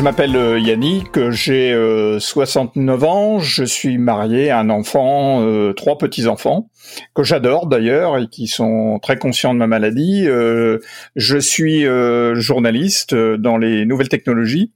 Je 0.00 0.04
m'appelle 0.04 0.34
euh, 0.34 0.58
Yannick, 0.58 1.28
j'ai 1.28 1.76
69 2.18 3.02
euh, 3.02 3.06
ans, 3.06 3.38
je 3.38 3.64
suis 3.64 3.98
marié, 3.98 4.50
un 4.50 4.70
enfant, 4.70 5.42
euh, 5.42 5.74
trois 5.74 5.98
petits-enfants, 5.98 6.70
que 7.14 7.22
j'adore 7.22 7.66
d'ailleurs 7.66 8.16
et 8.16 8.26
qui 8.28 8.46
sont 8.46 8.98
très 9.02 9.18
conscients 9.18 9.52
de 9.52 9.58
ma 9.58 9.66
maladie. 9.66 10.24
je 10.24 11.38
suis 11.38 11.84
journaliste 12.32 13.14
dans 13.14 13.58
les 13.58 13.84
nouvelles 13.84 14.08
technologies. 14.08 14.72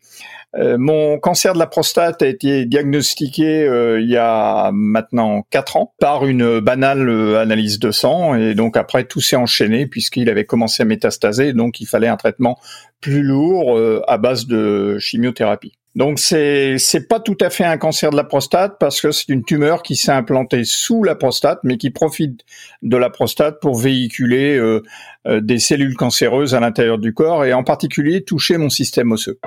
Mon 0.56 1.18
cancer 1.18 1.52
de 1.52 1.58
la 1.58 1.66
prostate 1.66 2.22
a 2.22 2.26
été 2.26 2.64
diagnostiqué 2.64 3.66
il 4.00 4.08
y 4.08 4.16
a 4.16 4.70
maintenant 4.72 5.42
quatre 5.50 5.76
ans 5.76 5.94
par 5.98 6.26
une 6.26 6.60
banale 6.60 7.36
analyse 7.36 7.78
de 7.78 7.90
sang 7.90 8.34
et 8.34 8.54
donc 8.54 8.76
après 8.76 9.04
tout 9.04 9.20
s'est 9.20 9.36
enchaîné 9.36 9.86
puisqu'il 9.86 10.28
avait 10.28 10.44
commencé 10.44 10.82
à 10.82 10.86
métastaser 10.86 11.52
donc 11.52 11.80
il 11.80 11.86
fallait 11.86 12.08
un 12.08 12.16
traitement 12.16 12.58
plus 13.04 13.22
lourd 13.22 13.76
euh, 13.76 14.00
à 14.08 14.16
base 14.16 14.46
de 14.46 14.98
chimiothérapie. 14.98 15.74
Donc 15.94 16.18
c'est 16.18 16.76
c'est 16.78 17.06
pas 17.06 17.20
tout 17.20 17.36
à 17.40 17.50
fait 17.50 17.64
un 17.64 17.76
cancer 17.76 18.10
de 18.10 18.16
la 18.16 18.24
prostate 18.24 18.76
parce 18.80 18.98
que 18.98 19.12
c'est 19.12 19.28
une 19.28 19.44
tumeur 19.44 19.82
qui 19.82 19.94
s'est 19.94 20.10
implantée 20.10 20.64
sous 20.64 21.04
la 21.04 21.14
prostate 21.14 21.60
mais 21.64 21.76
qui 21.76 21.90
profite 21.90 22.40
de 22.82 22.96
la 22.96 23.10
prostate 23.10 23.60
pour 23.60 23.76
véhiculer 23.76 24.56
euh, 24.56 24.82
euh, 25.26 25.42
des 25.42 25.58
cellules 25.58 25.96
cancéreuses 25.96 26.54
à 26.54 26.60
l'intérieur 26.60 26.98
du 26.98 27.12
corps 27.12 27.44
et 27.44 27.52
en 27.52 27.62
particulier 27.62 28.24
toucher 28.24 28.56
mon 28.56 28.70
système 28.70 29.12
osseux. 29.12 29.38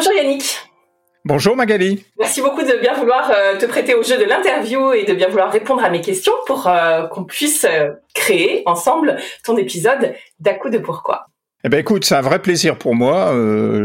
Bonjour 0.00 0.14
Yannick. 0.14 0.56
Bonjour 1.26 1.56
Magali. 1.56 2.06
Merci 2.18 2.40
beaucoup 2.40 2.62
de 2.62 2.80
bien 2.80 2.94
vouloir 2.94 3.30
euh, 3.36 3.58
te 3.58 3.66
prêter 3.66 3.94
au 3.94 4.02
jeu 4.02 4.16
de 4.16 4.24
l'interview 4.24 4.94
et 4.94 5.04
de 5.04 5.12
bien 5.12 5.28
vouloir 5.28 5.52
répondre 5.52 5.84
à 5.84 5.90
mes 5.90 6.00
questions 6.00 6.32
pour 6.46 6.66
euh, 6.68 7.06
qu'on 7.08 7.24
puisse 7.24 7.66
euh, 7.68 7.90
créer 8.14 8.62
ensemble 8.64 9.18
ton 9.44 9.58
épisode 9.58 10.14
d'à 10.38 10.54
coup 10.54 10.70
de 10.70 10.78
pourquoi. 10.78 11.26
Eh 11.64 11.68
ben 11.68 11.80
écoute, 11.80 12.06
c'est 12.06 12.14
un 12.14 12.22
vrai 12.22 12.40
plaisir 12.40 12.78
pour 12.78 12.94
moi. 12.94 13.34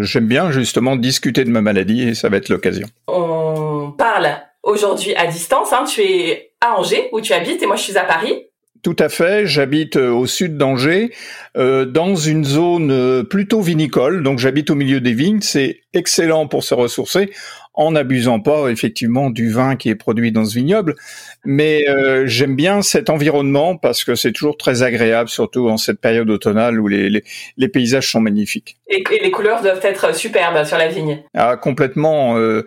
J'aime 0.03 0.27
bien 0.27 0.51
justement 0.51 0.95
discuter 0.95 1.43
de 1.43 1.49
ma 1.49 1.59
maladie 1.59 2.07
et 2.07 2.15
ça 2.15 2.29
va 2.29 2.37
être 2.37 2.47
l'occasion. 2.47 2.87
On 3.09 3.91
parle 3.91 4.29
aujourd'hui 4.63 5.13
à 5.15 5.27
distance. 5.27 5.73
Hein. 5.73 5.83
Tu 5.83 6.01
es 6.01 6.53
à 6.61 6.79
Angers 6.79 7.09
où 7.11 7.19
tu 7.19 7.33
habites 7.33 7.61
et 7.61 7.65
moi 7.65 7.75
je 7.75 7.81
suis 7.81 7.97
à 7.97 8.05
Paris. 8.05 8.45
Tout 8.85 8.95
à 8.99 9.09
fait. 9.09 9.47
J'habite 9.47 9.95
au 9.95 10.27
sud 10.27 10.57
d'Angers, 10.57 11.11
dans 11.55 12.15
une 12.15 12.45
zone 12.45 13.23
plutôt 13.23 13.59
vinicole. 13.59 14.21
Donc 14.21 14.37
j'habite 14.37 14.69
au 14.69 14.75
milieu 14.75 15.01
des 15.01 15.13
vignes. 15.13 15.41
C'est 15.41 15.81
excellent 15.95 16.45
pour 16.45 16.63
se 16.63 16.75
ressourcer 16.75 17.31
en 17.75 17.91
n'abusant 17.91 18.39
pas 18.39 18.69
effectivement 18.69 19.29
du 19.29 19.49
vin 19.49 19.75
qui 19.75 19.89
est 19.89 19.95
produit 19.95 20.31
dans 20.31 20.45
ce 20.45 20.55
vignoble. 20.55 20.95
Mais 21.43 21.87
euh, 21.87 22.25
j'aime 22.25 22.55
bien 22.55 22.81
cet 22.81 23.09
environnement 23.09 23.77
parce 23.77 24.03
que 24.03 24.15
c'est 24.15 24.31
toujours 24.31 24.57
très 24.57 24.81
agréable, 24.81 25.29
surtout 25.29 25.69
en 25.69 25.77
cette 25.77 25.99
période 25.99 26.29
automnale 26.29 26.79
où 26.79 26.87
les, 26.87 27.23
les, 27.57 27.67
paysages 27.67 28.11
sont 28.11 28.21
magnifiques. 28.21 28.77
Et, 28.87 29.03
les 29.21 29.31
couleurs 29.31 29.61
doivent 29.61 29.83
être 29.83 30.15
superbes 30.15 30.63
sur 30.65 30.77
la 30.77 30.87
vigne. 30.87 31.23
Ah 31.33 31.57
complètement. 31.57 32.37
Euh, 32.37 32.65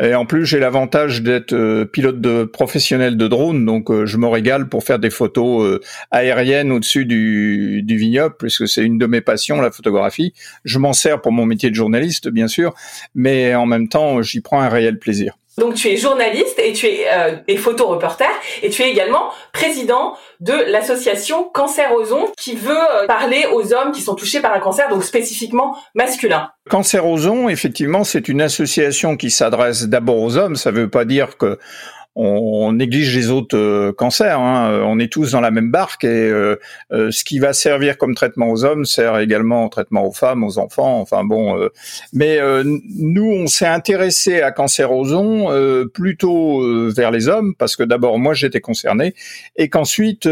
et 0.00 0.14
en 0.14 0.26
plus 0.26 0.44
j'ai 0.44 0.58
l'avantage 0.58 1.22
d'être 1.22 1.54
euh, 1.54 1.84
pilote 1.84 2.20
de 2.20 2.44
professionnel 2.44 3.16
de 3.16 3.28
drone, 3.28 3.64
donc 3.64 3.88
je 4.04 4.16
me 4.16 4.26
régale 4.26 4.68
pour 4.68 4.84
faire 4.84 4.98
des 4.98 5.10
photos 5.10 5.80
aériennes 6.10 6.72
au-dessus 6.72 7.06
du, 7.06 7.82
du 7.82 7.96
vignoble, 7.96 8.34
puisque 8.38 8.68
c'est 8.68 8.82
une 8.82 8.98
de 8.98 9.06
mes 9.06 9.20
passions, 9.20 9.60
la 9.60 9.70
photographie. 9.70 10.34
Je 10.64 10.78
m'en 10.78 10.92
sers 10.92 11.20
pour 11.20 11.32
mon 11.32 11.46
métier 11.46 11.70
de 11.70 11.74
journaliste, 11.74 12.28
bien 12.28 12.48
sûr, 12.48 12.74
mais 13.14 13.54
en 13.54 13.66
même 13.66 13.88
temps, 13.88 14.20
j'y 14.22 14.40
prends 14.48 14.60
un 14.60 14.68
réel 14.68 14.98
plaisir. 14.98 15.34
Donc 15.58 15.74
tu 15.74 15.88
es 15.88 15.96
journaliste 15.96 16.58
et 16.58 16.72
tu 16.72 16.86
es 16.86 17.06
euh, 17.12 17.36
et 17.48 17.56
photoreporter 17.56 18.24
et 18.62 18.70
tu 18.70 18.82
es 18.82 18.90
également 18.90 19.30
président 19.52 20.16
de 20.40 20.52
l'association 20.70 21.44
Cancer 21.52 21.92
Ozon 21.92 22.30
qui 22.38 22.54
veut 22.54 22.70
euh, 22.70 23.06
parler 23.06 23.44
aux 23.52 23.74
hommes 23.74 23.90
qui 23.90 24.00
sont 24.00 24.14
touchés 24.14 24.40
par 24.40 24.54
un 24.54 24.60
cancer 24.60 24.88
donc 24.88 25.02
spécifiquement 25.02 25.76
masculin. 25.94 26.50
Cancer 26.70 27.04
Ozon, 27.04 27.48
effectivement, 27.48 28.04
c'est 28.04 28.28
une 28.28 28.40
association 28.40 29.16
qui 29.16 29.30
s'adresse 29.30 29.88
d'abord 29.88 30.18
aux 30.22 30.36
hommes. 30.36 30.54
Ça 30.54 30.70
ne 30.70 30.76
veut 30.76 30.90
pas 30.90 31.04
dire 31.04 31.36
que 31.36 31.58
on, 32.20 32.72
néglige 32.72 33.16
les 33.16 33.30
autres 33.30 33.56
euh, 33.56 33.92
cancers. 33.92 34.40
Hein. 34.40 34.70
Euh, 34.70 34.82
on 34.84 34.98
est 34.98 35.10
tous 35.10 35.32
dans 35.32 35.40
la 35.40 35.52
même 35.52 35.70
barque 35.70 36.02
et 36.04 36.08
euh, 36.08 36.56
ce 36.90 37.22
qui 37.22 37.38
va 37.38 37.52
servir 37.52 37.96
comme 37.96 38.14
traitement 38.14 38.50
aux 38.50 38.64
hommes 38.64 38.84
sert 38.84 39.18
également 39.18 39.66
au 39.66 39.68
traitement 39.68 40.04
aux 40.04 40.12
femmes, 40.12 40.42
aux 40.42 40.58
enfants. 40.58 41.00
Enfin 41.00 41.24
bon, 41.24 41.56
mais 42.12 42.38
nous 42.64 43.30
on 43.30 43.46
s'est 43.46 43.66
intéressé 43.66 44.40
à 44.40 44.50
cancer 44.50 44.92
aux 44.92 45.12
ondes 45.14 45.88
plutôt 45.88 46.90
vers 46.90 47.10
les 47.10 47.28
hommes 47.28 47.54
parce 47.54 47.76
que 47.76 47.82
d'abord 47.82 48.18
moi 48.18 48.34
j'étais 48.34 48.60
concerné 48.60 49.14
et 49.56 49.68
qu'ensuite 49.68 50.28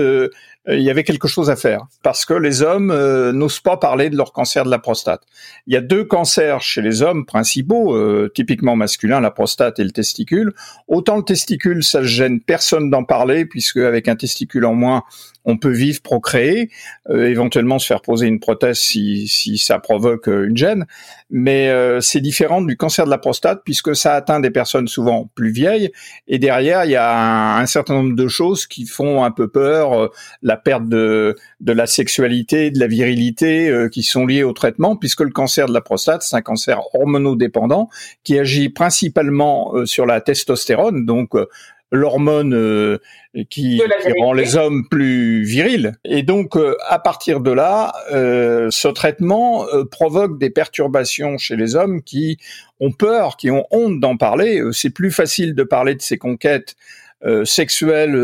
il 0.68 0.82
y 0.82 0.90
avait 0.90 1.04
quelque 1.04 1.28
chose 1.28 1.48
à 1.48 1.56
faire 1.56 1.86
parce 2.02 2.24
que 2.24 2.34
les 2.34 2.62
hommes 2.62 2.90
euh, 2.90 3.32
n'osent 3.32 3.60
pas 3.60 3.76
parler 3.76 4.10
de 4.10 4.16
leur 4.16 4.32
cancer 4.32 4.64
de 4.64 4.70
la 4.70 4.78
prostate. 4.78 5.22
Il 5.66 5.74
y 5.74 5.76
a 5.76 5.80
deux 5.80 6.04
cancers 6.04 6.60
chez 6.60 6.82
les 6.82 7.02
hommes 7.02 7.24
principaux, 7.24 7.94
euh, 7.94 8.30
typiquement 8.34 8.74
masculins, 8.74 9.20
la 9.20 9.30
prostate 9.30 9.78
et 9.78 9.84
le 9.84 9.92
testicule. 9.92 10.54
Autant 10.88 11.16
le 11.16 11.22
testicule, 11.22 11.84
ça 11.84 12.02
gêne 12.02 12.40
personne 12.40 12.90
d'en 12.90 13.04
parler 13.04 13.46
puisque 13.46 13.76
avec 13.76 14.08
un 14.08 14.16
testicule 14.16 14.64
en 14.64 14.74
moins, 14.74 15.04
on 15.46 15.56
peut 15.56 15.70
vivre, 15.70 16.02
procréer, 16.02 16.70
euh, 17.08 17.28
éventuellement 17.28 17.78
se 17.78 17.86
faire 17.86 18.02
poser 18.02 18.26
une 18.26 18.40
prothèse 18.40 18.78
si, 18.78 19.28
si 19.28 19.58
ça 19.58 19.78
provoque 19.78 20.28
euh, 20.28 20.48
une 20.48 20.56
gêne. 20.56 20.86
Mais 21.30 21.68
euh, 21.68 22.00
c'est 22.00 22.20
différent 22.20 22.60
du 22.60 22.76
cancer 22.76 23.04
de 23.04 23.10
la 23.10 23.18
prostate 23.18 23.62
puisque 23.64 23.94
ça 23.94 24.14
atteint 24.14 24.40
des 24.40 24.50
personnes 24.50 24.88
souvent 24.88 25.30
plus 25.34 25.50
vieilles. 25.50 25.92
Et 26.26 26.38
derrière, 26.38 26.84
il 26.84 26.90
y 26.90 26.96
a 26.96 27.58
un, 27.58 27.66
certain 27.66 27.94
nombre 27.94 28.16
de 28.16 28.28
choses 28.28 28.66
qui 28.66 28.86
font 28.86 29.24
un 29.24 29.30
peu 29.30 29.48
peur, 29.48 30.10
la 30.42 30.56
perte 30.56 30.88
de, 30.88 31.36
de 31.60 31.72
la 31.72 31.86
sexualité, 31.86 32.70
de 32.70 32.80
la 32.80 32.86
virilité, 32.86 33.86
qui 33.92 34.02
sont 34.02 34.26
liées 34.26 34.44
au 34.44 34.52
traitement, 34.52 34.96
puisque 34.96 35.20
le 35.20 35.30
cancer 35.30 35.66
de 35.66 35.72
la 35.72 35.80
prostate, 35.80 36.22
c'est 36.22 36.36
un 36.36 36.42
cancer 36.42 36.80
hormonodépendant 36.94 37.88
qui 38.24 38.38
agit 38.38 38.68
principalement 38.68 39.72
sur 39.84 40.06
la 40.06 40.20
testostérone, 40.20 41.06
donc 41.06 41.34
l'hormone 41.92 42.54
euh, 42.54 42.98
qui, 43.50 43.80
rend 44.20 44.32
les 44.32 44.56
hommes 44.56 44.86
plus 44.88 45.44
virils. 45.44 45.92
Et 46.04 46.22
donc, 46.22 46.56
euh, 46.56 46.76
à 46.88 46.98
partir 46.98 47.40
de 47.40 47.50
là, 47.50 47.92
euh, 48.12 48.68
ce 48.70 48.88
traitement 48.88 49.66
provoque 49.90 50.38
des 50.38 50.50
perturbations 50.50 51.38
chez 51.38 51.56
les 51.56 51.76
hommes 51.76 52.02
qui 52.02 52.38
ont 52.80 52.92
peur, 52.92 53.36
qui 53.36 53.50
ont 53.50 53.64
honte 53.70 54.00
d'en 54.00 54.16
parler. 54.16 54.62
C'est 54.72 54.90
plus 54.90 55.10
facile 55.10 55.54
de 55.54 55.62
parler 55.62 55.94
de 55.94 56.02
ces 56.02 56.18
conquêtes 56.18 56.74
sexuelles 57.44 58.14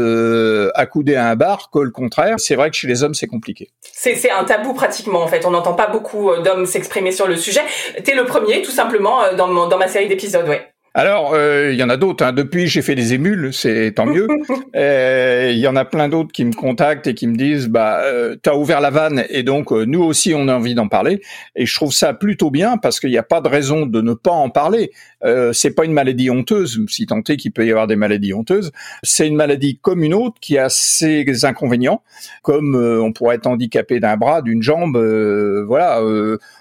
accoudées 0.74 1.16
à 1.16 1.28
un 1.30 1.34
bar 1.34 1.70
que 1.72 1.80
le 1.80 1.90
contraire. 1.90 2.38
C'est 2.38 2.54
vrai 2.54 2.70
que 2.70 2.76
chez 2.76 2.86
les 2.86 3.02
hommes, 3.02 3.14
c'est 3.14 3.26
compliqué. 3.26 3.70
C'est 3.80 4.30
un 4.30 4.44
tabou 4.44 4.74
pratiquement 4.74 5.22
en 5.22 5.28
fait. 5.28 5.44
On 5.46 5.50
n'entend 5.50 5.74
pas 5.74 5.88
beaucoup 5.88 6.30
d'hommes 6.44 6.66
s'exprimer 6.66 7.10
sur 7.10 7.26
le 7.26 7.36
sujet. 7.36 7.62
T'es 8.04 8.14
le 8.14 8.26
premier, 8.26 8.62
tout 8.62 8.70
simplement, 8.70 9.32
dans, 9.36 9.66
dans 9.66 9.78
ma 9.78 9.88
série 9.88 10.08
d'épisodes, 10.08 10.46
ouais. 10.46 10.71
Alors, 10.94 11.32
euh, 11.32 11.70
il 11.72 11.78
y 11.78 11.82
en 11.82 11.88
a 11.88 11.96
d'autres. 11.96 12.24
Hein. 12.24 12.32
Depuis, 12.32 12.66
j'ai 12.66 12.82
fait 12.82 12.94
des 12.94 13.14
émules, 13.14 13.52
c'est 13.52 13.92
tant 13.92 14.06
mieux. 14.06 14.26
Euh, 14.74 15.50
il 15.52 15.58
y 15.58 15.66
en 15.68 15.76
a 15.76 15.84
plein 15.84 16.08
d'autres 16.08 16.32
qui 16.32 16.44
me 16.46 16.54
contactent 16.54 17.06
et 17.06 17.14
qui 17.14 17.26
me 17.26 17.36
disent, 17.36 17.68
bah, 17.68 18.00
euh, 18.04 18.36
t'as 18.40 18.54
ouvert 18.54 18.80
la 18.80 18.88
vanne 18.88 19.24
et 19.28 19.42
donc 19.42 19.70
nous 19.70 20.02
aussi, 20.02 20.32
on 20.34 20.48
a 20.48 20.54
envie 20.54 20.74
d'en 20.74 20.88
parler. 20.88 21.20
Et 21.56 21.66
je 21.66 21.74
trouve 21.74 21.92
ça 21.92 22.14
plutôt 22.14 22.50
bien 22.50 22.78
parce 22.78 22.98
qu'il 22.98 23.10
n'y 23.10 23.18
a 23.18 23.22
pas 23.22 23.42
de 23.42 23.48
raison 23.48 23.84
de 23.84 24.00
ne 24.00 24.14
pas 24.14 24.30
en 24.30 24.48
parler. 24.48 24.90
Euh, 25.24 25.52
c'est 25.52 25.74
pas 25.74 25.84
une 25.84 25.92
maladie 25.92 26.30
honteuse, 26.30 26.80
si 26.88 27.06
tant 27.06 27.20
est 27.20 27.36
qu'il 27.36 27.52
peut 27.52 27.66
y 27.66 27.70
avoir 27.70 27.86
des 27.86 27.96
maladies 27.96 28.34
honteuses. 28.34 28.72
C'est 29.02 29.26
une 29.26 29.36
maladie 29.36 29.78
comme 29.80 30.02
une 30.02 30.14
autre 30.14 30.36
qui 30.40 30.58
a 30.58 30.68
ses 30.68 31.44
inconvénients, 31.44 32.02
comme 32.42 32.74
on 32.74 33.12
pourrait 33.12 33.36
être 33.36 33.46
handicapé 33.46 34.00
d'un 34.00 34.16
bras, 34.16 34.42
d'une 34.42 34.62
jambe. 34.62 34.96
voilà, 35.66 36.02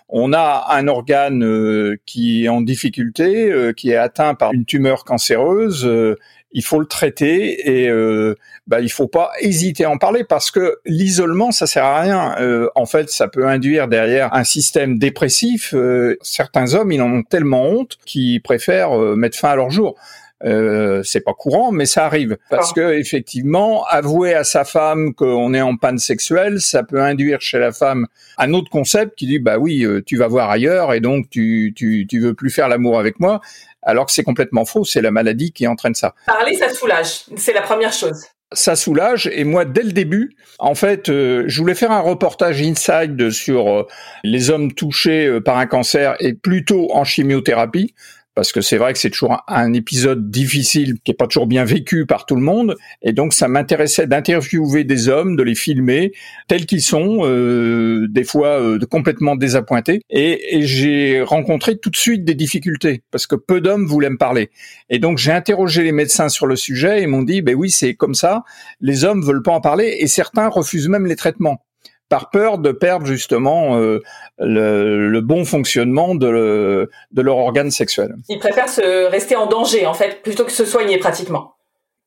on 0.09 0.33
a 0.33 0.65
un 0.69 0.87
organe 0.87 1.97
qui 2.05 2.45
est 2.45 2.49
en 2.49 2.61
difficulté, 2.61 3.71
qui 3.75 3.91
est 3.91 3.95
atteint 3.95 4.35
par 4.35 4.53
une 4.53 4.65
tumeur 4.65 5.03
cancéreuse, 5.03 5.85
euh, 5.85 6.17
il 6.53 6.63
faut 6.63 6.79
le 6.79 6.85
traiter 6.85 7.83
et 7.83 7.89
euh, 7.89 8.35
bah, 8.67 8.81
il 8.81 8.91
faut 8.91 9.07
pas 9.07 9.31
hésiter 9.39 9.85
à 9.85 9.89
en 9.89 9.97
parler 9.97 10.23
parce 10.23 10.51
que 10.51 10.79
l'isolement 10.85 11.51
ça 11.51 11.67
sert 11.67 11.85
à 11.85 12.01
rien. 12.01 12.35
Euh, 12.39 12.69
en 12.75 12.85
fait, 12.85 13.09
ça 13.09 13.27
peut 13.27 13.47
induire 13.47 13.87
derrière 13.87 14.33
un 14.33 14.43
système 14.43 14.97
dépressif. 14.97 15.73
Euh, 15.73 16.17
certains 16.21 16.73
hommes, 16.73 16.91
ils 16.91 17.01
en 17.01 17.11
ont 17.11 17.23
tellement 17.23 17.63
honte 17.63 17.97
qu'ils 18.05 18.41
préfèrent 18.41 18.97
mettre 19.15 19.37
fin 19.37 19.49
à 19.49 19.55
leur 19.55 19.69
jour. 19.69 19.95
Euh, 20.43 21.03
c'est 21.03 21.21
pas 21.21 21.33
courant, 21.33 21.71
mais 21.71 21.85
ça 21.85 22.05
arrive. 22.05 22.37
Parce 22.49 22.73
que 22.73 22.93
effectivement, 22.93 23.83
avouer 23.85 24.33
à 24.33 24.43
sa 24.43 24.63
femme 24.63 25.13
qu'on 25.13 25.53
est 25.53 25.61
en 25.61 25.77
panne 25.77 25.99
sexuelle, 25.99 26.61
ça 26.61 26.83
peut 26.83 27.01
induire 27.01 27.41
chez 27.41 27.59
la 27.59 27.71
femme 27.71 28.07
un 28.37 28.53
autre 28.53 28.69
concept 28.69 29.15
qui 29.17 29.27
dit 29.27 29.39
bah 29.39 29.57
oui, 29.57 29.83
euh, 29.83 30.01
tu 30.05 30.17
vas 30.17 30.27
voir 30.27 30.49
ailleurs 30.49 30.93
et 30.93 30.99
donc 30.99 31.29
tu 31.29 31.73
tu 31.75 32.07
tu 32.07 32.19
veux 32.19 32.33
plus 32.33 32.49
faire 32.49 32.67
l'amour 32.67 32.99
avec 32.99 33.19
moi. 33.19 33.41
Alors 33.83 34.05
que 34.05 34.11
c'est 34.11 34.23
complètement 34.23 34.65
faux, 34.65 34.83
c'est 34.83 35.01
la 35.01 35.11
maladie 35.11 35.51
qui 35.51 35.67
entraîne 35.67 35.95
ça. 35.95 36.13
Parler, 36.27 36.55
ça 36.55 36.69
soulage, 36.69 37.25
c'est 37.35 37.53
la 37.53 37.61
première 37.61 37.93
chose. 37.93 38.25
Ça 38.53 38.75
soulage 38.75 39.29
et 39.31 39.43
moi 39.45 39.63
dès 39.63 39.83
le 39.83 39.93
début, 39.93 40.35
en 40.59 40.75
fait, 40.75 41.09
euh, 41.09 41.45
je 41.47 41.59
voulais 41.61 41.73
faire 41.73 41.91
un 41.91 42.01
reportage 42.01 42.61
inside 42.61 43.31
sur 43.31 43.69
euh, 43.69 43.87
les 44.23 44.49
hommes 44.49 44.73
touchés 44.73 45.25
euh, 45.25 45.39
par 45.41 45.57
un 45.57 45.67
cancer 45.67 46.15
et 46.19 46.33
plutôt 46.33 46.93
en 46.93 47.05
chimiothérapie 47.05 47.95
parce 48.35 48.51
que 48.51 48.61
c'est 48.61 48.77
vrai 48.77 48.93
que 48.93 48.99
c'est 48.99 49.09
toujours 49.09 49.43
un, 49.47 49.73
épisode 49.73 50.29
difficile 50.29 50.95
qui 51.03 51.11
est 51.11 51.15
pas 51.15 51.27
toujours 51.27 51.47
bien 51.47 51.63
vécu 51.63 52.05
par 52.05 52.25
tout 52.25 52.35
le 52.35 52.41
monde. 52.41 52.75
Et 53.01 53.13
donc 53.13 53.33
ça 53.33 53.47
m'intéressait 53.47 54.07
d'interviewer 54.07 54.83
des 54.83 55.07
hommes 55.09 55.35
de 55.35 55.43
les 55.43 55.55
filmer 55.55 56.11
tels 56.47 56.65
qu'ils 56.65 56.81
sont 56.81 57.19
euh, 57.21 58.07
des 58.09 58.23
fois 58.23 58.61
euh, 58.61 58.79
complètement 58.89 59.35
désappointés. 59.35 60.01
Et, 60.09 60.57
et 60.57 60.63
j'ai 60.63 61.21
rencontré 61.21 61.77
tout 61.77 61.89
de 61.89 61.95
suite 61.95 62.25
des 62.25 62.35
difficultés 62.35 63.03
parce 63.11 63.27
que 63.27 63.35
peu 63.35 63.61
d'hommes 63.61 63.85
voulaient 63.85 64.09
me 64.09 64.17
parler. 64.17 64.49
Et 64.89 64.99
donc 64.99 65.17
j'ai 65.17 65.31
interrogé 65.31 65.83
les 65.83 65.91
médecins 65.91 66.29
sur 66.29 66.47
le 66.47 66.55
sujet 66.55 67.01
et 67.01 67.07
m'ont 67.07 67.23
dit 67.23 67.41
ben 67.41 67.55
oui 67.55 67.69
c'est 67.69 67.95
comme 67.95 68.15
ça. 68.15 68.43
Les 68.79 69.03
hommes 69.03 69.23
veulent 69.23 69.43
pas 69.43 69.53
en 69.53 69.61
parler 69.61 69.97
et 69.99 70.07
certains 70.07 70.47
refusent 70.47 70.89
même 70.89 71.05
les 71.05 71.15
traitements 71.15 71.61
par 72.11 72.29
peur 72.29 72.57
de 72.57 72.73
perdre 72.73 73.05
justement 73.05 73.77
euh, 73.77 74.01
le, 74.37 75.21
bon 75.21 75.45
fonctionnement 75.45 76.13
de, 76.13 76.89
de 77.11 77.21
leur 77.21 77.37
organe 77.37 77.71
sexuel. 77.71 78.15
Ils 78.27 78.37
préfèrent 78.37 78.67
se 78.69 79.09
rester 79.09 79.37
en 79.37 79.47
danger 79.47 79.85
en 79.85 79.93
fait 79.93 80.21
plutôt 80.21 80.43
que 80.43 80.51
se 80.51 80.65
soigner 80.65 80.97
pratiquement 80.97 81.55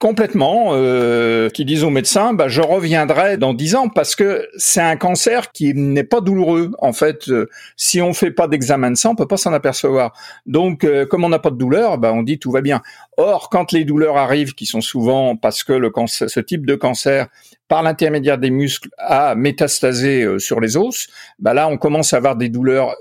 complètement, 0.05 0.73
euh, 0.73 1.49
qui 1.49 1.65
disent 1.65 1.83
aux 1.83 1.89
médecins, 1.89 2.35
bah, 2.35 2.47
je 2.47 2.61
reviendrai 2.61 3.39
dans 3.39 3.55
dix 3.55 3.75
ans 3.75 3.89
parce 3.89 4.15
que 4.15 4.47
c'est 4.55 4.83
un 4.83 4.97
cancer 4.97 5.51
qui 5.51 5.73
n'est 5.73 6.05
pas 6.05 6.21
douloureux. 6.21 6.73
En 6.81 6.93
fait, 6.93 7.31
euh, 7.31 7.49
si 7.79 8.03
on 8.03 8.13
fait 8.13 8.31
pas 8.31 8.47
d'examen 8.47 8.91
de 8.91 8.97
sang, 8.97 9.13
on 9.13 9.15
peut 9.15 9.27
pas 9.27 9.39
s'en 9.39 9.55
apercevoir. 9.55 10.13
Donc, 10.45 10.85
euh, 10.85 11.07
comme 11.07 11.25
on 11.25 11.31
n'a 11.31 11.39
pas 11.39 11.49
de 11.49 11.57
douleur, 11.57 11.97
bah, 11.97 12.13
on 12.13 12.23
dit 12.23 12.39
tout 12.39 12.51
va 12.51 12.61
bien. 12.61 12.83
Or, 13.17 13.49
quand 13.49 13.73
les 13.73 13.87
douleurs 13.87 14.19
arrivent, 14.19 14.53
qui 14.53 14.67
sont 14.67 14.83
souvent 14.83 15.37
parce 15.37 15.65
que 15.65 15.73
le 15.73 15.89
cancer, 15.89 16.29
ce 16.29 16.41
type 16.41 16.67
de 16.67 16.75
cancer, 16.75 17.29
par 17.69 17.83
l'intermédiaire 17.83 18.37
des 18.37 18.51
muscles, 18.51 18.91
a 18.99 19.35
métastasé 19.35 20.23
euh, 20.23 20.39
sur 20.39 20.61
les 20.61 20.77
os, 20.77 21.07
bah 21.39 21.55
là, 21.55 21.67
on 21.67 21.79
commence 21.79 22.13
à 22.13 22.19
avoir 22.19 22.37
des 22.37 22.51
douleurs 22.51 22.95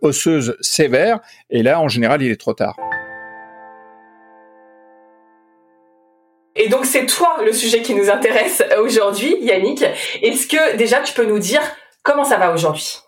osseuses 0.00 0.56
sévères, 0.62 1.20
et 1.50 1.62
là, 1.62 1.78
en 1.78 1.88
général, 1.88 2.22
il 2.22 2.30
est 2.30 2.40
trop 2.40 2.54
tard. 2.54 2.74
Et 6.60 6.68
donc 6.68 6.84
c'est 6.84 7.06
toi 7.06 7.36
le 7.44 7.52
sujet 7.52 7.82
qui 7.82 7.94
nous 7.94 8.10
intéresse 8.10 8.64
aujourd'hui, 8.82 9.36
Yannick. 9.40 9.84
Est-ce 10.22 10.48
que 10.48 10.76
déjà 10.76 11.00
tu 11.00 11.14
peux 11.14 11.24
nous 11.24 11.38
dire 11.38 11.60
comment 12.02 12.24
ça 12.24 12.36
va 12.36 12.52
aujourd'hui? 12.52 12.98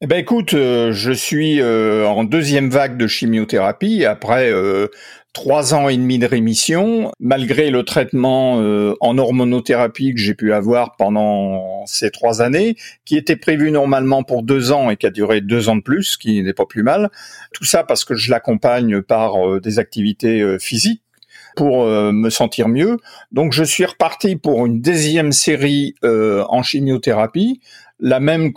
Eh 0.00 0.06
ben 0.06 0.18
écoute, 0.18 0.54
euh, 0.54 0.92
je 0.92 1.10
suis 1.10 1.60
euh, 1.60 2.06
en 2.06 2.22
deuxième 2.22 2.70
vague 2.70 2.96
de 2.96 3.08
chimiothérapie 3.08 4.04
après 4.04 4.52
euh, 4.52 4.86
trois 5.32 5.74
ans 5.74 5.88
et 5.88 5.96
demi 5.96 6.20
de 6.20 6.26
rémission, 6.26 7.10
malgré 7.18 7.70
le 7.70 7.82
traitement 7.82 8.54
en 9.00 9.18
hormonothérapie 9.18 10.14
que 10.14 10.20
j'ai 10.20 10.34
pu 10.34 10.54
avoir 10.54 10.96
pendant 10.96 11.84
ces 11.86 12.10
trois 12.10 12.40
années, 12.40 12.76
qui 13.04 13.16
était 13.18 13.36
prévu 13.36 13.70
normalement 13.70 14.22
pour 14.22 14.42
deux 14.42 14.72
ans 14.72 14.88
et 14.88 14.96
qui 14.96 15.06
a 15.06 15.10
duré 15.10 15.42
deux 15.42 15.68
ans 15.68 15.76
de 15.76 15.82
plus, 15.82 16.04
ce 16.04 16.18
qui 16.18 16.42
n'est 16.42 16.54
pas 16.54 16.64
plus 16.64 16.82
mal. 16.82 17.10
Tout 17.52 17.64
ça 17.64 17.84
parce 17.84 18.04
que 18.04 18.14
je 18.14 18.30
l'accompagne 18.30 19.02
par 19.02 19.60
des 19.60 19.78
activités 19.78 20.56
physiques 20.58 21.02
pour 21.56 21.84
euh, 21.84 22.12
me 22.12 22.30
sentir 22.30 22.68
mieux. 22.68 22.98
Donc 23.32 23.52
je 23.52 23.64
suis 23.64 23.84
reparti 23.84 24.36
pour 24.36 24.66
une 24.66 24.80
deuxième 24.80 25.32
série 25.32 25.96
euh, 26.04 26.44
en 26.48 26.62
chimiothérapie 26.62 27.60
la 27.98 28.20
même 28.20 28.52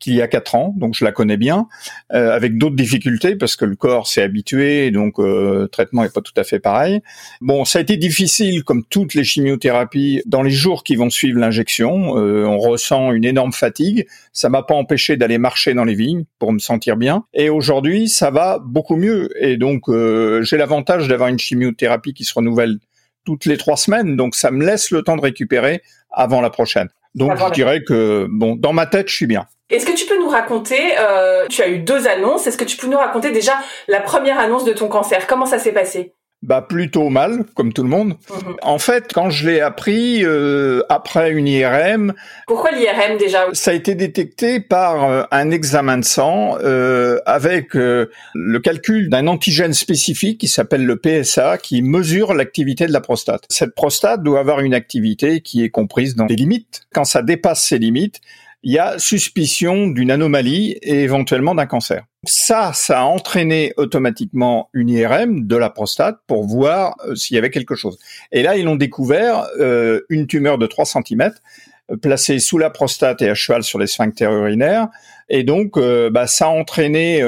qu'il 0.00 0.14
y 0.14 0.22
a 0.22 0.28
quatre 0.28 0.54
ans, 0.54 0.74
donc 0.76 0.94
je 0.94 1.04
la 1.04 1.12
connais 1.12 1.36
bien, 1.36 1.68
euh, 2.12 2.34
avec 2.34 2.58
d'autres 2.58 2.74
difficultés 2.74 3.36
parce 3.36 3.56
que 3.56 3.64
le 3.64 3.76
corps 3.76 4.06
s'est 4.06 4.22
habitué, 4.22 4.90
donc 4.90 5.18
euh, 5.18 5.62
le 5.62 5.68
traitement 5.68 6.04
est 6.04 6.12
pas 6.12 6.20
tout 6.20 6.32
à 6.36 6.44
fait 6.44 6.58
pareil. 6.58 7.00
Bon, 7.40 7.64
ça 7.64 7.78
a 7.78 7.82
été 7.82 7.96
difficile 7.96 8.64
comme 8.64 8.84
toutes 8.84 9.14
les 9.14 9.24
chimiothérapies 9.24 10.22
dans 10.26 10.42
les 10.42 10.50
jours 10.50 10.82
qui 10.82 10.96
vont 10.96 11.10
suivre 11.10 11.38
l'injection. 11.38 12.18
Euh, 12.18 12.44
on 12.44 12.58
ressent 12.58 13.12
une 13.12 13.24
énorme 13.24 13.52
fatigue. 13.52 14.06
Ça 14.32 14.48
m'a 14.48 14.62
pas 14.62 14.74
empêché 14.74 15.16
d'aller 15.16 15.38
marcher 15.38 15.74
dans 15.74 15.84
les 15.84 15.94
vignes 15.94 16.24
pour 16.38 16.52
me 16.52 16.58
sentir 16.58 16.96
bien. 16.96 17.24
Et 17.32 17.50
aujourd'hui, 17.50 18.08
ça 18.08 18.30
va 18.30 18.58
beaucoup 18.64 18.96
mieux. 18.96 19.30
Et 19.40 19.56
donc 19.56 19.84
j'ai 19.88 20.56
l'avantage 20.56 21.08
d'avoir 21.08 21.28
une 21.28 21.38
chimiothérapie 21.38 22.14
qui 22.14 22.24
se 22.24 22.34
renouvelle 22.34 22.78
toutes 23.24 23.46
les 23.46 23.56
trois 23.56 23.76
semaines, 23.76 24.16
donc 24.16 24.34
ça 24.34 24.50
me 24.50 24.64
laisse 24.64 24.90
le 24.90 25.02
temps 25.02 25.16
de 25.16 25.22
récupérer 25.22 25.82
avant 26.10 26.40
la 26.40 26.50
prochaine. 26.50 26.88
Donc 27.14 27.36
je 27.36 27.52
dirais 27.52 27.82
que 27.86 28.26
bon, 28.30 28.56
dans 28.56 28.72
ma 28.72 28.86
tête, 28.86 29.08
je 29.08 29.14
suis 29.14 29.26
bien. 29.26 29.46
Est-ce 29.70 29.86
que 29.86 29.92
tu 29.92 30.06
peux 30.06 30.18
nous 30.18 30.28
raconter, 30.28 30.98
euh, 30.98 31.46
tu 31.48 31.62
as 31.62 31.68
eu 31.68 31.78
deux 31.78 32.06
annonces, 32.06 32.46
est-ce 32.46 32.58
que 32.58 32.64
tu 32.64 32.76
peux 32.76 32.86
nous 32.86 32.98
raconter 32.98 33.30
déjà 33.30 33.54
la 33.88 34.00
première 34.00 34.38
annonce 34.38 34.64
de 34.64 34.72
ton 34.72 34.88
cancer? 34.88 35.26
Comment 35.26 35.46
ça 35.46 35.58
s'est 35.58 35.72
passé? 35.72 36.13
Bah 36.44 36.60
plutôt 36.60 37.08
mal, 37.08 37.44
comme 37.54 37.72
tout 37.72 37.82
le 37.82 37.88
monde. 37.88 38.16
Mhm. 38.30 38.56
En 38.62 38.78
fait, 38.78 39.12
quand 39.14 39.30
je 39.30 39.48
l'ai 39.48 39.60
appris 39.62 40.24
euh, 40.24 40.82
après 40.90 41.32
une 41.32 41.48
IRM. 41.48 42.12
Pourquoi 42.46 42.70
l'IRM 42.70 43.16
déjà? 43.18 43.46
Ça 43.54 43.70
a 43.70 43.74
été 43.74 43.94
détecté 43.94 44.60
par 44.60 45.04
euh, 45.04 45.22
un 45.30 45.50
examen 45.50 45.96
de 45.96 46.04
sang 46.04 46.58
euh, 46.62 47.18
avec 47.24 47.74
euh, 47.74 48.10
le 48.34 48.58
calcul 48.58 49.08
d'un 49.08 49.26
antigène 49.26 49.72
spécifique 49.72 50.38
qui 50.38 50.48
s'appelle 50.48 50.84
le 50.84 50.96
PSA, 50.96 51.56
qui 51.56 51.80
mesure 51.80 52.34
l'activité 52.34 52.86
de 52.86 52.92
la 52.92 53.00
prostate. 53.00 53.44
Cette 53.48 53.74
prostate 53.74 54.22
doit 54.22 54.40
avoir 54.40 54.60
une 54.60 54.74
activité 54.74 55.40
qui 55.40 55.64
est 55.64 55.70
comprise 55.70 56.14
dans 56.14 56.26
des 56.26 56.36
limites. 56.36 56.82
Quand 56.92 57.04
ça 57.04 57.22
dépasse 57.22 57.64
ces 57.64 57.78
limites, 57.78 58.20
il 58.64 58.72
y 58.72 58.78
a 58.78 58.98
suspicion 58.98 59.88
d'une 59.88 60.10
anomalie 60.10 60.78
et 60.82 61.02
éventuellement 61.02 61.54
d'un 61.54 61.66
cancer. 61.66 62.04
Ça, 62.26 62.72
ça 62.72 63.02
a 63.02 63.04
entraîné 63.04 63.74
automatiquement 63.76 64.70
une 64.72 64.88
IRM 64.88 65.46
de 65.46 65.56
la 65.56 65.68
prostate 65.68 66.16
pour 66.26 66.44
voir 66.44 66.96
euh, 67.06 67.14
s'il 67.14 67.34
y 67.34 67.38
avait 67.38 67.50
quelque 67.50 67.74
chose. 67.74 67.98
Et 68.32 68.42
là, 68.42 68.56
ils 68.56 68.66
ont 68.66 68.76
découvert 68.76 69.46
euh, 69.60 70.00
une 70.08 70.26
tumeur 70.26 70.56
de 70.56 70.66
3 70.66 70.86
cm 70.86 71.30
euh, 71.90 71.96
placée 71.98 72.38
sous 72.38 72.56
la 72.56 72.70
prostate 72.70 73.20
et 73.20 73.28
à 73.28 73.34
cheval 73.34 73.62
sur 73.62 73.78
les 73.78 73.86
sphincters 73.86 74.32
urinaires. 74.32 74.88
Et 75.28 75.44
donc, 75.44 75.78
bah, 75.78 76.26
ça 76.26 76.46
a 76.46 76.48
entraîné 76.48 77.22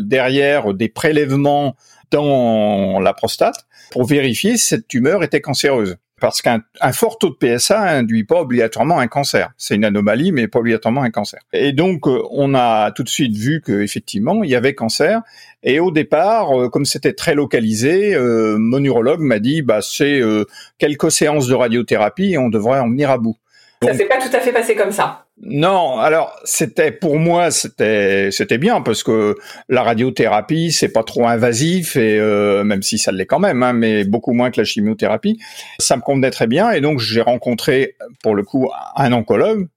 derrière 0.00 0.74
des 0.74 0.88
prélèvements 0.88 1.76
dans 2.10 2.98
la 2.98 3.12
prostate 3.14 3.64
pour 3.92 4.04
vérifier 4.04 4.56
si 4.56 4.66
cette 4.66 4.88
tumeur 4.88 5.22
était 5.22 5.40
cancéreuse 5.40 5.98
parce 6.22 6.40
qu'un 6.40 6.62
fort 6.92 7.18
taux 7.18 7.30
de 7.30 7.34
PSA 7.34 7.80
induit 7.80 8.22
pas 8.22 8.42
obligatoirement 8.42 9.00
un 9.00 9.08
cancer. 9.08 9.50
C'est 9.58 9.74
une 9.74 9.84
anomalie, 9.84 10.30
mais 10.30 10.46
pas 10.46 10.60
obligatoirement 10.60 11.02
un 11.02 11.10
cancer. 11.10 11.40
Et 11.52 11.72
donc, 11.72 12.06
euh, 12.06 12.22
on 12.30 12.54
a 12.54 12.92
tout 12.92 13.02
de 13.02 13.08
suite 13.08 13.36
vu 13.36 13.60
qu'effectivement, 13.60 14.44
il 14.44 14.50
y 14.50 14.54
avait 14.54 14.72
cancer. 14.72 15.22
Et 15.64 15.80
au 15.80 15.90
départ, 15.90 16.56
euh, 16.56 16.68
comme 16.68 16.84
c'était 16.84 17.12
très 17.12 17.34
localisé, 17.34 18.14
euh, 18.14 18.56
mon 18.56 18.78
urologue 18.84 19.18
m'a 19.18 19.40
dit, 19.40 19.62
bah, 19.62 19.80
c'est 19.82 20.22
quelques 20.78 21.10
séances 21.10 21.48
de 21.48 21.54
radiothérapie 21.54 22.34
et 22.34 22.38
on 22.38 22.48
devrait 22.48 22.78
en 22.78 22.88
venir 22.88 23.10
à 23.10 23.18
bout. 23.18 23.36
Ça 23.82 23.92
s'est 23.92 24.04
pas 24.04 24.18
tout 24.18 24.34
à 24.34 24.38
fait 24.38 24.52
passé 24.52 24.76
comme 24.76 24.92
ça. 24.92 25.21
Non, 25.40 25.98
alors 25.98 26.38
c'était 26.44 26.92
pour 26.92 27.18
moi 27.18 27.50
c'était 27.50 28.30
c'était 28.30 28.58
bien 28.58 28.82
parce 28.82 29.02
que 29.02 29.34
la 29.68 29.82
radiothérapie 29.82 30.70
c'est 30.70 30.90
pas 30.90 31.02
trop 31.02 31.26
invasif 31.26 31.96
et 31.96 32.18
euh, 32.18 32.64
même 32.64 32.82
si 32.82 32.98
ça 32.98 33.12
l'est 33.12 33.26
quand 33.26 33.40
même, 33.40 33.62
hein, 33.62 33.72
mais 33.72 34.04
beaucoup 34.04 34.34
moins 34.34 34.50
que 34.50 34.60
la 34.60 34.64
chimiothérapie, 34.64 35.38
ça 35.78 35.96
me 35.96 36.02
convenait 36.02 36.30
très 36.30 36.46
bien 36.46 36.70
et 36.70 36.80
donc 36.80 37.00
j'ai 37.00 37.22
rencontré 37.22 37.96
pour 38.22 38.34
le 38.34 38.44
coup 38.44 38.70
un 38.94 39.12
oncologue 39.12 39.68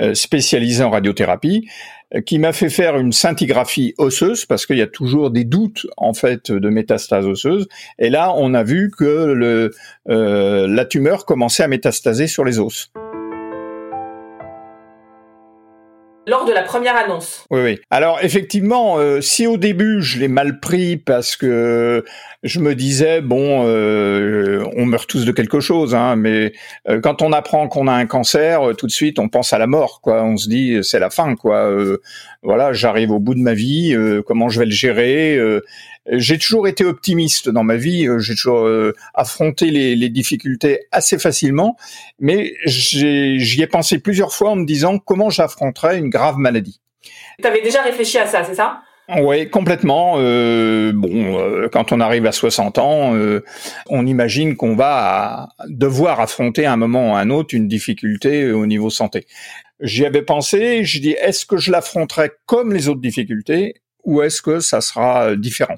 euh, 0.00 0.14
spécialisé 0.14 0.82
en 0.82 0.90
radiothérapie 0.90 1.68
euh, 2.14 2.20
qui 2.20 2.40
m'a 2.40 2.52
fait 2.52 2.68
faire 2.68 2.98
une 2.98 3.12
scintigraphie 3.12 3.94
osseuse 3.96 4.44
parce 4.44 4.66
qu'il 4.66 4.76
y 4.76 4.82
a 4.82 4.88
toujours 4.88 5.30
des 5.30 5.44
doutes 5.44 5.86
en 5.96 6.14
fait 6.14 6.50
de 6.50 6.68
métastase 6.68 7.26
osseuse 7.26 7.68
et 8.00 8.10
là 8.10 8.34
on 8.36 8.54
a 8.54 8.64
vu 8.64 8.90
que 8.90 9.04
le 9.04 9.70
la 10.06 10.84
tumeur 10.84 11.24
commençait 11.26 11.62
à 11.62 11.68
métastaser 11.68 12.26
sur 12.26 12.44
les 12.44 12.58
os. 12.58 12.90
Lors 16.26 16.44
de 16.44 16.52
la 16.52 16.62
première 16.62 16.96
annonce. 16.96 17.44
Oui, 17.50 17.60
oui. 17.62 17.78
Alors 17.90 18.18
effectivement, 18.22 18.98
euh, 18.98 19.20
si 19.20 19.46
au 19.46 19.56
début 19.56 20.02
je 20.02 20.18
l'ai 20.18 20.28
mal 20.28 20.60
pris 20.60 20.96
parce 20.96 21.34
que 21.36 22.04
je 22.42 22.60
me 22.60 22.74
disais 22.74 23.20
bon, 23.20 23.64
euh, 23.66 24.64
on 24.76 24.86
meurt 24.86 25.08
tous 25.08 25.24
de 25.24 25.32
quelque 25.32 25.60
chose, 25.60 25.94
hein, 25.94 26.16
mais 26.16 26.52
euh, 26.88 27.00
quand 27.00 27.22
on 27.22 27.32
apprend 27.32 27.68
qu'on 27.68 27.88
a 27.88 27.92
un 27.92 28.06
cancer, 28.06 28.60
tout 28.76 28.86
de 28.86 28.92
suite 28.92 29.18
on 29.18 29.28
pense 29.28 29.52
à 29.52 29.58
la 29.58 29.66
mort, 29.66 30.00
quoi. 30.00 30.22
On 30.22 30.36
se 30.36 30.48
dit 30.48 30.78
c'est 30.82 31.00
la 31.00 31.10
fin, 31.10 31.34
quoi. 31.36 31.70
voilà, 32.42 32.72
j'arrive 32.72 33.10
au 33.10 33.18
bout 33.18 33.34
de 33.34 33.40
ma 33.40 33.54
vie, 33.54 33.96
comment 34.26 34.48
je 34.48 34.58
vais 34.58 34.66
le 34.66 34.72
gérer 34.72 35.38
j'ai 36.18 36.38
toujours 36.38 36.68
été 36.68 36.84
optimiste 36.84 37.48
dans 37.48 37.64
ma 37.64 37.76
vie, 37.76 38.06
euh, 38.06 38.18
j'ai 38.18 38.34
toujours 38.34 38.66
euh, 38.66 38.94
affronté 39.14 39.70
les, 39.70 39.96
les, 39.96 40.08
difficultés 40.08 40.86
assez 40.92 41.18
facilement, 41.18 41.76
mais 42.18 42.54
j'y 42.66 43.62
ai 43.62 43.66
pensé 43.66 43.98
plusieurs 43.98 44.32
fois 44.34 44.50
en 44.50 44.56
me 44.56 44.64
disant 44.64 44.98
comment 44.98 45.30
j'affronterais 45.30 45.98
une 45.98 46.10
grave 46.10 46.36
maladie. 46.38 46.80
Tu 47.40 47.46
avais 47.46 47.62
déjà 47.62 47.82
réfléchi 47.82 48.18
à 48.18 48.26
ça, 48.26 48.44
c'est 48.44 48.54
ça? 48.54 48.82
Oui, 49.18 49.50
complètement. 49.50 50.14
Euh, 50.18 50.92
bon, 50.94 51.38
euh, 51.38 51.68
quand 51.68 51.90
on 51.90 52.00
arrive 52.00 52.26
à 52.26 52.32
60 52.32 52.78
ans, 52.78 53.14
euh, 53.14 53.42
on 53.88 54.06
imagine 54.06 54.56
qu'on 54.56 54.76
va 54.76 55.48
devoir 55.66 56.20
affronter 56.20 56.64
à 56.64 56.72
un 56.72 56.76
moment 56.76 57.12
ou 57.12 57.16
à 57.16 57.20
un 57.20 57.30
autre 57.30 57.54
une 57.54 57.66
difficulté 57.66 58.52
au 58.52 58.66
niveau 58.66 58.88
santé. 58.88 59.26
J'y 59.80 60.06
avais 60.06 60.22
pensé, 60.22 60.84
je 60.84 61.00
dis, 61.00 61.12
est-ce 61.12 61.44
que 61.44 61.56
je 61.56 61.72
l'affronterai 61.72 62.30
comme 62.46 62.72
les 62.72 62.88
autres 62.88 63.00
difficultés? 63.00 63.74
Ou 64.04 64.22
est-ce 64.22 64.42
que 64.42 64.60
ça 64.60 64.80
sera 64.80 65.36
différent? 65.36 65.76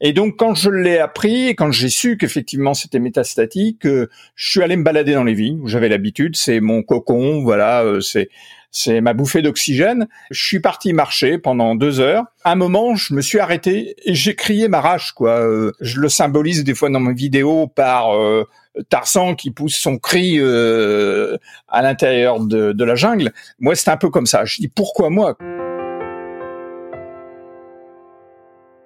Et 0.00 0.12
donc, 0.12 0.36
quand 0.38 0.54
je 0.54 0.70
l'ai 0.70 0.98
appris 0.98 1.50
quand 1.50 1.72
j'ai 1.72 1.90
su 1.90 2.16
qu'effectivement 2.16 2.74
c'était 2.74 3.00
métastatique, 3.00 3.84
je 3.84 4.08
suis 4.36 4.62
allé 4.62 4.76
me 4.76 4.82
balader 4.82 5.14
dans 5.14 5.24
les 5.24 5.34
vignes 5.34 5.60
où 5.60 5.68
j'avais 5.68 5.88
l'habitude. 5.88 6.36
C'est 6.36 6.60
mon 6.60 6.82
cocon, 6.82 7.42
voilà, 7.42 7.84
c'est 8.00 8.30
c'est 8.70 9.00
ma 9.00 9.14
bouffée 9.14 9.42
d'oxygène. 9.42 10.06
Je 10.30 10.44
suis 10.44 10.60
parti 10.60 10.92
marcher 10.92 11.38
pendant 11.38 11.74
deux 11.74 12.00
heures. 12.00 12.24
À 12.44 12.52
un 12.52 12.54
moment, 12.54 12.94
je 12.94 13.14
me 13.14 13.20
suis 13.20 13.40
arrêté 13.40 13.96
et 14.04 14.14
j'ai 14.14 14.34
crié 14.34 14.68
ma 14.68 14.80
rage, 14.80 15.12
quoi. 15.12 15.40
Euh, 15.40 15.72
je 15.80 16.00
le 16.00 16.08
symbolise 16.08 16.62
des 16.64 16.74
fois 16.74 16.88
dans 16.88 17.00
mes 17.00 17.14
vidéos 17.14 17.66
par 17.66 18.16
euh, 18.16 18.46
Tarzan 18.88 19.34
qui 19.34 19.50
pousse 19.50 19.76
son 19.76 19.98
cri 19.98 20.36
euh, 20.38 21.36
à 21.68 21.82
l'intérieur 21.82 22.40
de, 22.40 22.72
de 22.72 22.84
la 22.84 22.94
jungle. 22.94 23.32
Moi, 23.58 23.74
c'est 23.74 23.90
un 23.90 23.96
peu 23.96 24.08
comme 24.08 24.26
ça. 24.26 24.44
Je 24.44 24.60
dis 24.60 24.68
pourquoi 24.68 25.10
moi? 25.10 25.36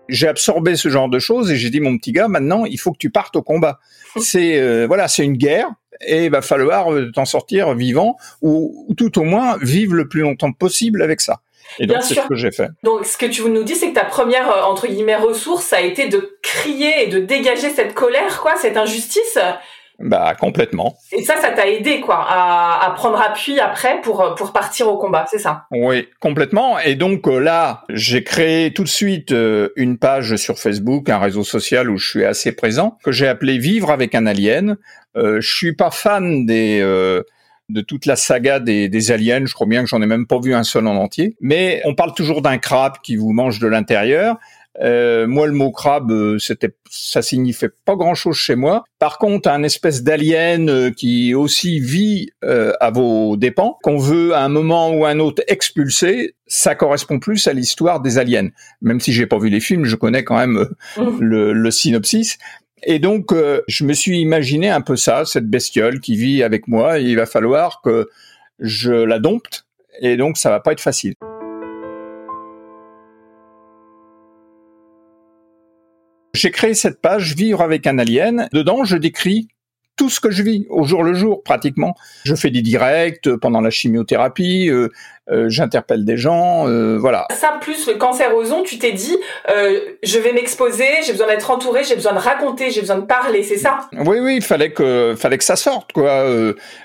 J'ai 0.09 0.29
absorbé 0.29 0.77
ce 0.77 0.89
genre 0.89 1.09
de 1.09 1.19
choses 1.19 1.51
et 1.51 1.57
j'ai 1.57 1.71
dit 1.71 1.81
mon 1.81 1.97
petit 1.97 2.13
gars 2.13 2.29
maintenant 2.29 2.65
il 2.65 2.79
faut 2.79 2.93
que 2.93 2.99
tu 2.99 3.11
partes 3.11 3.37
au 3.37 3.43
combat 3.43 3.81
c'est 4.21 4.87
voilà 4.87 5.09
c'est 5.09 5.25
une 5.25 5.37
guerre 5.37 5.71
et 6.01 6.25
il 6.25 6.31
va 6.31 6.43
falloir 6.43 6.93
euh, 6.93 7.11
t'en 7.13 7.25
sortir 7.25 7.75
vivant 7.75 8.17
ou, 8.43 8.95
tout 8.97 9.19
au 9.19 9.23
moins 9.23 9.57
vivre 9.59 9.95
le 9.95 10.09
plus 10.09 10.21
longtemps 10.21 10.53
possible 10.53 11.03
avec 11.03 11.21
ça. 11.21 11.41
Et 11.79 11.87
donc 11.87 12.03
c'est 12.03 12.15
ce 12.15 12.21
que 12.29 12.35
j'ai 12.35 12.53
fait. 12.53 12.69
Donc 12.83 13.07
ce 13.07 13.17
que 13.17 13.27
tu 13.27 13.43
nous 13.43 13.65
dis, 13.65 13.75
c'est 13.75 13.89
que 13.89 13.95
ta 13.95 14.05
première 14.05 14.51
euh, 14.51 14.63
entre 14.63 14.87
guillemets 14.87 15.17
ressource 15.17 15.73
a 15.73 15.81
été 15.81 16.09
de 16.09 16.39
crier 16.43 17.05
et 17.05 17.07
de 17.07 17.19
dégager 17.19 17.71
cette 17.71 17.95
colère, 17.95 18.41
quoi, 18.41 18.55
cette 18.57 18.77
injustice. 18.77 19.39
Bah 20.01 20.35
complètement. 20.39 20.97
Et 21.13 21.23
ça, 21.23 21.37
ça 21.41 21.51
t'a 21.51 21.69
aidé 21.69 22.01
quoi 22.01 22.25
à, 22.29 22.85
à, 22.85 22.91
prendre 22.91 23.21
appui 23.21 23.61
après 23.61 24.01
pour 24.01 24.35
pour 24.37 24.53
partir 24.53 24.89
au 24.89 24.99
combat, 24.99 25.25
c'est 25.31 25.39
ça? 25.39 25.67
Oui, 25.71 26.09
complètement. 26.21 26.79
Et 26.81 26.97
donc 26.97 27.29
euh, 27.29 27.39
là, 27.39 27.85
j'ai 27.89 28.25
créé 28.25 28.73
tout 28.73 28.83
de 28.83 28.89
suite 28.89 29.35
une 29.77 29.99
page 29.99 30.37
sur 30.37 30.59
Facebook, 30.59 31.09
un 31.09 31.19
réseau 31.19 31.45
social 31.45 31.91
où 31.91 31.97
je 31.97 32.09
suis 32.09 32.25
assez 32.25 32.53
présent, 32.53 32.99
que 33.05 33.13
j'ai 33.13 33.29
appelé 33.29 33.59
Vivre 33.59 33.91
avec 33.91 34.15
un 34.15 34.27
alien, 34.27 34.77
euh, 35.17 35.41
je 35.41 35.55
suis 35.55 35.75
pas 35.75 35.91
fan 35.91 36.45
des 36.45 36.81
euh, 36.83 37.23
de 37.69 37.81
toute 37.81 38.07
la 38.07 38.17
saga 38.17 38.61
des, 38.61 38.89
des, 38.89 39.13
aliens. 39.13 39.47
Je 39.47 39.55
crois 39.55 39.67
bien 39.67 39.83
que 39.83 39.89
j'en 39.89 40.03
ai 40.03 40.07
même 40.07 40.27
pas 40.27 40.39
vu 40.41 40.55
un 40.55 40.65
seul 40.65 40.87
en 40.87 40.97
entier. 40.97 41.37
Mais 41.41 41.81
on 41.85 41.95
parle 41.95 42.15
toujours 42.15 42.43
d'un 42.43 42.59
crabe 42.59 42.95
qui 43.03 43.17
vous 43.17 43.33
mange 43.33 43.59
de 43.59 43.67
l'intérieur. 43.67 44.37
Euh, 44.83 45.27
moi, 45.27 45.47
le 45.47 45.53
mot 45.53 45.71
crabe, 45.71 46.11
euh, 46.11 46.39
c'était, 46.39 46.75
ça 46.91 47.23
signifiait 47.23 47.71
pas 47.85 47.95
grand-chose 47.95 48.37
chez 48.37 48.57
moi. 48.57 48.85
Par 48.99 49.19
contre, 49.19 49.49
un 49.49 49.63
espèce 49.63 50.03
d'alien 50.03 50.69
euh, 50.69 50.91
qui 50.91 51.35
aussi 51.35 51.79
vit 51.79 52.31
à 52.43 52.91
vos 52.91 53.37
dépens, 53.37 53.79
qu'on 53.83 53.99
veut 53.99 54.35
à 54.35 54.43
un 54.43 54.49
moment 54.49 54.91
ou 54.91 55.05
un 55.05 55.19
autre 55.19 55.43
expulser, 55.49 56.35
ça 56.47 56.75
correspond 56.75 57.19
plus 57.19 57.47
à 57.47 57.53
l'histoire 57.53 58.01
des 58.01 58.19
aliens. 58.19 58.49
Même 58.83 59.01
si 59.01 59.13
j'ai 59.13 59.27
pas 59.27 59.39
vu 59.39 59.49
les 59.49 59.61
films, 59.61 59.85
je 59.85 59.97
connais 59.97 60.25
quand 60.25 60.37
même 60.37 60.69
mmh. 60.97 61.21
le, 61.21 61.53
le 61.53 61.71
synopsis. 61.71 62.39
Et 62.87 62.99
donc, 62.99 63.33
euh, 63.33 63.63
je 63.67 63.85
me 63.85 63.95
suis 63.95 64.19
imaginé 64.19 64.69
un 64.69 64.81
peu 64.81 64.97
ça, 64.97 65.25
cette 65.25 65.49
bestiole 65.49 66.01
qui 66.01 66.17
vit 66.17 66.43
avec 66.43 66.69
moi. 66.69 66.99
il 66.99 67.17
va 67.17 67.27
falloir 67.27 67.81
que 67.83 68.09
je 68.59 68.93
la 68.93 69.19
dompte. 69.19 69.67
Et 70.01 70.17
donc, 70.17 70.37
ça 70.37 70.51
va 70.51 70.61
pas 70.61 70.73
être 70.73 70.81
facile. 70.81 71.15
J'ai 76.45 76.51
créé 76.51 76.75
cette 76.75 77.01
page 77.01 77.35
Vivre 77.35 77.63
avec 77.63 77.87
un 77.87 77.97
alien. 77.97 78.51
Dedans, 78.53 78.85
je 78.85 78.99
décris 78.99 79.49
tout 79.97 80.11
ce 80.11 80.21
que 80.21 80.31
je 80.31 80.43
vis 80.43 80.67
au 80.71 80.85
jour 80.85 81.03
le 81.03 81.15
jour 81.15 81.43
pratiquement. 81.43 81.95
Je 82.25 82.35
fais 82.35 82.51
des 82.51 82.63
directs 82.63 83.35
pendant 83.37 83.61
la 83.61 83.71
chimiothérapie, 83.71 84.69
euh, 84.69 84.89
euh, 85.31 85.49
j'interpelle 85.49 86.05
des 86.05 86.19
gens, 86.19 86.69
euh, 86.69 86.99
voilà. 86.99 87.27
Ça 87.31 87.59
plus 87.59 87.87
le 87.87 87.95
cancer 87.95 88.37
aux 88.37 88.53
ondes, 88.53 88.67
tu 88.67 88.79
t'es 88.79 88.93
dit, 88.93 89.17
euh, 89.49 89.81
je 90.03 90.19
vais 90.19 90.35
m'exposer, 90.35 90.85
j'ai 91.07 91.13
besoin 91.13 91.29
d'être 91.29 91.51
entouré, 91.51 91.83
j'ai 91.83 91.95
besoin 91.95 92.13
de 92.13 92.19
raconter, 92.19 92.71
j'ai 92.71 92.83
besoin 92.83 92.99
de 92.99 93.07
parler, 93.07 93.43
c'est 93.43 93.57
ça? 93.57 93.89
Oui, 93.93 94.19
oui, 94.21 94.37
il 94.37 94.43
fallait 94.43 94.73
que, 94.73 95.15
fallait 95.17 95.39
que 95.39 95.45
ça 95.45 95.57
sorte, 95.57 95.93
quoi. 95.93 96.27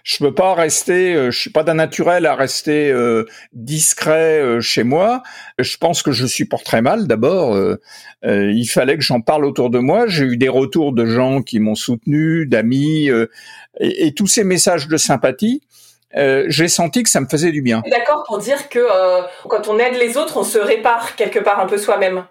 je 0.04 0.18
peux 0.20 0.34
pas 0.34 0.54
rester, 0.54 1.30
je 1.30 1.38
suis 1.38 1.50
pas 1.50 1.64
d'un 1.64 1.74
naturel 1.74 2.26
à 2.26 2.36
rester 2.36 2.94
discret 3.52 4.62
chez 4.62 4.84
moi. 4.84 5.22
Je 5.58 5.76
pense 5.78 6.02
que 6.02 6.12
je 6.12 6.26
supporte 6.26 6.66
très 6.66 6.82
mal. 6.82 7.08
D'abord, 7.08 7.60
il 8.24 8.68
fallait 8.68 8.96
que 8.96 9.04
j'en 9.04 9.22
parle 9.22 9.44
autour 9.46 9.70
de 9.70 9.80
moi. 9.80 10.08
J'ai 10.08 10.26
eu 10.26 10.38
des 10.38 10.50
retours 10.50 10.94
de 10.94 11.06
gens 11.06 11.42
qui 11.42 11.60
m'ont 11.60 11.76
soutenu, 11.76 12.46
d'amis, 12.46 12.99
et, 13.08 14.08
et 14.08 14.14
tous 14.14 14.28
ces 14.28 14.44
messages 14.44 14.88
de 14.88 14.98
sympathie 14.98 15.62
euh, 16.16 16.46
j'ai 16.48 16.68
senti 16.68 17.04
que 17.04 17.10
ça 17.10 17.22
me 17.22 17.28
faisait 17.28 17.52
du 17.52 17.62
bien. 17.62 17.84
D'accord 17.90 18.24
pour 18.28 18.40
dire 18.40 18.70
que 18.70 18.80
euh, 18.80 19.22
quand 19.48 19.68
on 19.68 19.78
aide 19.78 19.96
les 19.96 20.18
autres, 20.18 20.38
on 20.38 20.44
se 20.44 20.58
répare 20.58 21.16
quelque 21.16 21.40
part 21.40 21.60
un 21.60 21.68
peu 21.68 21.78
soi-même. 21.78 22.26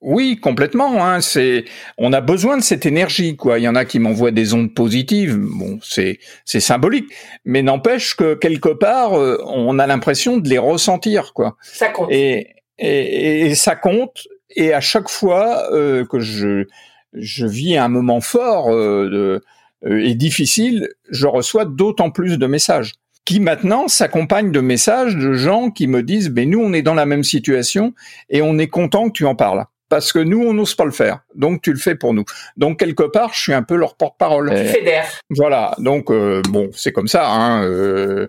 Oui, 0.00 0.38
complètement. 0.38 1.04
Hein, 1.04 1.20
c'est, 1.20 1.64
on 1.96 2.12
a 2.12 2.20
besoin 2.20 2.56
de 2.56 2.62
cette 2.62 2.86
énergie, 2.86 3.36
quoi. 3.36 3.58
Il 3.58 3.62
y 3.62 3.68
en 3.68 3.74
a 3.74 3.84
qui 3.84 3.98
m'envoient 3.98 4.30
des 4.30 4.54
ondes 4.54 4.72
positives. 4.72 5.36
Bon, 5.36 5.80
c'est 5.82 6.20
c'est 6.44 6.60
symbolique, 6.60 7.12
mais 7.44 7.62
n'empêche 7.62 8.14
que 8.14 8.34
quelque 8.34 8.68
part, 8.68 9.18
euh, 9.18 9.42
on 9.44 9.80
a 9.80 9.88
l'impression 9.88 10.36
de 10.36 10.48
les 10.48 10.58
ressentir, 10.58 11.32
quoi. 11.34 11.56
Ça 11.62 11.88
compte. 11.88 12.12
Et 12.12 12.54
et, 12.78 13.46
et 13.46 13.54
ça 13.56 13.74
compte. 13.74 14.28
Et 14.54 14.72
à 14.72 14.80
chaque 14.80 15.08
fois 15.08 15.64
euh, 15.72 16.06
que 16.06 16.20
je 16.20 16.66
je 17.12 17.46
vis 17.46 17.76
un 17.76 17.88
moment 17.88 18.20
fort 18.20 18.70
de, 18.70 19.42
et 19.86 20.14
difficile, 20.14 20.88
je 21.10 21.26
reçois 21.26 21.64
d'autant 21.64 22.10
plus 22.10 22.38
de 22.38 22.46
messages 22.46 22.94
qui 23.24 23.40
maintenant 23.40 23.88
s'accompagne 23.88 24.52
de 24.52 24.60
messages 24.60 25.14
de 25.14 25.34
gens 25.34 25.70
qui 25.70 25.86
me 25.86 26.02
disent 26.02 26.30
ben 26.30 26.48
nous 26.48 26.60
on 26.60 26.72
est 26.72 26.80
dans 26.80 26.94
la 26.94 27.04
même 27.04 27.24
situation 27.24 27.92
et 28.30 28.40
on 28.40 28.56
est 28.56 28.68
content 28.68 29.08
que 29.08 29.12
tu 29.12 29.26
en 29.26 29.34
parles 29.34 29.66
parce 29.90 30.12
que 30.12 30.18
nous 30.18 30.42
on 30.42 30.54
n'ose 30.54 30.74
pas 30.74 30.86
le 30.86 30.92
faire. 30.92 31.20
Donc 31.34 31.60
tu 31.60 31.70
le 31.70 31.78
fais 31.78 31.94
pour 31.94 32.14
nous. 32.14 32.24
Donc 32.56 32.78
quelque 32.78 33.02
part 33.02 33.34
je 33.34 33.40
suis 33.40 33.52
un 33.52 33.62
peu 33.62 33.76
leur 33.76 33.96
porte-parole. 33.96 34.48
Tu 34.50 34.64
fédères 34.72 35.06
voilà. 35.28 35.74
Donc 35.76 36.10
euh, 36.10 36.40
bon 36.48 36.70
c'est 36.72 36.92
comme 36.92 37.06
ça 37.06 37.30
hein 37.30 37.64
euh, 37.64 38.28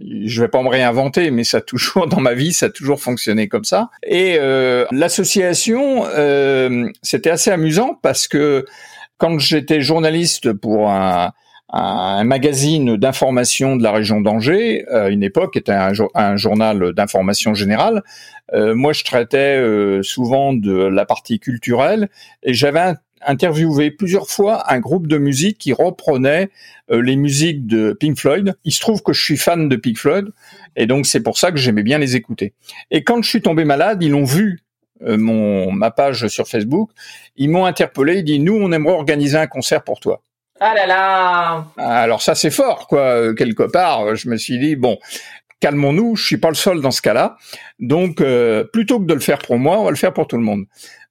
je 0.00 0.40
vais 0.40 0.48
pas 0.48 0.62
me 0.62 0.68
réinventer, 0.68 1.30
mais 1.30 1.44
ça 1.44 1.58
a 1.58 1.60
toujours 1.60 2.06
dans 2.08 2.20
ma 2.20 2.34
vie, 2.34 2.52
ça 2.52 2.66
a 2.66 2.70
toujours 2.70 3.00
fonctionné 3.00 3.48
comme 3.48 3.64
ça. 3.64 3.90
Et 4.06 4.36
euh, 4.38 4.86
l'association, 4.92 6.06
euh, 6.06 6.88
c'était 7.02 7.30
assez 7.30 7.50
amusant 7.50 7.98
parce 8.02 8.28
que 8.28 8.64
quand 9.18 9.38
j'étais 9.38 9.80
journaliste 9.80 10.52
pour 10.52 10.90
un, 10.90 11.32
un 11.72 12.24
magazine 12.24 12.96
d'information 12.96 13.76
de 13.76 13.82
la 13.82 13.92
région 13.92 14.20
d'Angers, 14.20 14.86
à 14.88 15.08
une 15.08 15.22
époque 15.22 15.56
était 15.56 15.72
un, 15.72 15.92
un 16.14 16.36
journal 16.36 16.92
d'information 16.92 17.54
générale. 17.54 18.02
Euh, 18.54 18.74
moi, 18.74 18.92
je 18.92 19.04
traitais 19.04 19.56
euh, 19.56 20.02
souvent 20.02 20.52
de 20.52 20.72
la 20.72 21.04
partie 21.04 21.40
culturelle 21.40 22.08
et 22.42 22.54
j'avais 22.54 22.94
interviewé 23.26 23.90
plusieurs 23.90 24.28
fois 24.28 24.72
un 24.72 24.78
groupe 24.78 25.08
de 25.08 25.18
musique 25.18 25.58
qui 25.58 25.72
reprenait 25.72 26.50
euh, 26.92 27.02
les 27.02 27.16
musiques 27.16 27.66
de 27.66 27.92
Pink 27.98 28.16
Floyd. 28.18 28.54
Il 28.64 28.72
se 28.72 28.80
trouve 28.80 29.02
que 29.02 29.12
je 29.12 29.22
suis 29.22 29.36
fan 29.36 29.68
de 29.68 29.76
Pink 29.76 29.98
Floyd 29.98 30.28
et 30.76 30.86
donc 30.86 31.06
c'est 31.06 31.22
pour 31.22 31.36
ça 31.38 31.50
que 31.50 31.56
j'aimais 31.56 31.82
bien 31.82 31.98
les 31.98 32.14
écouter. 32.14 32.54
Et 32.92 33.02
quand 33.02 33.20
je 33.22 33.28
suis 33.28 33.42
tombé 33.42 33.64
malade, 33.64 34.02
ils 34.02 34.10
l'ont 34.10 34.24
vu 34.24 34.60
mon 35.00 35.72
ma 35.72 35.90
page 35.90 36.28
sur 36.28 36.48
Facebook, 36.48 36.90
ils 37.36 37.50
m'ont 37.50 37.64
interpellé, 37.64 38.18
ils 38.18 38.24
dit 38.24 38.38
nous 38.38 38.56
on 38.56 38.72
aimerait 38.72 38.94
organiser 38.94 39.38
un 39.38 39.46
concert 39.46 39.82
pour 39.82 40.00
toi. 40.00 40.22
Ah 40.58 40.74
là 40.74 40.86
là 40.86 41.66
Alors 41.76 42.22
ça 42.22 42.34
c'est 42.34 42.50
fort 42.50 42.86
quoi 42.88 43.00
euh, 43.00 43.34
quelque 43.34 43.64
part. 43.64 44.16
Je 44.16 44.28
me 44.28 44.36
suis 44.36 44.58
dit 44.58 44.76
bon 44.76 44.98
calmons-nous, 45.60 46.16
je 46.16 46.26
suis 46.26 46.36
pas 46.38 46.48
le 46.48 46.54
seul 46.54 46.80
dans 46.80 46.90
ce 46.90 47.02
cas-là. 47.02 47.36
Donc 47.78 48.20
euh, 48.20 48.64
plutôt 48.64 49.00
que 49.00 49.04
de 49.04 49.14
le 49.14 49.20
faire 49.20 49.38
pour 49.38 49.58
moi, 49.58 49.78
on 49.78 49.84
va 49.84 49.90
le 49.90 49.96
faire 49.96 50.12
pour 50.12 50.26
tout 50.26 50.36
le 50.36 50.42
monde. 50.42 50.64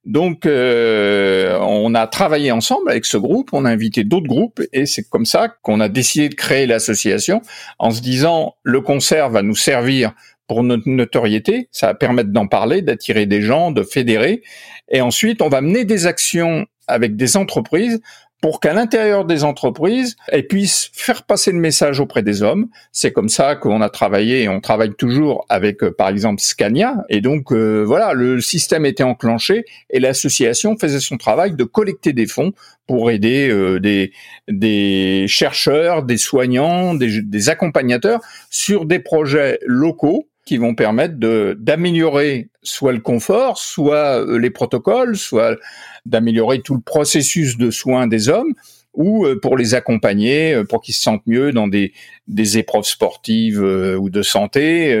Donc 0.04 0.46
euh, 0.46 1.58
on 1.60 1.94
a 1.94 2.06
travaillé 2.06 2.52
ensemble 2.52 2.90
avec 2.90 3.04
ce 3.04 3.16
groupe, 3.16 3.50
on 3.52 3.64
a 3.64 3.70
invité 3.70 4.04
d'autres 4.04 4.28
groupes 4.28 4.62
et 4.72 4.86
c'est 4.86 5.08
comme 5.08 5.26
ça 5.26 5.48
qu'on 5.62 5.80
a 5.80 5.88
décidé 5.88 6.28
de 6.28 6.34
créer 6.34 6.66
l'association 6.66 7.42
en 7.78 7.90
se 7.90 8.00
disant 8.00 8.54
le 8.62 8.80
concert 8.80 9.30
va 9.30 9.42
nous 9.42 9.56
servir 9.56 10.12
pour 10.46 10.62
notre 10.62 10.88
notoriété, 10.88 11.68
ça 11.72 11.88
va 11.88 11.94
permettre 11.94 12.30
d'en 12.30 12.46
parler, 12.46 12.82
d'attirer 12.82 13.26
des 13.26 13.42
gens, 13.42 13.70
de 13.70 13.82
fédérer 13.82 14.42
et 14.88 15.00
ensuite 15.00 15.42
on 15.42 15.48
va 15.48 15.60
mener 15.60 15.84
des 15.84 16.06
actions 16.06 16.66
avec 16.88 17.16
des 17.16 17.36
entreprises 17.36 18.00
pour 18.42 18.60
qu'à 18.60 18.74
l'intérieur 18.74 19.24
des 19.24 19.44
entreprises, 19.44 20.16
elles 20.28 20.46
puissent 20.46 20.90
faire 20.92 21.22
passer 21.22 21.52
le 21.52 21.58
message 21.58 22.00
auprès 22.00 22.22
des 22.22 22.42
hommes. 22.42 22.68
C'est 22.92 23.10
comme 23.10 23.28
ça 23.28 23.56
qu'on 23.56 23.80
a 23.80 23.88
travaillé 23.88 24.42
et 24.42 24.48
on 24.48 24.60
travaille 24.60 24.94
toujours 24.94 25.46
avec, 25.48 25.82
euh, 25.82 25.90
par 25.90 26.08
exemple, 26.08 26.40
Scania. 26.40 27.04
Et 27.08 27.20
donc, 27.20 27.50
euh, 27.50 27.82
voilà, 27.82 28.12
le 28.12 28.40
système 28.40 28.84
était 28.84 29.02
enclenché 29.02 29.64
et 29.90 30.00
l'association 30.00 30.76
faisait 30.76 31.00
son 31.00 31.16
travail 31.16 31.56
de 31.56 31.64
collecter 31.64 32.12
des 32.12 32.26
fonds 32.26 32.52
pour 32.86 33.10
aider 33.10 33.48
euh, 33.48 33.80
des, 33.80 34.12
des 34.48 35.24
chercheurs, 35.28 36.02
des 36.02 36.18
soignants, 36.18 36.94
des, 36.94 37.22
des 37.22 37.48
accompagnateurs 37.48 38.20
sur 38.50 38.84
des 38.84 38.98
projets 38.98 39.58
locaux 39.64 40.28
qui 40.46 40.56
vont 40.56 40.74
permettre 40.74 41.18
de 41.18 41.58
d'améliorer 41.60 42.48
soit 42.62 42.92
le 42.92 43.00
confort, 43.00 43.58
soit 43.58 44.24
euh, 44.24 44.38
les 44.38 44.50
protocoles, 44.50 45.16
soit 45.16 45.58
d'améliorer 46.06 46.60
tout 46.62 46.74
le 46.74 46.80
processus 46.80 47.58
de 47.58 47.70
soins 47.70 48.06
des 48.06 48.28
hommes 48.28 48.54
ou 48.94 49.26
euh, 49.26 49.38
pour 49.38 49.58
les 49.58 49.74
accompagner, 49.74 50.54
euh, 50.54 50.64
pour 50.64 50.80
qu'ils 50.82 50.94
se 50.94 51.02
sentent 51.02 51.26
mieux 51.26 51.50
dans 51.50 51.66
des, 51.66 51.92
des 52.28 52.58
épreuves 52.58 52.84
sportives 52.84 53.60
ou 53.60 54.08
de 54.08 54.22
santé. 54.22 54.94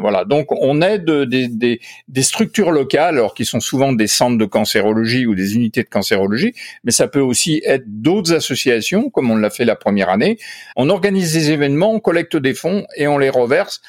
voilà. 0.00 0.24
Donc 0.24 0.50
on 0.50 0.82
aide 0.82 1.08
des, 1.08 1.46
des, 1.46 1.80
des, 2.08 2.22
structures 2.22 2.72
locales, 2.72 3.14
alors 3.14 3.34
qui 3.34 3.44
sont 3.44 3.60
souvent 3.60 3.92
des 3.92 4.08
centres 4.08 4.38
de 4.38 4.44
cancérologie 4.44 5.24
ou 5.24 5.36
des 5.36 5.54
unités 5.54 5.84
de 5.84 5.88
cancérologie, 5.88 6.52
mais 6.82 6.90
ça 6.92 7.06
peut 7.06 7.20
aussi 7.20 7.62
être 7.64 7.84
d'autres 7.86 8.34
associations, 8.34 9.08
comme 9.08 9.30
on 9.30 9.36
l'a 9.36 9.50
fait 9.50 9.64
la 9.64 9.76
première 9.76 10.10
année. 10.10 10.36
On 10.74 10.90
organise 10.90 11.32
des 11.32 11.52
événements, 11.52 11.92
on 11.92 12.00
collecte 12.00 12.36
des 12.36 12.54
fonds 12.54 12.86
et 12.96 13.06
on 13.06 13.18
les 13.18 13.30
reverse 13.30 13.80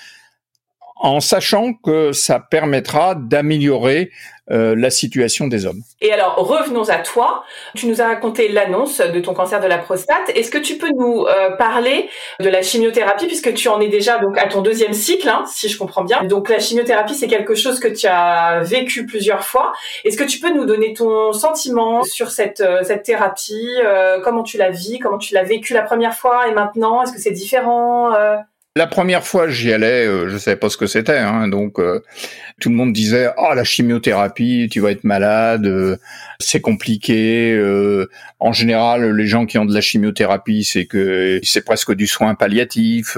en 0.95 1.19
sachant 1.19 1.73
que 1.73 2.11
ça 2.13 2.39
permettra 2.39 3.15
d'améliorer 3.15 4.11
euh, 4.51 4.75
la 4.77 4.91
situation 4.91 5.47
des 5.47 5.65
hommes. 5.65 5.81
Et 6.01 6.11
alors, 6.11 6.35
revenons 6.35 6.87
à 6.89 6.99
toi. 6.99 7.43
Tu 7.75 7.87
nous 7.87 7.99
as 7.99 8.05
raconté 8.05 8.47
l'annonce 8.47 8.99
de 8.99 9.19
ton 9.19 9.33
cancer 9.33 9.59
de 9.59 9.65
la 9.65 9.79
prostate. 9.79 10.29
Est-ce 10.35 10.51
que 10.51 10.59
tu 10.59 10.77
peux 10.77 10.91
nous 10.95 11.25
euh, 11.25 11.55
parler 11.57 12.09
de 12.39 12.47
la 12.47 12.61
chimiothérapie, 12.61 13.25
puisque 13.25 13.55
tu 13.55 13.69
en 13.69 13.81
es 13.81 13.87
déjà 13.87 14.19
donc 14.19 14.37
à 14.37 14.47
ton 14.47 14.61
deuxième 14.61 14.93
cycle, 14.93 15.27
hein, 15.27 15.43
si 15.47 15.67
je 15.67 15.79
comprends 15.79 16.03
bien. 16.03 16.23
Donc 16.25 16.47
la 16.47 16.59
chimiothérapie, 16.59 17.15
c'est 17.15 17.27
quelque 17.27 17.55
chose 17.55 17.79
que 17.79 17.87
tu 17.87 18.05
as 18.05 18.61
vécu 18.61 19.07
plusieurs 19.07 19.43
fois. 19.43 19.73
Est-ce 20.03 20.15
que 20.15 20.23
tu 20.23 20.39
peux 20.39 20.53
nous 20.53 20.65
donner 20.65 20.93
ton 20.93 21.33
sentiment 21.33 22.03
sur 22.03 22.29
cette, 22.29 22.61
euh, 22.61 22.83
cette 22.83 23.01
thérapie 23.01 23.55
Comment 24.23 24.43
tu 24.43 24.57
la 24.57 24.69
vis 24.69 24.99
Comment 24.99 25.17
tu 25.17 25.33
l'as 25.33 25.43
vécu 25.43 25.73
la 25.73 25.81
première 25.81 26.13
fois 26.13 26.47
et 26.47 26.51
maintenant? 26.51 27.01
Est-ce 27.01 27.13
que 27.13 27.19
c'est 27.19 27.31
différent 27.31 28.13
la 28.77 28.87
première 28.87 29.25
fois, 29.25 29.47
j'y 29.47 29.71
allais, 29.71 30.05
euh, 30.05 30.27
je 30.29 30.37
savais 30.37 30.57
pas 30.57 30.69
ce 30.69 30.75
que 30.75 30.85
c'était, 30.85 31.17
hein, 31.17 31.47
donc 31.47 31.79
euh, 31.79 32.01
tout 32.59 32.69
le 32.69 32.75
monde 32.75 32.91
disait 32.91 33.27
"Ah, 33.37 33.49
oh, 33.51 33.53
la 33.53 33.63
chimiothérapie, 33.63 34.67
tu 34.69 34.81
vas 34.81 34.91
être 34.91 35.05
malade, 35.05 35.65
euh, 35.65 35.95
c'est 36.39 36.59
compliqué." 36.59 37.57
en 38.39 38.51
général, 38.51 39.11
les 39.15 39.27
gens 39.27 39.45
qui 39.45 39.57
ont 39.57 39.65
de 39.65 39.73
la 39.73 39.81
chimiothérapie, 39.81 40.65
c'est 40.65 40.85
que 40.85 41.39
c'est 41.43 41.63
presque 41.63 41.93
du 41.93 42.05
soin 42.05 42.35
palliatif. 42.35 43.17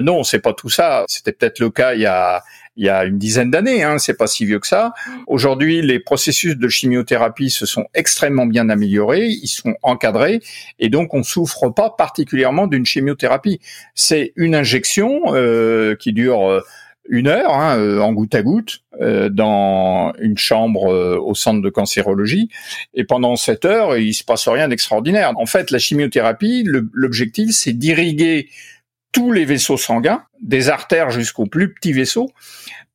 non, 0.00 0.24
c'est 0.24 0.40
pas 0.40 0.52
tout 0.52 0.68
ça. 0.68 1.04
C'était 1.08 1.32
peut-être 1.32 1.60
le 1.60 1.70
cas 1.70 1.94
il 1.94 2.00
y 2.00 2.06
a 2.06 2.42
il 2.76 2.84
y 2.84 2.88
a 2.88 3.04
une 3.04 3.18
dizaine 3.18 3.50
d'années, 3.50 3.82
hein, 3.82 3.98
c'est 3.98 4.16
pas 4.16 4.26
si 4.26 4.46
vieux 4.46 4.60
que 4.60 4.66
ça. 4.66 4.92
Aujourd'hui, 5.26 5.82
les 5.82 5.98
processus 5.98 6.56
de 6.56 6.68
chimiothérapie 6.68 7.50
se 7.50 7.66
sont 7.66 7.86
extrêmement 7.94 8.46
bien 8.46 8.68
améliorés, 8.68 9.26
ils 9.26 9.48
sont 9.48 9.74
encadrés, 9.82 10.40
et 10.78 10.88
donc 10.88 11.12
on 11.12 11.22
souffre 11.22 11.68
pas 11.70 11.90
particulièrement 11.90 12.66
d'une 12.66 12.86
chimiothérapie. 12.86 13.60
C'est 13.94 14.32
une 14.36 14.54
injection 14.54 15.34
euh, 15.34 15.96
qui 15.96 16.12
dure 16.12 16.48
euh, 16.48 16.60
une 17.08 17.26
heure, 17.26 17.52
hein, 17.52 17.76
euh, 17.76 17.98
en 18.00 18.12
goutte 18.12 18.34
à 18.34 18.42
goutte, 18.42 18.82
dans 19.30 20.12
une 20.20 20.36
chambre 20.36 21.16
au 21.18 21.34
centre 21.34 21.62
de 21.62 21.70
cancérologie. 21.70 22.50
Et 22.92 23.04
pendant 23.04 23.34
cette 23.36 23.64
heure, 23.64 23.96
il 23.96 24.12
se 24.12 24.22
passe 24.22 24.46
rien 24.46 24.68
d'extraordinaire. 24.68 25.32
En 25.36 25.46
fait, 25.46 25.70
la 25.70 25.78
chimiothérapie, 25.78 26.64
l'objectif, 26.66 27.50
c'est 27.52 27.72
d'irriguer 27.72 28.48
tous 29.12 29.32
les 29.32 29.44
vaisseaux 29.44 29.78
sanguins, 29.78 30.22
des 30.40 30.68
artères 30.68 31.10
jusqu'aux 31.10 31.46
plus 31.46 31.72
petits 31.72 31.92
vaisseaux, 31.92 32.30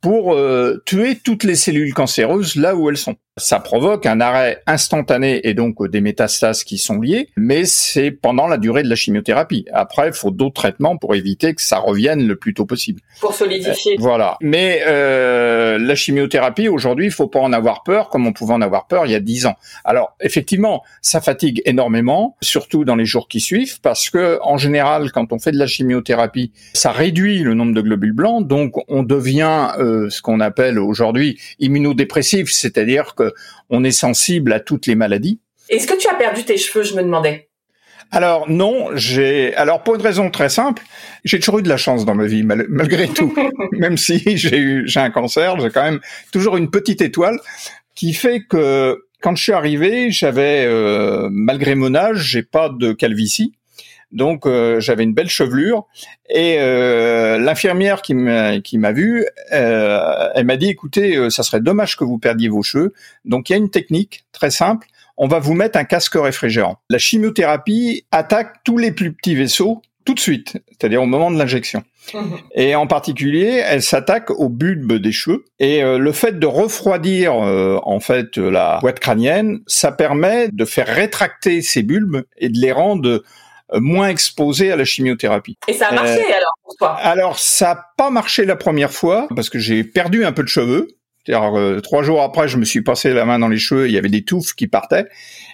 pour 0.06 0.36
euh, 0.36 0.84
tuer 0.86 1.16
toutes 1.16 1.44
les 1.44 1.56
cellules 1.56 1.94
cancéreuses 1.94 2.58
là 2.58 2.76
où 2.76 2.92
elles 2.92 2.98
sont. 2.98 3.16
Ça 3.38 3.60
provoque 3.60 4.06
un 4.06 4.22
arrêt 4.22 4.62
instantané 4.66 5.46
et 5.46 5.54
donc 5.54 5.86
des 5.90 6.00
métastases 6.00 6.64
qui 6.64 6.78
sont 6.78 7.02
liées, 7.02 7.28
mais 7.36 7.66
c'est 7.66 8.12
pendant 8.12 8.48
la 8.48 8.58
durée 8.58 8.84
de 8.84 8.88
la 8.88 8.96
chimiothérapie. 8.96 9.66
Après, 9.74 10.08
il 10.08 10.14
faut 10.14 10.32
d'autres 10.32 10.62
traitements 10.62 10.96
pour 10.96 11.16
éviter 11.16 11.54
que 11.54 11.62
ça 11.62 11.80
revienne 11.80 12.26
le 12.26 12.38
plus 12.38 12.54
tôt 12.54 12.66
possible. 12.66 13.02
Pour 13.20 13.34
solidifier. 13.34 13.94
Euh, 13.94 13.98
voilà. 14.00 14.38
Mais 14.42 14.84
euh, 14.88 15.78
la 15.80 15.96
chimiothérapie, 15.96 16.70
aujourd'hui, 16.70 17.08
il 17.08 17.12
faut 17.12 17.28
pas 17.28 17.42
en 17.42 17.52
avoir 17.52 17.84
peur 17.84 18.08
comme 18.08 18.26
on 18.26 18.32
pouvait 18.32 18.54
en 18.54 18.62
avoir 18.62 18.88
peur 18.88 19.06
il 19.06 19.12
y 19.12 19.16
a 19.16 19.20
dix 19.20 19.46
ans. 19.48 19.56
Alors, 19.84 20.16
effectivement, 20.22 20.84
ça 21.02 21.20
fatigue 21.20 21.62
énormément, 21.66 22.38
surtout 22.42 22.86
dans 22.86 22.96
les 22.96 23.06
jours 23.06 23.28
qui 23.28 23.42
suivent, 23.42 23.82
parce 23.82 24.10
que 24.10 24.40
en 24.44 24.58
général, 24.58 25.12
quand 25.12 25.34
on 25.34 25.40
fait 25.40 25.52
de 25.52 25.60
la 25.60 25.68
chimiothérapie, 25.68 26.54
ça 26.74 26.92
réduit 26.92 27.35
le 27.44 27.54
nombre 27.54 27.74
de 27.74 27.82
globules 27.82 28.14
blancs, 28.14 28.48
donc 28.48 28.74
on 28.88 29.04
devient 29.04 29.70
euh, 29.80 30.10
ce 30.10 30.22
qu'on 30.22 30.40
appelle 30.40 30.80
aujourd'hui 30.80 31.40
immunodépressif, 31.60 32.52
c'est-à-dire 32.52 33.16
que 33.16 33.34
on 33.70 33.84
est 33.84 33.92
sensible 33.92 34.54
à 34.54 34.60
toutes 34.60 34.88
les 34.88 34.96
maladies. 34.96 35.40
Est-ce 35.70 35.88
que 35.88 35.98
tu 35.98 36.08
as 36.08 36.16
perdu 36.16 36.44
tes 36.44 36.58
cheveux, 36.58 36.84
je 36.84 36.96
me 36.96 37.02
demandais? 37.02 37.50
Alors 38.12 38.50
non, 38.50 38.90
j'ai 38.96 39.56
alors 39.56 39.84
pour 39.84 39.96
une 39.96 40.02
raison 40.02 40.30
très 40.30 40.50
simple, 40.50 40.84
j'ai 41.24 41.40
toujours 41.40 41.60
eu 41.60 41.64
de 41.64 41.70
la 41.70 41.78
chance 41.78 42.06
dans 42.06 42.16
ma 42.16 42.26
vie 42.26 42.44
malgré 42.70 43.08
tout. 43.08 43.34
même 43.74 43.98
si 43.98 44.38
j'ai 44.38 44.58
eu 44.58 44.84
j'ai 44.88 45.00
un 45.00 45.10
cancer, 45.10 45.60
j'ai 45.60 45.70
quand 45.70 45.84
même 45.84 46.00
toujours 46.32 46.58
une 46.58 46.70
petite 46.70 47.02
étoile 47.02 47.40
qui 47.96 48.14
fait 48.14 48.42
que 48.42 49.06
quand 49.22 49.36
je 49.36 49.44
suis 49.44 49.54
arrivé, 49.54 50.12
j'avais 50.12 50.66
euh, 50.66 51.30
malgré 51.32 51.74
mon 51.74 51.96
âge, 51.96 52.20
j'ai 52.20 52.44
pas 52.44 52.70
de 52.70 52.94
calvitie. 52.94 53.54
Donc 54.16 54.46
euh, 54.46 54.80
j'avais 54.80 55.04
une 55.04 55.14
belle 55.14 55.30
chevelure 55.30 55.86
et 56.30 56.56
euh, 56.60 57.38
l'infirmière 57.38 58.02
qui 58.02 58.14
m'a 58.14 58.60
qui 58.62 58.78
m'a 58.78 58.94
vu, 58.94 59.28
euh, 59.52 60.30
elle 60.34 60.46
m'a 60.46 60.56
dit 60.56 60.70
écoutez, 60.70 61.30
ça 61.30 61.44
serait 61.44 61.60
dommage 61.60 61.98
que 61.98 62.06
vous 62.06 62.18
perdiez 62.18 62.48
vos 62.48 62.64
cheveux. 62.64 62.94
Donc 63.26 63.50
il 63.50 63.54
y 63.54 63.56
a 63.56 63.58
une 63.58 63.70
technique 63.70 64.24
très 64.32 64.52
simple. 64.52 64.88
On 65.18 65.28
va 65.28 65.40
vous 65.40 65.54
mettre 65.54 65.78
un 65.78 65.84
casque 65.84 66.16
réfrigérant. 66.16 66.78
La 66.90 66.98
chimiothérapie 66.98 68.06
attaque 68.12 68.64
tous 68.64 68.78
les 68.78 68.92
plus 68.92 69.14
petits 69.14 69.36
vaisseaux 69.36 69.82
tout 70.06 70.14
de 70.14 70.20
suite, 70.20 70.58
c'est-à-dire 70.68 71.02
au 71.02 71.08
moment 71.08 71.32
de 71.32 71.38
l'injection. 71.38 71.84
Mmh. 72.14 72.20
Et 72.56 72.76
en 72.76 72.86
particulier, 72.86 73.64
elle 73.66 73.82
s'attaque 73.82 74.30
au 74.30 74.50
bulbe 74.50 74.94
des 74.94 75.12
cheveux. 75.12 75.46
Et 75.60 75.82
le 75.82 76.12
fait 76.12 76.38
de 76.38 76.46
refroidir 76.46 77.34
en 77.34 78.00
fait 78.00 78.38
la 78.38 78.78
boîte 78.82 79.00
crânienne, 79.00 79.62
ça 79.68 79.92
permet 79.92 80.50
de 80.50 80.64
faire 80.64 80.88
rétracter 80.88 81.62
ces 81.62 81.82
bulbes 81.82 82.24
et 82.38 82.50
de 82.50 82.60
les 82.60 82.72
rendre 82.72 83.10
euh, 83.10 83.24
moins 83.74 84.10
exposé 84.10 84.72
à 84.72 84.76
la 84.76 84.86
chimiothérapie. 84.86 85.58
Et 85.68 85.74
ça 85.74 85.88
a 85.88 85.94
marché 85.94 86.22
euh, 86.22 86.38
alors 86.38 86.54
pour 86.64 86.76
toi? 86.76 86.94
Alors 86.96 87.40
ça 87.40 87.74
n'a 87.74 87.86
pas 87.98 88.10
marché 88.10 88.46
la 88.46 88.56
première 88.56 88.92
fois 88.92 89.28
parce 89.36 89.50
que 89.50 89.60
j'ai 89.60 89.84
perdu 89.84 90.26
un 90.26 90.32
peu 90.32 90.44
de 90.44 90.48
cheveux. 90.48 90.88
cest 91.26 91.38
euh, 91.38 91.82
trois 91.82 92.04
jours 92.04 92.22
après, 92.22 92.48
je 92.48 92.58
me 92.58 92.66
suis 92.66 92.82
passé 92.82 93.14
la 93.14 93.26
main 93.26 93.40
dans 93.40 93.48
les 93.48 93.58
cheveux, 93.58 93.88
il 93.88 93.94
y 93.94 93.98
avait 93.98 94.10
des 94.10 94.24
touffes 94.24 94.54
qui 94.54 94.68
partaient, 94.68 95.08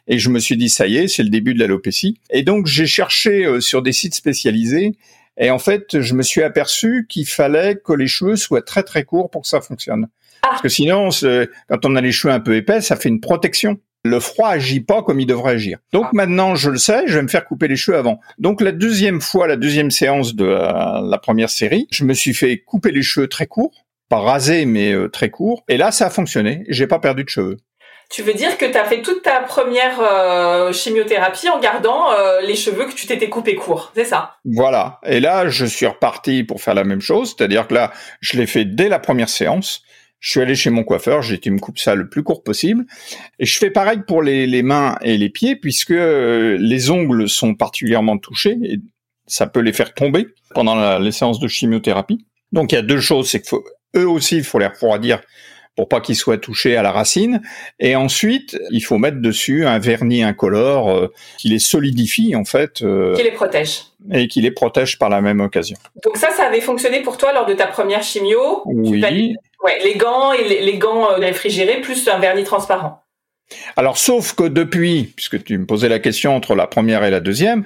et 0.07 0.19
je 0.19 0.29
me 0.29 0.39
suis 0.39 0.57
dit 0.57 0.69
ça 0.69 0.87
y 0.87 0.97
est, 0.97 1.07
c'est 1.07 1.23
le 1.23 1.29
début 1.29 1.53
de 1.53 1.59
l'alopécie. 1.59 2.19
Et 2.29 2.43
donc 2.43 2.67
j'ai 2.67 2.87
cherché 2.87 3.61
sur 3.61 3.81
des 3.81 3.93
sites 3.93 4.15
spécialisés, 4.15 4.93
et 5.37 5.49
en 5.49 5.59
fait, 5.59 6.01
je 6.01 6.13
me 6.13 6.23
suis 6.23 6.43
aperçu 6.43 7.07
qu'il 7.09 7.25
fallait 7.25 7.77
que 7.77 7.93
les 7.93 8.07
cheveux 8.07 8.35
soient 8.35 8.61
très 8.61 8.83
très 8.83 9.05
courts 9.05 9.29
pour 9.29 9.43
que 9.43 9.47
ça 9.47 9.61
fonctionne. 9.61 10.07
Ah. 10.43 10.49
Parce 10.49 10.61
que 10.61 10.69
sinon, 10.69 11.09
quand 11.69 11.85
on 11.85 11.95
a 11.95 12.01
les 12.01 12.11
cheveux 12.11 12.33
un 12.33 12.39
peu 12.39 12.55
épais, 12.55 12.81
ça 12.81 12.95
fait 12.95 13.09
une 13.09 13.21
protection 13.21 13.79
le 14.03 14.19
froid 14.19 14.49
agit 14.49 14.79
pas 14.79 15.03
comme 15.03 15.19
il 15.19 15.25
devrait 15.25 15.53
agir. 15.53 15.79
Donc 15.93 16.05
ah. 16.07 16.11
maintenant, 16.13 16.55
je 16.55 16.69
le 16.69 16.77
sais, 16.77 17.03
je 17.07 17.15
vais 17.15 17.21
me 17.21 17.27
faire 17.27 17.45
couper 17.45 17.67
les 17.67 17.75
cheveux 17.75 17.97
avant. 17.97 18.19
Donc 18.37 18.61
la 18.61 18.71
deuxième 18.71 19.21
fois, 19.21 19.47
la 19.47 19.57
deuxième 19.57 19.91
séance 19.91 20.35
de 20.35 20.45
la, 20.45 21.19
première 21.21 21.49
série, 21.49 21.87
je 21.91 22.03
me 22.03 22.13
suis 22.13 22.33
fait 22.33 22.57
couper 22.59 22.91
les 22.91 23.03
cheveux 23.03 23.27
très 23.27 23.45
courts, 23.45 23.85
pas 24.09 24.19
rasés 24.19 24.65
mais 24.65 24.91
euh, 24.91 25.07
très 25.07 25.29
courts, 25.29 25.63
et 25.67 25.77
là 25.77 25.91
ça 25.91 26.07
a 26.07 26.09
fonctionné. 26.09 26.63
J'ai 26.67 26.87
pas 26.87 26.99
perdu 26.99 27.23
de 27.23 27.29
cheveux. 27.29 27.57
Tu 28.09 28.23
veux 28.23 28.33
dire 28.33 28.57
que 28.57 28.65
tu 28.65 28.77
as 28.77 28.83
fait 28.83 29.01
toute 29.01 29.21
ta 29.21 29.39
première 29.39 30.01
euh, 30.01 30.73
chimiothérapie 30.73 31.47
en 31.47 31.59
gardant 31.59 32.11
euh, 32.11 32.41
les 32.41 32.55
cheveux 32.55 32.85
que 32.85 32.93
tu 32.93 33.07
t'étais 33.07 33.29
coupé 33.29 33.55
courts, 33.55 33.93
c'est 33.95 34.03
ça? 34.03 34.35
Voilà. 34.43 34.99
Et 35.05 35.21
là, 35.21 35.47
je 35.47 35.65
suis 35.65 35.85
reparti 35.85 36.43
pour 36.43 36.61
faire 36.61 36.73
la 36.73 36.83
même 36.83 36.99
chose, 36.99 37.33
c'est-à-dire 37.37 37.67
que 37.67 37.73
là, 37.73 37.93
je 38.19 38.35
l'ai 38.35 38.47
fait 38.47 38.65
dès 38.65 38.89
la 38.89 38.99
première 38.99 39.29
séance. 39.29 39.83
Je 40.21 40.29
suis 40.29 40.39
allé 40.39 40.55
chez 40.55 40.69
mon 40.69 40.83
coiffeur, 40.83 41.23
j'ai 41.23 41.39
dit 41.39 41.49
me 41.49 41.59
coupe 41.59 41.79
ça 41.79 41.95
le 41.95 42.07
plus 42.07 42.21
court 42.21 42.43
possible. 42.43 42.85
Et 43.39 43.45
je 43.47 43.57
fais 43.57 43.71
pareil 43.71 44.01
pour 44.07 44.21
les, 44.21 44.61
mains 44.61 44.95
et 45.01 45.17
les 45.17 45.29
pieds, 45.29 45.55
puisque 45.55 45.91
euh, 45.91 46.57
les 46.59 46.91
ongles 46.91 47.27
sont 47.27 47.55
particulièrement 47.55 48.19
touchés 48.19 48.57
et 48.63 48.79
ça 49.25 49.47
peut 49.47 49.61
les 49.61 49.73
faire 49.73 49.95
tomber 49.95 50.27
pendant 50.53 50.99
les 50.99 51.11
séances 51.11 51.39
de 51.39 51.47
chimiothérapie. 51.47 52.23
Donc 52.51 52.71
il 52.71 52.75
y 52.75 52.77
a 52.77 52.83
deux 52.83 52.99
choses, 52.99 53.29
c'est 53.29 53.41
que 53.41 53.55
eux 53.95 54.07
aussi, 54.07 54.37
il 54.37 54.43
faut 54.43 54.59
les 54.59 54.67
refroidir 54.67 55.21
pour 55.75 55.87
pas 55.87 56.01
qu'ils 56.01 56.15
soient 56.15 56.37
touchés 56.37 56.75
à 56.75 56.83
la 56.83 56.91
racine. 56.91 57.41
Et 57.79 57.95
ensuite, 57.95 58.57
il 58.71 58.81
faut 58.81 58.97
mettre 58.97 59.21
dessus 59.21 59.65
un 59.65 59.79
vernis 59.79 60.23
incolore 60.23 60.89
euh, 60.89 61.13
qui 61.37 61.49
les 61.49 61.59
solidifie 61.59 62.35
en 62.35 62.45
fait. 62.45 62.81
Euh, 62.81 63.15
qui 63.15 63.23
les 63.23 63.31
protège. 63.31 63.83
Et 64.11 64.27
qui 64.27 64.41
les 64.41 64.51
protège 64.51 64.99
par 64.99 65.09
la 65.09 65.21
même 65.21 65.39
occasion. 65.39 65.77
Donc 66.03 66.17
ça, 66.17 66.31
ça 66.31 66.45
avait 66.45 66.61
fonctionné 66.61 67.01
pour 67.01 67.17
toi 67.17 67.33
lors 67.33 67.45
de 67.45 67.53
ta 67.53 67.67
première 67.67 68.03
chimio 68.03 68.63
Oui. 68.65 69.35
Ouais, 69.63 69.77
les 69.83 69.95
gants 69.95 70.33
et 70.33 70.61
les, 70.61 70.77
gants 70.77 71.11
euh, 71.11 71.15
réfrigérés 71.17 71.81
plus 71.81 72.07
un 72.07 72.17
vernis 72.17 72.43
transparent. 72.43 73.03
Alors, 73.75 73.97
sauf 73.97 74.33
que 74.33 74.43
depuis, 74.43 75.13
puisque 75.15 75.43
tu 75.43 75.57
me 75.57 75.65
posais 75.65 75.89
la 75.89 75.99
question 75.99 76.35
entre 76.35 76.55
la 76.55 76.67
première 76.67 77.03
et 77.03 77.11
la 77.11 77.19
deuxième, 77.19 77.63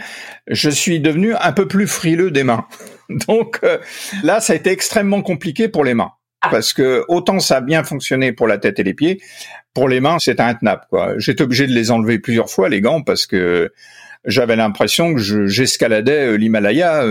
je 0.48 0.70
suis 0.70 1.00
devenu 1.00 1.36
un 1.36 1.52
peu 1.54 1.68
plus 1.68 1.88
frileux 1.88 2.32
des 2.32 2.44
mains. 2.44 2.68
Donc 3.28 3.60
euh, 3.64 3.78
là, 4.24 4.42
ça 4.42 4.54
a 4.54 4.56
été 4.56 4.72
extrêmement 4.72 5.22
compliqué 5.22 5.70
pour 5.70 5.84
les 5.84 5.94
mains. 5.94 6.12
Ah. 6.46 6.50
Parce 6.52 6.74
que 6.74 7.04
autant 7.08 7.40
ça 7.40 7.58
a 7.58 7.62
bien 7.62 7.84
fonctionné 7.84 8.32
pour 8.32 8.48
la 8.48 8.58
tête 8.58 8.80
et 8.80 8.84
les 8.84 8.94
pieds, 8.94 9.22
pour 9.74 9.90
les 9.90 10.00
mains, 10.00 10.18
c'est 10.20 10.40
un 10.40 10.48
intenable. 10.48 10.84
Quoi. 10.90 11.14
J'étais 11.18 11.44
obligé 11.44 11.68
de 11.68 11.74
les 11.74 11.92
enlever 11.92 12.20
plusieurs 12.20 12.50
fois, 12.50 12.70
les 12.70 12.82
gants, 12.82 13.02
parce 13.02 13.26
que 13.26 13.74
j'avais 14.24 14.56
l'impression 14.56 15.14
que 15.14 15.20
j'escaladais 15.48 16.38
l'Himalaya 16.38 17.04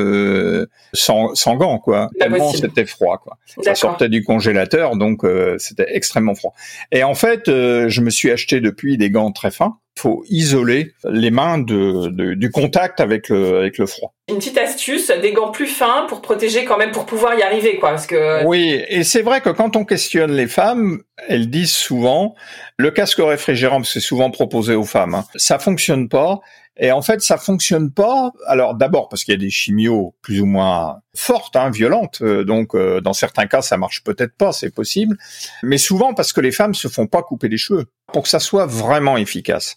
sans, 0.93 1.35
sans 1.35 1.55
gants, 1.57 1.79
quoi. 1.79 2.11
Tellement 2.19 2.51
c'était 2.53 2.87
froid, 2.87 3.19
quoi. 3.23 3.39
Ça 3.63 3.75
sortait 3.75 4.09
du 4.09 4.25
congélateur, 4.25 4.97
donc 4.97 5.23
c'était 5.59 5.95
extrêmement 5.95 6.35
froid. 6.35 6.55
Et 6.91 7.05
en 7.05 7.15
fait, 7.15 7.43
je 7.47 8.01
me 8.01 8.11
suis 8.11 8.31
acheté 8.31 8.61
depuis 8.61 8.97
des 8.97 9.11
gants 9.11 9.31
très 9.31 9.51
fins 9.51 9.79
faut 9.97 10.25
isoler 10.29 10.93
les 11.05 11.31
mains 11.31 11.59
de, 11.59 12.35
du 12.35 12.51
contact 12.51 13.01
avec 13.01 13.29
le, 13.29 13.59
avec 13.59 13.79
le 13.79 13.87
froid. 13.87 14.13
Une 14.29 14.39
petite 14.39 14.59
astuce, 14.59 15.11
des 15.11 15.33
gants 15.33 15.51
plus 15.51 15.67
fins 15.67 16.07
pour 16.09 16.21
protéger 16.21 16.65
quand 16.65 16.79
même, 16.79 16.91
pour 16.91 17.07
pouvoir 17.07 17.39
y 17.39 17.43
arriver, 17.43 17.79
quoi. 17.79 17.91
Parce 17.91 18.07
que 18.07 18.45
oui, 18.45 18.83
et 18.89 19.05
c'est 19.05 19.23
vrai 19.23 19.41
que 19.41 19.51
quand 19.51 19.77
on 19.77 19.85
questionne 19.85 20.33
les 20.33 20.49
femmes, 20.49 21.03
elles 21.29 21.49
disent 21.49 21.73
souvent 21.73 22.35
le 22.77 22.91
casque 22.91 23.21
réfrigérant, 23.21 23.83
c'est 23.85 24.01
souvent 24.01 24.31
proposé 24.31 24.75
aux 24.75 24.85
femmes, 24.85 25.15
hein, 25.15 25.25
ça 25.37 25.59
fonctionne 25.59 26.09
pas. 26.09 26.41
Et 26.77 26.91
en 26.91 27.03
fait, 27.03 27.21
ça 27.21 27.37
fonctionne 27.37 27.93
pas. 27.93 28.33
Alors 28.47 28.75
d'abord 28.75 29.09
parce 29.09 29.25
qu'il 29.25 29.33
y 29.33 29.37
a 29.37 29.41
des 29.41 29.51
chimios 29.51 30.15
plus 30.23 30.41
ou 30.41 30.47
moins 30.47 31.01
fortes, 31.15 31.55
hein, 31.55 31.71
violentes. 31.71 32.19
Euh, 32.23 32.45
donc 32.45 32.75
euh, 32.75 33.01
dans 33.01 33.13
certains 33.13 33.47
cas, 33.47 33.63
ça 33.63 33.77
marche 33.77 34.03
peut-être 34.03 34.37
pas, 34.37 34.53
c'est 34.53 34.75
possible. 34.75 35.17
Mais 35.63 35.79
souvent 35.79 36.15
parce 36.15 36.33
que 36.33 36.41
les 36.41 36.51
femmes 36.51 36.75
se 36.75 36.89
font 36.89 37.07
pas 37.07 37.23
couper 37.23 37.49
les 37.49 37.59
cheveux. 37.59 37.87
Pour 38.13 38.25
que 38.25 38.29
ça 38.29 38.41
soit 38.41 38.67
vraiment 38.67 39.17
efficace, 39.17 39.77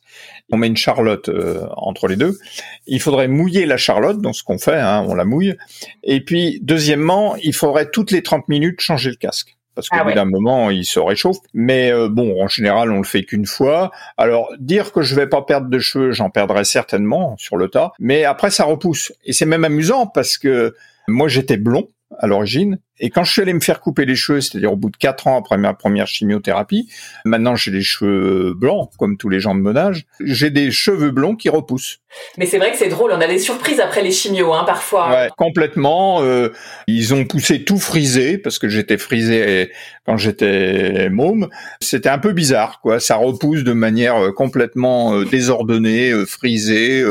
on 0.52 0.58
met 0.58 0.68
une 0.68 0.78
charlotte 0.78 1.30
euh, 1.30 1.66
entre 1.78 2.08
les 2.08 2.18
deux. 2.18 2.38
Il 2.86 3.02
faudrait 3.02 3.28
mouiller 3.28 3.66
la 3.66 3.78
charlotte, 3.78 4.20
dans 4.20 4.34
ce 4.34 4.44
qu'on 4.44 4.58
fait, 4.58 4.80
hein, 4.80 5.06
on 5.08 5.16
la 5.16 5.24
mouille. 5.24 5.56
Et 6.04 6.22
puis 6.24 6.60
deuxièmement, 6.62 7.36
il 7.38 7.54
faudrait 7.54 7.90
toutes 7.90 8.12
les 8.12 8.24
30 8.24 8.50
minutes 8.50 8.82
changer 8.82 9.12
le 9.12 9.16
casque 9.16 9.57
parce 9.78 9.90
qu'au 9.90 9.98
ah 10.00 10.06
bout 10.06 10.14
d'un 10.14 10.26
moment, 10.26 10.72
il 10.72 10.86
se 10.86 11.00
réchauffe. 11.00 11.38
Mais 11.54 11.92
euh, 11.92 12.10
bon, 12.10 12.44
en 12.44 12.48
général, 12.48 12.92
on 12.92 12.98
le 12.98 13.04
fait 13.04 13.24
qu'une 13.24 13.46
fois. 13.46 13.92
Alors, 14.18 14.52
dire 14.58 14.92
que 14.92 15.04
je 15.04 15.14
vais 15.14 15.28
pas 15.28 15.44
perdre 15.44 15.70
de 15.70 15.78
cheveux, 15.78 16.14
j'en 16.14 16.32
perdrai 16.32 16.64
certainement 16.64 17.36
sur 17.38 17.58
le 17.58 17.68
tas. 17.68 17.92
Mais 18.00 18.26
après, 18.26 18.50
ça 18.50 18.64
repousse. 18.64 19.14
Et 19.24 19.34
c'est 19.34 19.46
même 19.46 19.64
amusant 19.64 20.08
parce 20.08 20.40
que 20.40 20.76
moi, 21.08 21.28
j'étais 21.28 21.58
blond 21.58 21.90
à 22.18 22.26
l'origine 22.26 22.80
et 23.00 23.10
quand 23.10 23.24
je 23.24 23.32
suis 23.32 23.42
allé 23.42 23.54
me 23.54 23.60
faire 23.60 23.80
couper 23.80 24.06
les 24.06 24.16
cheveux, 24.16 24.42
c'est-à-dire 24.42 24.74
au 24.74 24.76
bout 24.76 24.90
de 24.90 24.98
quatre 24.98 25.28
ans 25.28 25.38
après 25.38 25.58
ma 25.58 25.74
première 25.74 26.08
chimiothérapie, 26.08 26.90
maintenant 27.26 27.56
j'ai 27.56 27.72
les 27.72 27.82
cheveux 27.82 28.54
blancs, 28.56 28.90
comme 28.98 29.18
tous 29.18 29.30
les 29.30 29.40
gens 29.40 29.56
de 29.56 29.62
mon 29.62 29.76
âge, 29.76 30.06
j'ai 30.20 30.50
des 30.50 30.72
cheveux 30.72 31.12
blonds 31.12 31.36
qui 31.36 31.50
repoussent. 31.50 32.00
Mais 32.38 32.46
c'est 32.46 32.58
vrai 32.58 32.72
que 32.72 32.78
c'est 32.78 32.88
drôle, 32.88 33.12
on 33.12 33.22
a 33.22 33.28
des 33.28 33.38
surprises 33.38 33.80
après 33.80 34.02
les 34.02 34.12
chimios, 34.12 34.54
hein, 34.54 34.64
parfois. 34.66 35.10
Ouais, 35.10 35.30
complètement. 35.38 36.24
Euh, 36.24 36.50
ils 36.88 37.14
ont 37.14 37.26
poussé 37.26 37.64
tout 37.64 37.78
frisé, 37.78 38.38
parce 38.38 38.60
que 38.60 38.70
j'étais 38.70 38.98
frisé 38.98 39.70
quand 40.06 40.18
j'étais 40.18 41.10
môme. 41.10 41.50
C'était 41.82 42.10
un 42.10 42.18
peu 42.18 42.32
bizarre, 42.32 42.80
quoi. 42.82 43.00
Ça 43.00 43.18
repousse 43.18 43.64
de 43.64 43.74
manière 43.74 44.16
euh, 44.16 44.32
complètement 44.32 45.16
euh, 45.16 45.26
désordonnée, 45.26 46.12
frisée. 46.26 47.04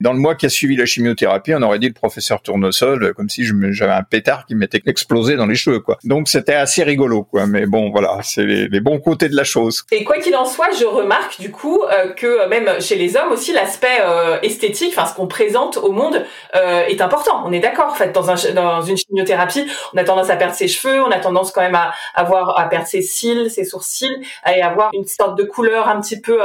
Dans 0.00 0.12
le 0.12 0.18
mois 0.18 0.34
qui 0.34 0.46
a 0.46 0.48
suivi 0.48 0.76
la 0.76 0.86
chimiothérapie, 0.86 1.54
on 1.54 1.62
aurait 1.62 1.78
dit 1.78 1.88
le 1.88 1.94
professeur 1.94 2.42
Tournesol, 2.42 3.14
comme 3.14 3.28
si 3.28 3.44
j'avais 3.44 3.92
un 3.92 4.02
pétard 4.02 4.44
qui 4.44 4.54
m'était 4.54 4.82
explosé 4.86 5.05
dans 5.08 5.46
les 5.46 5.54
cheveux, 5.54 5.80
quoi. 5.80 5.98
Donc 6.04 6.28
c'était 6.28 6.54
assez 6.54 6.82
rigolo, 6.82 7.24
quoi. 7.24 7.46
Mais 7.46 7.66
bon, 7.66 7.90
voilà, 7.90 8.18
c'est 8.22 8.44
les, 8.44 8.80
bons 8.80 9.00
côtés 9.00 9.28
de 9.28 9.36
la 9.36 9.44
chose. 9.44 9.84
Et 9.90 10.04
quoi 10.04 10.18
qu'il 10.18 10.36
en 10.36 10.44
soit, 10.44 10.68
je 10.78 10.84
remarque 10.84 11.40
du 11.40 11.50
coup 11.50 11.82
euh, 11.82 12.10
que 12.10 12.46
même 12.48 12.80
chez 12.80 12.96
les 12.96 13.16
hommes 13.16 13.32
aussi, 13.32 13.52
l'aspect 13.52 14.00
euh, 14.00 14.38
esthétique, 14.42 14.94
enfin 14.96 15.06
ce 15.06 15.14
qu'on 15.14 15.26
présente 15.26 15.76
au 15.76 15.92
monde, 15.92 16.24
euh, 16.54 16.84
est 16.86 17.00
important. 17.00 17.42
On 17.44 17.52
est 17.52 17.60
d'accord. 17.60 17.86
En 17.90 17.94
fait, 17.94 18.12
dans, 18.12 18.26
dans 18.54 18.82
une 18.82 18.96
chimiothérapie, 18.96 19.66
on 19.94 19.98
a 19.98 20.04
tendance 20.04 20.30
à 20.30 20.36
perdre 20.36 20.54
ses 20.54 20.68
cheveux, 20.68 21.02
on 21.02 21.10
a 21.10 21.18
tendance 21.18 21.52
quand 21.52 21.62
même 21.62 21.74
à 21.74 21.92
avoir 22.14 22.58
à 22.58 22.68
perdre 22.68 22.86
ses 22.86 23.02
cils, 23.02 23.50
ses 23.50 23.64
sourcils, 23.64 24.16
à 24.44 24.52
avoir 24.66 24.90
une 24.92 25.06
sorte 25.06 25.38
de 25.38 25.44
couleur 25.44 25.88
un 25.88 26.00
petit 26.00 26.20
peu 26.20 26.38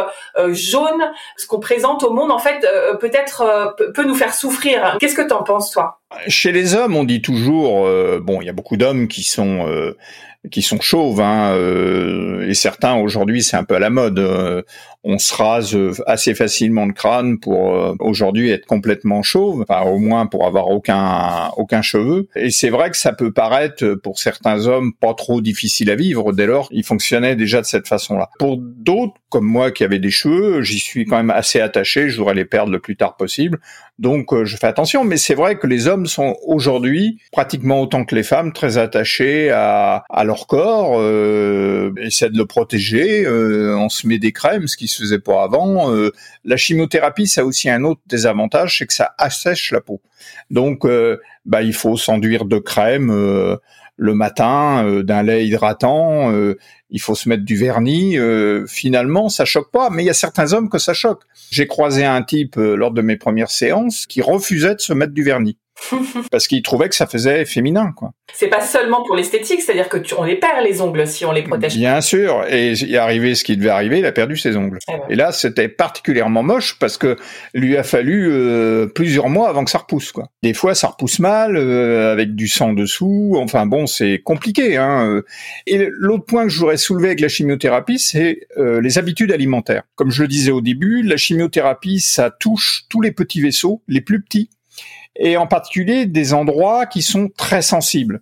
jaune. 0.50 1.12
Ce 1.38 1.48
qu'on 1.48 1.60
présente 1.60 2.04
au 2.04 2.12
monde, 2.12 2.32
en 2.32 2.40
fait, 2.40 2.66
peut-être 3.00 3.76
peut 3.94 4.04
nous 4.04 4.16
faire 4.16 4.34
souffrir. 4.34 4.98
Qu'est-ce 5.00 5.16
que 5.16 5.28
t'en 5.28 5.44
penses, 5.44 5.72
toi? 5.72 6.01
Chez 6.28 6.52
les 6.52 6.76
hommes, 6.76 6.96
on 6.96 7.04
dit 7.04 7.22
toujours, 7.22 7.86
euh, 7.86 8.20
bon, 8.22 8.42
il 8.42 8.46
y 8.46 8.50
a 8.50 8.54
beaucoup 8.54 8.78
d'hommes 8.78 9.08
qui 9.08 9.24
sont 9.24 9.68
euh, 9.68 9.98
qui 10.50 10.62
sont 10.62 10.82
chauves, 10.82 11.22
hein, 11.22 11.54
euh, 11.56 12.48
et 12.48 12.54
certains 12.54 12.96
aujourd'hui 12.96 13.44
c'est 13.44 13.58
un 13.58 13.64
peu 13.64 13.76
à 13.76 13.80
la 13.80 13.90
mode. 13.90 14.20
Euh, 15.06 15.12
on 15.12 15.18
se 15.18 15.34
rase 15.34 15.78
assez 16.06 16.34
facilement 16.36 16.86
le 16.86 16.94
crâne 16.94 17.40
pour 17.40 17.76
euh, 17.76 17.96
aujourd'hui 18.00 18.50
être 18.52 18.66
complètement 18.66 19.24
chauve, 19.24 19.66
enfin 19.68 19.82
au 19.90 20.00
moins 20.00 20.26
pour 20.26 20.46
avoir 20.46 20.70
aucun 20.70 21.50
aucun 21.58 21.82
cheveu. 21.82 22.28
Et 22.36 22.52
c'est 22.52 22.70
vrai 22.70 22.92
que 22.92 22.98
ça 22.98 23.14
peut 23.14 23.32
paraître 23.32 23.96
pour 23.96 24.20
certains 24.20 24.68
hommes 24.68 24.94
pas 24.94 25.14
trop 25.14 25.42
difficile 25.42 25.90
à 25.90 25.96
vivre 25.96 26.34
dès 26.34 26.46
lors 26.46 26.68
ils 26.72 26.84
fonctionnaient 26.84 27.36
déjà 27.36 27.62
de 27.62 27.66
cette 27.66 27.88
façon-là. 27.88 28.30
Pour 28.40 28.58
d'autres 28.58 29.14
comme 29.30 29.46
moi 29.46 29.72
qui 29.72 29.86
avaient 29.86 30.00
des 30.00 30.12
cheveux, 30.12 30.62
j'y 30.62 30.80
suis 30.80 31.06
quand 31.06 31.16
même 31.16 31.30
assez 31.30 31.62
attaché. 31.62 32.10
Je 32.10 32.18
voudrais 32.18 32.34
les 32.34 32.44
perdre 32.44 32.72
le 32.72 32.80
plus 32.80 32.98
tard 32.98 33.16
possible, 33.16 33.60
donc 33.98 34.28
je 34.44 34.58
fais 34.58 34.68
attention. 34.68 35.06
Mais 35.06 35.18
c'est 35.18 35.36
vrai 35.36 35.58
que 35.58 35.68
les 35.68 35.88
hommes 35.88 36.06
sont 36.06 36.36
aujourd'hui 36.46 37.18
pratiquement 37.32 37.82
autant 37.82 38.04
que 38.04 38.14
les 38.14 38.24
femmes 38.24 38.52
très 38.52 38.78
attachés 38.78 39.50
à, 39.52 40.04
à 40.10 40.24
leur 40.24 40.48
corps, 40.48 41.00
euh, 41.00 41.94
essaie 42.02 42.30
de 42.30 42.38
le 42.38 42.46
protéger, 42.46 43.26
euh, 43.26 43.76
on 43.78 43.90
se 43.90 44.06
met 44.06 44.20
des 44.20 44.32
crèmes, 44.32 44.68
ce 44.68 44.78
qui 44.78 44.88
faisait 44.98 45.20
pas 45.20 45.44
avant. 45.44 45.94
Euh, 45.94 46.12
la 46.44 46.58
chimiothérapie, 46.58 47.28
ça 47.28 47.42
a 47.42 47.44
aussi 47.44 47.70
un 47.70 47.84
autre 47.84 48.02
désavantage, 48.08 48.78
c'est 48.78 48.88
que 48.88 48.94
ça 48.94 49.14
assèche 49.18 49.72
la 49.72 49.82
peau. 49.82 50.02
Donc, 50.50 50.86
euh, 50.86 51.18
bah, 51.46 51.62
il 51.62 51.74
faut 51.74 51.98
s'enduire 51.98 52.46
de 52.46 52.58
crème 52.58 53.12
le 53.98 54.14
matin, 54.14 55.02
d'un 55.04 55.24
lait 55.24 55.46
hydratant. 55.46 56.32
Il 56.92 57.00
faut 57.00 57.16
se 57.16 57.30
mettre 57.30 57.44
du 57.44 57.56
vernis. 57.56 58.18
finalement, 58.68 59.30
ça 59.30 59.46
choque 59.46 59.72
pas, 59.72 59.90
mais 59.90 60.04
il 60.04 60.08
y 60.08 60.10
a 60.10 60.14
certains 60.14 60.54
hommes 60.54 60.70
que 60.70 60.78
ça 60.78 60.94
choque. 60.94 61.24
J'ai 61.50 61.68
croisé 61.68 62.06
un 62.06 62.22
type 62.22 62.56
lors 62.58 62.92
de 62.92 63.02
mes 63.02 63.18
premières 63.18 63.52
séances 63.52 64.06
qui 64.06 64.22
refusait 64.22 64.76
de 64.76 64.82
se 64.82 64.94
mettre 64.94 65.14
du 65.14 65.24
vernis. 65.24 65.58
parce 66.32 66.48
qu'il 66.48 66.62
trouvait 66.62 66.90
que 66.90 66.96
ça 66.96 67.08
faisait 67.08 67.46
féminin, 67.46 67.94
quoi. 67.96 68.12
C'est 68.34 68.48
pas 68.48 68.62
seulement 68.62 69.04
pour 69.04 69.16
l'esthétique, 69.16 69.62
c'est-à-dire 69.62 69.90
que 69.90 69.98
tu, 69.98 70.14
on 70.14 70.24
les 70.24 70.38
perd 70.38 70.64
les 70.64 70.82
ongles 70.82 71.06
si 71.06 71.26
on 71.26 71.32
les 71.32 71.44
protège. 71.44 71.76
Bien 71.76 72.00
sûr, 72.00 72.46
et 72.50 72.72
il 72.72 72.94
est 72.94 72.98
arrivé 72.98 73.36
ce 73.36 73.44
qui 73.44 73.58
devait 73.58 73.70
arriver, 73.70 74.00
il 74.00 74.06
a 74.06 74.12
perdu 74.12 74.38
ses 74.38 74.56
ongles. 74.56 74.80
Et 75.10 75.16
là, 75.16 75.32
c'était 75.32 75.68
particulièrement 75.68 76.44
moche 76.44 76.78
parce 76.80 76.98
que 76.98 77.18
lui 77.54 77.76
a 77.76 77.84
fallu 77.84 78.30
euh, 78.32 78.88
plusieurs 78.88 79.28
mois 79.28 79.50
avant 79.50 79.66
que 79.66 79.72
ça 79.72 79.80
repousse, 79.80 80.12
quoi. 80.12 80.28
Des 80.44 80.54
fois, 80.54 80.76
ça 80.76 80.88
repousse 80.88 81.20
mal, 81.20 81.58
euh, 81.58 82.14
avec 82.14 82.36
du 82.36 82.48
sang 82.48 82.74
dessous. 82.74 83.36
Enfin 83.38 83.66
bon, 83.66 83.86
c'est 83.86 84.22
compliqué. 84.24 84.78
Hein. 84.78 85.22
Et 85.68 85.90
l'autre 85.92 86.26
point 86.26 86.44
que 86.44 86.50
je 86.50 86.60
voudrais 86.60 86.78
soulever 86.82 87.08
avec 87.08 87.20
la 87.20 87.28
chimiothérapie, 87.28 88.00
c'est 88.00 88.48
euh, 88.58 88.82
les 88.82 88.98
habitudes 88.98 89.32
alimentaires. 89.32 89.84
Comme 89.96 90.12
je 90.12 90.24
le 90.24 90.28
disais 90.28 90.52
au 90.52 90.62
début, 90.62 91.04
la 91.04 91.18
chimiothérapie, 91.18 92.00
ça 92.00 92.30
touche 92.32 92.86
tous 92.90 93.02
les 93.02 93.12
petits 93.12 93.42
vaisseaux, 93.42 93.82
les 93.88 94.02
plus 94.02 94.22
petits 94.22 94.50
et 95.16 95.38
en 95.38 95.48
particulier 95.48 96.06
des 96.06 96.34
endroits 96.34 96.86
qui 96.86 97.02
sont 97.02 97.30
très 97.36 97.62
sensibles, 97.62 98.22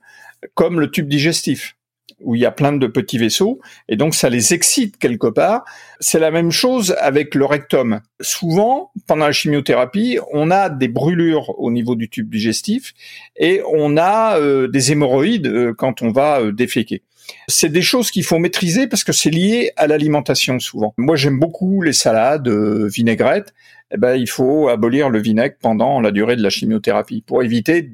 comme 0.54 0.80
le 0.80 0.89
tube 0.89 1.08
digestif 1.08 1.76
où 2.22 2.36
il 2.36 2.41
y 2.41 2.45
a 2.45 2.52
plein 2.52 2.74
de 2.74 2.86
petits 2.86 3.17
vaisseaux, 3.17 3.62
et 3.88 3.95
donc 3.95 4.13
ça 4.13 4.30
les 4.30 4.54
excite 4.54 4.98
quelque 4.98 5.28
part. 5.28 5.63
C'est 6.02 6.19
la 6.19 6.32
même 6.32 6.52
chose 6.52 6.93
avec 7.00 7.34
le 7.34 7.45
rectum. 7.45 8.02
Souvent, 8.19 8.91
pendant 9.08 9.26
la 9.26 9.32
chimiothérapie, 9.32 10.19
on 10.34 10.52
a 10.52 10.69
des 10.69 10.89
brûlures 10.89 11.58
au 11.58 11.72
niveau 11.72 11.95
du 11.95 12.10
tube 12.10 12.30
digestif, 12.30 12.93
et 13.38 13.62
on 13.72 13.95
a 13.95 14.38
euh, 14.38 14.67
des 14.67 14.91
hémorroïdes 14.91 15.48
euh, 15.48 15.74
quand 15.74 16.02
on 16.02 16.12
va 16.12 16.52
déféquer. 16.52 17.04
C'est 17.48 17.70
des 17.70 17.82
choses 17.82 18.12
qu'il 18.12 18.24
faut 18.24 18.39
maîtriser 18.39 18.88
parce 18.88 19.04
que 19.04 19.12
c'est 19.12 19.30
lié 19.30 19.72
à 19.76 19.88
l'alimentation 19.88 20.60
souvent. 20.60 20.94
Moi, 20.98 21.15
j'aime 21.15 21.39
beaucoup 21.39 21.82
les 21.82 21.94
salades, 21.94 22.48
euh, 22.48 22.88
vinaigrettes. 22.88 23.54
Eh 23.92 23.98
ben, 23.98 24.15
il 24.15 24.30
faut 24.30 24.70
abolir 24.70 25.10
le 25.10 25.20
vinaigre 25.20 25.56
pendant 25.62 26.00
la 26.00 26.12
durée 26.12 26.36
de 26.36 26.44
la 26.44 26.50
chimiothérapie 26.50 27.24
pour 27.26 27.42
éviter 27.44 27.92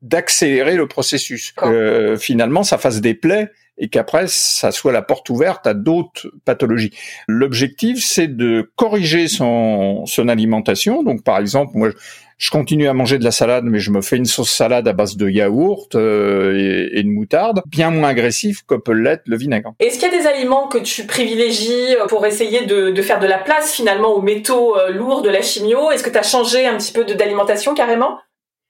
d'accélérer 0.00 0.76
le 0.76 0.86
processus. 0.86 1.52
Que, 1.52 2.16
finalement, 2.18 2.62
ça 2.62 2.78
fasse 2.78 3.00
des 3.00 3.14
plaies 3.14 3.50
et 3.76 3.88
qu'après, 3.88 4.26
ça 4.28 4.70
soit 4.70 4.92
la 4.92 5.02
porte 5.02 5.28
ouverte 5.30 5.66
à 5.66 5.74
d'autres 5.74 6.30
pathologies. 6.44 6.92
L'objectif, 7.26 8.04
c'est 8.04 8.28
de 8.28 8.70
corriger 8.76 9.28
son, 9.28 10.06
son 10.06 10.28
alimentation. 10.28 11.02
Donc, 11.02 11.24
par 11.24 11.38
exemple, 11.38 11.72
moi, 11.74 11.90
je 12.38 12.50
continue 12.50 12.88
à 12.88 12.94
manger 12.94 13.18
de 13.18 13.24
la 13.24 13.30
salade, 13.30 13.64
mais 13.64 13.78
je 13.78 13.90
me 13.90 14.02
fais 14.02 14.16
une 14.16 14.24
sauce 14.24 14.50
salade 14.50 14.88
à 14.88 14.92
base 14.92 15.16
de 15.16 15.28
yaourt 15.28 15.94
euh, 15.94 16.90
et, 16.92 17.02
de 17.02 17.08
moutarde, 17.08 17.62
bien 17.66 17.90
moins 17.90 18.10
agressif 18.10 18.62
que 18.66 18.74
peut 18.74 18.92
l'être 18.92 19.22
le 19.26 19.36
vinaigre. 19.36 19.72
Est-ce 19.80 19.98
qu'il 19.98 20.10
y 20.10 20.14
a 20.14 20.18
des 20.18 20.26
aliments 20.26 20.68
que 20.68 20.78
tu 20.78 21.06
privilégies 21.06 21.96
pour 22.08 22.26
essayer 22.26 22.66
de, 22.66 23.02
faire 23.02 23.20
de 23.20 23.26
la 23.26 23.38
place 23.38 23.72
finalement 23.72 24.14
aux 24.14 24.22
métaux 24.22 24.76
euh, 24.76 24.90
lourds 24.90 25.22
de 25.22 25.30
la 25.30 25.42
chimio? 25.42 25.90
Est-ce 25.90 26.02
que 26.02 26.10
tu 26.10 26.18
as 26.18 26.22
changé 26.22 26.66
un 26.66 26.76
petit 26.76 26.92
peu 26.92 27.04
d'alimentation 27.04 27.74
carrément? 27.74 28.18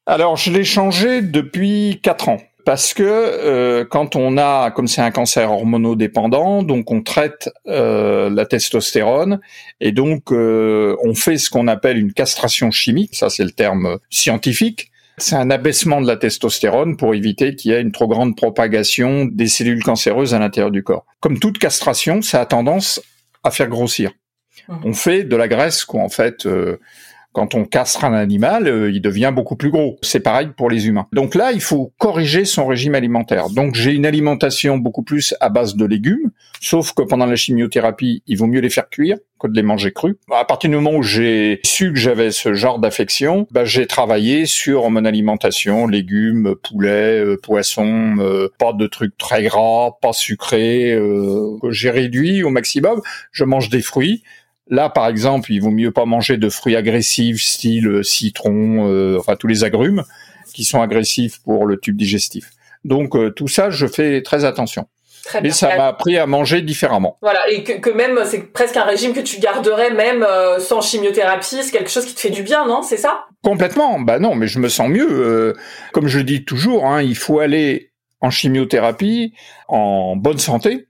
Alors, 0.07 0.37
je 0.37 0.51
l'ai 0.51 0.65
changé 0.65 1.23
depuis 1.23 2.01
quatre 2.03 2.29
ans 2.29 2.39
parce 2.65 2.95
que 2.95 3.03
euh, 3.05 3.85
quand 3.85 4.17
on 4.17 4.39
a, 4.39 4.71
comme 4.71 4.89
c'est 4.89 5.03
un 5.03 5.11
cancer 5.11 5.51
hormonodépendant, 5.51 6.63
donc 6.63 6.91
on 6.91 7.03
traite 7.03 7.51
euh, 7.67 8.31
la 8.31 8.47
testostérone 8.47 9.41
et 9.81 9.93
donc 9.93 10.33
euh, 10.33 10.97
on 11.05 11.15
fait 11.15 11.37
ce 11.37 11.51
qu'on 11.51 11.69
appelle 11.69 11.99
une 11.99 12.13
castration 12.13 12.71
chimique, 12.71 13.15
ça 13.15 13.29
c'est 13.29 13.45
le 13.45 13.51
terme 13.51 13.99
scientifique. 14.11 14.91
C'est 15.19 15.37
un 15.37 15.51
abaissement 15.51 16.01
de 16.01 16.09
la 16.09 16.17
testostérone 16.17 16.97
pour 16.97 17.15
éviter 17.15 17.55
qu'il 17.55 17.71
y 17.71 17.75
ait 17.75 17.81
une 17.81 17.93
trop 17.93 18.09
grande 18.09 18.37
propagation 18.37 19.27
des 19.27 19.47
cellules 19.47 19.83
cancéreuses 19.83 20.35
à 20.35 20.41
l'intérieur 20.41 20.73
du 20.73 20.83
corps. 20.83 21.07
Comme 21.21 21.39
toute 21.39 21.59
castration, 21.59 22.21
ça 22.21 22.41
a 22.41 22.47
tendance 22.47 23.01
à 23.45 23.53
faire 23.53 23.69
grossir. 23.69 24.11
Mmh. 24.67 24.75
On 24.85 24.93
fait 24.93 25.23
de 25.23 25.37
la 25.37 25.47
graisse, 25.47 25.85
quoi, 25.85 26.01
en 26.01 26.09
fait 26.09 26.49
Quand 27.35 27.55
on 27.55 27.65
castre 27.65 28.05
un 28.05 28.15
animal, 28.15 28.67
euh, 28.69 28.91
il 28.91 29.03
devient 29.03 29.33
beaucoup 29.35 29.57
plus 29.57 29.71
gros. 29.71 29.99
C'est 30.01 30.21
pareil 30.21 30.49
pour 30.57 30.71
les 30.71 30.87
humains. 30.87 31.07
Donc 31.13 31.35
là, 31.35 31.53
il 31.53 31.61
faut 31.61 31.93
corriger 31.99 32.45
son 32.47 32.67
régime 32.67 32.95
alimentaire. 32.95 33.51
Donc 33.51 33.75
j'ai 33.75 33.93
une 33.93 34.07
alimentation 34.07 34.79
beaucoup 34.79 35.03
plus 35.03 35.35
à 35.41 35.51
base 35.51 35.77
de 35.77 35.85
légumes, 35.85 36.31
sauf 36.61 36.95
que 36.95 37.03
pendant 37.03 37.27
la 37.27 37.37
chimiothérapie, 37.37 38.23
il 38.27 38.39
vaut 38.39 38.47
mieux 38.47 38.61
les 38.61 38.71
faire 38.71 38.89
cuire 38.89 39.19
que 39.39 39.49
de 39.49 39.57
les 39.57 39.63
manger 39.63 39.93
crus. 39.93 40.17
À 40.33 40.45
partir 40.45 40.71
du 40.71 40.77
moment 40.77 40.97
où 40.97 41.03
j'ai 41.03 41.61
su 41.65 41.93
que 41.93 41.99
j'avais 41.99 42.31
ce 42.31 42.55
genre 42.55 42.79
d'affection, 42.79 43.47
bah, 43.51 43.65
j'ai 43.65 43.87
travaillé 43.87 44.47
sur 44.47 44.89
mon 44.91 45.05
alimentation, 45.05 45.87
légumes, 45.87 46.55
poulet, 46.63 47.21
euh, 47.21 47.37
poisson, 47.37 48.17
euh, 48.19 48.49
pas 48.59 48.73
de 48.73 48.87
trucs 48.87 49.17
très 49.19 49.43
gras, 49.43 49.93
pas 50.01 50.13
sucrés, 50.13 50.93
euh, 50.93 51.59
j'ai 51.71 51.91
réduit 51.91 52.43
au 52.43 52.51
maximum. 52.51 53.03
Je 53.33 53.45
mange 53.45 53.69
des 53.69 53.83
fruits. 53.83 54.23
Là, 54.69 54.89
par 54.89 55.09
exemple, 55.09 55.53
il 55.53 55.61
vaut 55.61 55.71
mieux 55.71 55.93
pas 55.93 56.07
manger 56.07 56.37
de 56.37 56.49
fruits 56.49 56.77
agressifs, 56.77 57.43
style 57.43 57.87
euh, 57.87 58.03
citron, 58.03 58.89
euh, 58.89 59.19
enfin 59.19 59.37
tous 59.37 59.47
les 59.47 59.63
agrumes 59.63 60.05
qui 60.55 60.65
sont 60.65 60.81
agressifs 60.81 61.41
pour 61.43 61.67
le 61.67 61.79
tube 61.79 61.97
digestif. 61.97 62.51
Donc 62.85 63.17
euh, 63.17 63.31
tout 63.31 63.49
ça, 63.49 63.71
je 63.71 63.87
fais 63.87 64.23
très 64.23 64.45
attention. 64.45 64.87
Très 65.25 65.41
bien. 65.41 65.53
ça 65.53 65.75
m'a 65.77 65.87
appris 65.87 66.19
à 66.19 66.27
manger 66.27 66.61
différemment. 66.61 67.17
Voilà, 67.23 67.49
et 67.51 67.65
que, 67.65 67.73
que 67.73 67.89
même 67.89 68.21
c'est 68.27 68.53
presque 68.53 68.77
un 68.77 68.85
régime 68.85 69.15
que 69.15 69.21
tu 69.21 69.41
garderais 69.41 69.91
même 69.91 70.23
euh, 70.23 70.61
sans 70.61 70.83
chimiothérapie, 70.83 71.63
c'est 71.63 71.71
quelque 71.71 71.91
chose 71.91 72.05
qui 72.05 72.15
te 72.15 72.21
fait 72.21 72.31
du 72.31 72.43
bien, 72.43 72.67
non? 72.67 72.83
C'est 72.83 72.99
ça? 72.99 73.25
Complètement. 73.43 73.99
Bah 74.01 74.19
non, 74.19 74.35
mais 74.35 74.47
je 74.47 74.59
me 74.59 74.69
sens 74.69 74.89
mieux. 74.89 75.09
Euh, 75.11 75.55
comme 75.93 76.09
je 76.09 76.21
dis 76.21 76.45
toujours, 76.45 76.87
hein, 76.87 77.01
il 77.01 77.17
faut 77.17 77.41
aller 77.41 77.91
en 78.21 78.31
chimiothérapie 78.31 79.33
en 79.69 80.15
bonne 80.15 80.39
santé. 80.39 80.89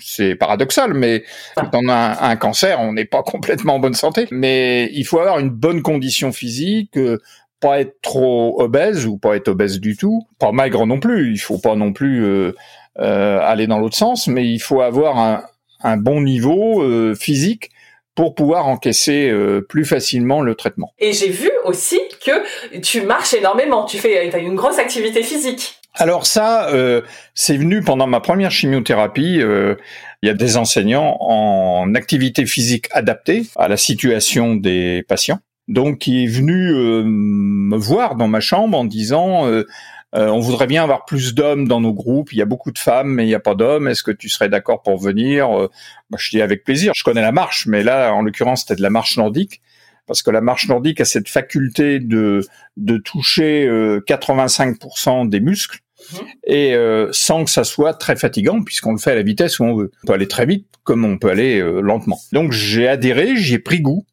C'est 0.00 0.34
paradoxal, 0.34 0.94
mais 0.94 1.24
quand 1.56 1.70
on 1.74 1.88
a 1.88 2.26
un, 2.28 2.36
cancer, 2.36 2.80
on 2.80 2.92
n'est 2.92 3.04
pas 3.04 3.22
complètement 3.26 3.76
en 3.76 3.78
bonne 3.78 3.94
santé. 3.94 4.26
Mais 4.30 4.90
il 4.92 5.04
faut 5.04 5.18
avoir 5.20 5.38
une 5.38 5.50
bonne 5.50 5.82
condition 5.82 6.32
physique, 6.32 6.96
euh, 6.96 7.18
pas 7.60 7.80
être 7.80 8.00
trop 8.02 8.60
obèse 8.60 9.06
ou 9.06 9.18
pas 9.18 9.36
être 9.36 9.48
obèse 9.48 9.80
du 9.80 9.96
tout, 9.96 10.26
pas 10.38 10.52
maigre 10.52 10.86
non 10.86 10.98
plus. 10.98 11.32
Il 11.32 11.38
faut 11.38 11.58
pas 11.58 11.76
non 11.76 11.92
plus 11.92 12.24
euh, 12.24 12.52
euh, 12.98 13.38
aller 13.42 13.66
dans 13.66 13.78
l'autre 13.78 13.96
sens, 13.96 14.26
mais 14.26 14.46
il 14.46 14.58
faut 14.58 14.80
avoir 14.80 15.18
un, 15.18 15.44
un 15.82 15.96
bon 15.96 16.20
niveau 16.20 16.82
euh, 16.82 17.14
physique 17.14 17.70
pour 18.14 18.34
pouvoir 18.34 18.66
encaisser 18.66 19.30
euh, 19.30 19.60
plus 19.66 19.84
facilement 19.84 20.42
le 20.42 20.54
traitement. 20.54 20.92
Et 20.98 21.12
j'ai 21.12 21.30
vu 21.30 21.50
aussi 21.64 22.00
que 22.24 22.78
tu 22.80 23.02
marches 23.02 23.34
énormément, 23.34 23.84
tu 23.84 23.98
fais 23.98 24.32
as 24.34 24.38
une 24.38 24.56
grosse 24.56 24.78
activité 24.78 25.22
physique. 25.22 25.79
Alors 25.94 26.26
ça, 26.26 26.68
euh, 26.70 27.02
c'est 27.34 27.56
venu 27.56 27.82
pendant 27.82 28.06
ma 28.06 28.20
première 28.20 28.50
chimiothérapie. 28.50 29.40
euh, 29.40 29.74
il 30.22 30.26
y 30.26 30.30
a 30.30 30.34
des 30.34 30.56
enseignants 30.56 31.16
en 31.20 31.94
activité 31.94 32.46
physique 32.46 32.86
adaptée 32.92 33.46
à 33.56 33.68
la 33.68 33.76
situation 33.76 34.54
des 34.54 35.04
patients. 35.08 35.40
Donc, 35.66 35.98
qui 35.98 36.24
est 36.24 36.26
venu 36.26 36.72
euh, 36.72 37.02
me 37.04 37.76
voir 37.76 38.16
dans 38.16 38.28
ma 38.28 38.40
chambre 38.40 38.78
en 38.78 38.84
disant 38.84 39.46
on 40.12 40.40
voudrait 40.40 40.66
bien 40.66 40.82
avoir 40.82 41.04
plus 41.04 41.34
d'hommes 41.34 41.68
dans 41.68 41.80
nos 41.80 41.92
groupes. 41.92 42.32
Il 42.32 42.38
y 42.38 42.42
a 42.42 42.46
beaucoup 42.46 42.72
de 42.72 42.78
femmes, 42.78 43.14
mais 43.14 43.24
il 43.24 43.28
n'y 43.28 43.34
a 43.34 43.40
pas 43.40 43.54
d'hommes. 43.54 43.86
Est-ce 43.86 44.02
que 44.02 44.10
tu 44.10 44.28
serais 44.28 44.48
d'accord 44.48 44.82
pour 44.82 44.98
venir? 44.98 45.48
Bah, 46.10 46.18
Je 46.18 46.30
dis 46.30 46.42
avec 46.42 46.64
plaisir. 46.64 46.92
Je 46.96 47.04
connais 47.04 47.22
la 47.22 47.30
marche, 47.30 47.66
mais 47.66 47.84
là, 47.84 48.12
en 48.12 48.22
l'occurrence, 48.22 48.62
c'était 48.62 48.74
de 48.74 48.82
la 48.82 48.90
marche 48.90 49.16
nordique 49.16 49.60
parce 50.10 50.24
que 50.24 50.32
la 50.32 50.40
marche 50.40 50.66
nordique 50.66 51.00
a 51.00 51.04
cette 51.04 51.28
faculté 51.28 52.00
de 52.00 52.42
de 52.76 52.96
toucher 52.98 53.66
euh, 53.66 54.00
85% 54.08 55.28
des 55.28 55.38
muscles 55.38 55.80
Mhm. 56.12 56.26
et 56.44 56.74
euh, 56.74 57.08
sans 57.12 57.44
que 57.44 57.50
ça 57.50 57.64
soit 57.64 57.94
très 57.94 58.16
fatigant 58.16 58.62
puisqu'on 58.62 58.92
le 58.92 58.98
fait 58.98 59.12
à 59.12 59.14
la 59.14 59.22
vitesse 59.22 59.60
où 59.60 59.64
on 59.64 59.74
veut. 59.76 59.90
On 60.02 60.06
peut 60.08 60.12
aller 60.14 60.28
très 60.28 60.46
vite 60.46 60.66
comme 60.82 61.04
on 61.04 61.18
peut 61.18 61.30
aller 61.30 61.60
euh, 61.60 61.80
lentement. 61.80 62.18
Donc 62.32 62.52
j'ai 62.52 62.88
adhéré, 62.88 63.36
j'y 63.36 63.54
ai 63.54 63.58
pris 63.58 63.80
goût 63.80 64.04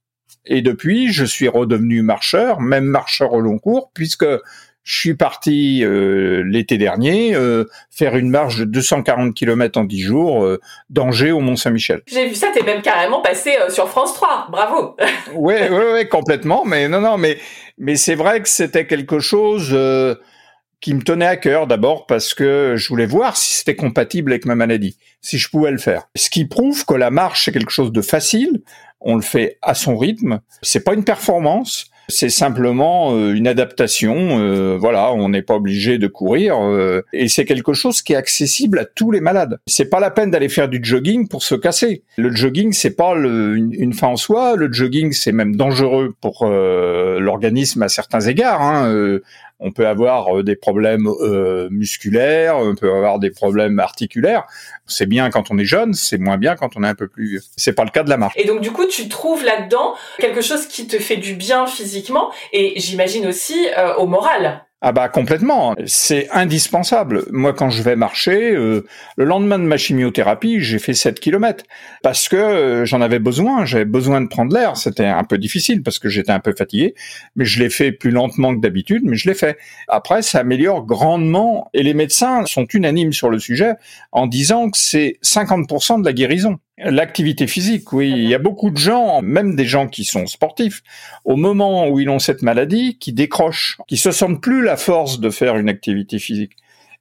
et 0.45 0.61
depuis 0.61 1.11
je 1.11 1.25
suis 1.25 1.47
redevenu 1.47 2.01
marcheur, 2.01 2.59
même 2.59 2.85
marcheur 2.85 3.33
au 3.33 3.39
long 3.39 3.57
cours 3.57 3.91
puisque 3.93 4.25
je 4.87 4.99
suis 5.01 5.15
parti 5.15 5.83
euh, 5.83 6.43
l'été 6.45 6.77
dernier 6.77 7.35
euh, 7.35 7.65
faire 7.91 8.15
une 8.15 8.29
marche 8.29 8.57
de 8.57 8.63
240 8.63 9.33
km 9.35 9.81
en 9.81 9.83
10 9.83 9.99
jours 9.99 10.45
euh, 10.45 10.61
d'Angers 10.89 11.33
au 11.33 11.41
Mont-Saint-Michel. 11.41 12.03
J'ai 12.07 12.29
vu 12.29 12.35
ça, 12.35 12.47
t'es 12.53 12.63
même 12.63 12.81
carrément 12.81 13.21
passé 13.21 13.57
euh, 13.59 13.69
sur 13.69 13.89
France 13.89 14.13
3. 14.13 14.47
Bravo. 14.49 14.95
ouais, 15.35 15.69
ouais, 15.69 15.91
ouais, 15.91 16.07
complètement. 16.07 16.63
Mais 16.63 16.87
non, 16.87 17.01
non, 17.01 17.17
mais 17.17 17.37
mais 17.77 17.97
c'est 17.97 18.15
vrai 18.15 18.41
que 18.41 18.47
c'était 18.47 18.87
quelque 18.87 19.19
chose 19.19 19.71
euh, 19.73 20.15
qui 20.79 20.93
me 20.93 21.01
tenait 21.01 21.27
à 21.27 21.35
cœur 21.35 21.67
d'abord 21.67 22.05
parce 22.05 22.33
que 22.33 22.75
je 22.77 22.87
voulais 22.87 23.07
voir 23.07 23.35
si 23.35 23.55
c'était 23.57 23.75
compatible 23.75 24.31
avec 24.31 24.45
ma 24.45 24.55
maladie, 24.55 24.97
si 25.19 25.37
je 25.37 25.49
pouvais 25.49 25.71
le 25.71 25.79
faire. 25.79 26.07
Ce 26.15 26.29
qui 26.29 26.45
prouve 26.45 26.85
que 26.85 26.93
la 26.93 27.11
marche 27.11 27.43
c'est 27.43 27.51
quelque 27.51 27.73
chose 27.73 27.91
de 27.91 28.01
facile. 28.01 28.61
On 29.01 29.15
le 29.17 29.21
fait 29.21 29.57
à 29.61 29.73
son 29.73 29.97
rythme. 29.97 30.39
C'est 30.61 30.85
pas 30.85 30.93
une 30.93 31.03
performance. 31.03 31.91
C'est 32.09 32.29
simplement 32.29 33.13
euh, 33.13 33.33
une 33.33 33.47
adaptation. 33.47 34.39
euh, 34.39 34.77
voilà, 34.79 35.11
on 35.11 35.29
n'est 35.29 35.41
pas 35.41 35.55
obligé 35.55 35.97
de 35.97 36.07
courir 36.07 36.57
euh, 36.57 37.01
et 37.11 37.27
c'est 37.27 37.43
quelque 37.43 37.73
chose 37.73 38.01
qui 38.01 38.13
est 38.13 38.15
accessible 38.15 38.79
à 38.79 38.85
tous 38.85 39.11
les 39.11 39.19
malades. 39.19 39.59
C'est 39.67 39.89
pas 39.89 39.99
la 39.99 40.09
peine 40.09 40.31
d'aller 40.31 40.47
faire 40.47 40.69
du 40.69 40.79
jogging 40.81 41.27
pour 41.27 41.43
se 41.43 41.55
casser. 41.55 42.03
Le 42.17 42.33
jogging, 42.33 42.71
c'est 42.71 42.95
pas 42.95 43.13
une, 43.15 43.93
fin 43.93 44.07
en 44.07 44.15
soi. 44.15 44.55
Le 44.55 44.71
jogging, 44.71 45.11
c'est 45.11 45.31
même 45.33 45.55
dangereux 45.55 46.15
pour 46.21 46.45
l'organisme 46.45 47.83
à 47.83 47.89
certains 47.89 48.21
égards. 48.21 48.61
hein. 48.61 49.19
On 49.59 49.71
peut 49.71 49.87
avoir 49.87 50.37
euh, 50.37 50.43
des 50.43 50.55
problèmes 50.55 51.07
euh, 51.07 51.67
musculaires, 51.71 52.57
on 52.57 52.75
peut 52.75 52.91
avoir 52.91 53.17
des 53.17 53.31
problèmes 53.31 53.79
articulaires. 53.79 54.43
C'est 54.85 55.07
bien 55.07 55.29
quand 55.31 55.49
on 55.49 55.57
est 55.57 55.65
jeune, 55.65 55.93
c'est 55.93 56.19
moins 56.19 56.37
bien 56.37 56.55
quand 56.55 56.77
on 56.77 56.83
est 56.83 56.87
un 56.87 56.95
peu 56.95 57.07
plus 57.07 57.27
vieux. 57.27 57.41
C'est 57.55 57.73
pas 57.73 57.83
le 57.83 57.89
cas 57.89 58.03
de 58.03 58.09
la 58.09 58.17
marche. 58.17 58.33
Et 58.37 58.45
donc 58.45 58.61
du 58.61 58.71
coup, 58.71 58.85
tu 58.85 59.09
trouves 59.09 59.43
là-dedans 59.43 59.95
quelque 60.19 60.41
chose 60.41 60.67
qui 60.67 60.87
te 60.87 60.99
fait 60.99 61.17
du 61.17 61.33
bien 61.33 61.65
physiquement 61.65 62.31
et 62.53 62.79
j'imagine 62.79 63.25
aussi 63.25 63.67
euh, 63.77 63.95
au 63.95 64.05
moral. 64.05 64.66
Ah 64.79 64.91
bah 64.91 65.09
complètement, 65.09 65.75
c'est 65.87 66.29
indispensable. 66.29 67.25
Moi 67.31 67.51
quand 67.53 67.71
je 67.71 67.81
vais 67.81 67.95
marcher, 67.95 68.51
euh, 68.51 68.85
le 69.17 69.25
lendemain 69.25 69.57
de 69.57 69.63
ma 69.63 69.75
chimiothérapie, 69.77 70.59
j'ai 70.59 70.77
fait 70.77 70.93
7 70.93 71.19
kilomètres 71.19 71.63
parce 72.03 72.29
que 72.29 72.35
euh, 72.35 72.85
j'en 72.85 73.01
avais 73.01 73.17
besoin, 73.17 73.65
j'avais 73.65 73.85
besoin 73.85 74.21
de 74.21 74.27
prendre 74.27 74.53
l'air. 74.53 74.77
C'était 74.77 75.07
un 75.07 75.23
peu 75.23 75.39
difficile 75.39 75.81
parce 75.81 75.97
que 75.97 76.09
j'étais 76.09 76.31
un 76.31 76.39
peu 76.39 76.53
fatigué, 76.55 76.93
mais 77.35 77.43
je 77.43 77.57
l'ai 77.59 77.71
fait 77.71 77.91
plus 77.91 78.11
lentement 78.11 78.55
que 78.55 78.61
d'habitude, 78.61 79.01
mais 79.03 79.15
je 79.15 79.27
l'ai 79.27 79.33
fait. 79.33 79.57
Après, 79.87 80.21
ça 80.21 80.41
améliore 80.41 80.85
grandement 80.85 81.71
et 81.73 81.81
les 81.81 81.95
médecins 81.95 82.45
sont 82.45 82.67
unanimes 82.71 83.13
sur 83.13 83.31
le 83.31 83.39
sujet 83.39 83.73
en 84.11 84.27
disant 84.27 84.69
que 84.69 84.77
c'est 84.77 85.17
50% 85.23 86.01
de 86.01 86.05
la 86.05 86.13
guérison. 86.13 86.59
L'activité 86.79 87.47
physique, 87.47 87.91
oui. 87.91 88.11
Il 88.11 88.29
y 88.29 88.35
a 88.35 88.39
beaucoup 88.39 88.69
de 88.69 88.77
gens, 88.77 89.21
même 89.23 89.55
des 89.55 89.65
gens 89.65 89.87
qui 89.87 90.03
sont 90.03 90.27
sportifs, 90.27 90.83
au 91.25 91.35
moment 91.35 91.87
où 91.87 91.99
ils 91.99 92.09
ont 92.09 92.19
cette 92.19 92.43
maladie, 92.43 92.97
qui 92.99 93.13
décrochent, 93.13 93.77
qui 93.87 93.97
se 93.97 94.11
sentent 94.11 94.41
plus 94.41 94.63
la 94.63 94.77
force 94.77 95.19
de 95.19 95.31
faire 95.31 95.57
une 95.57 95.69
activité 95.69 96.19
physique. 96.19 96.51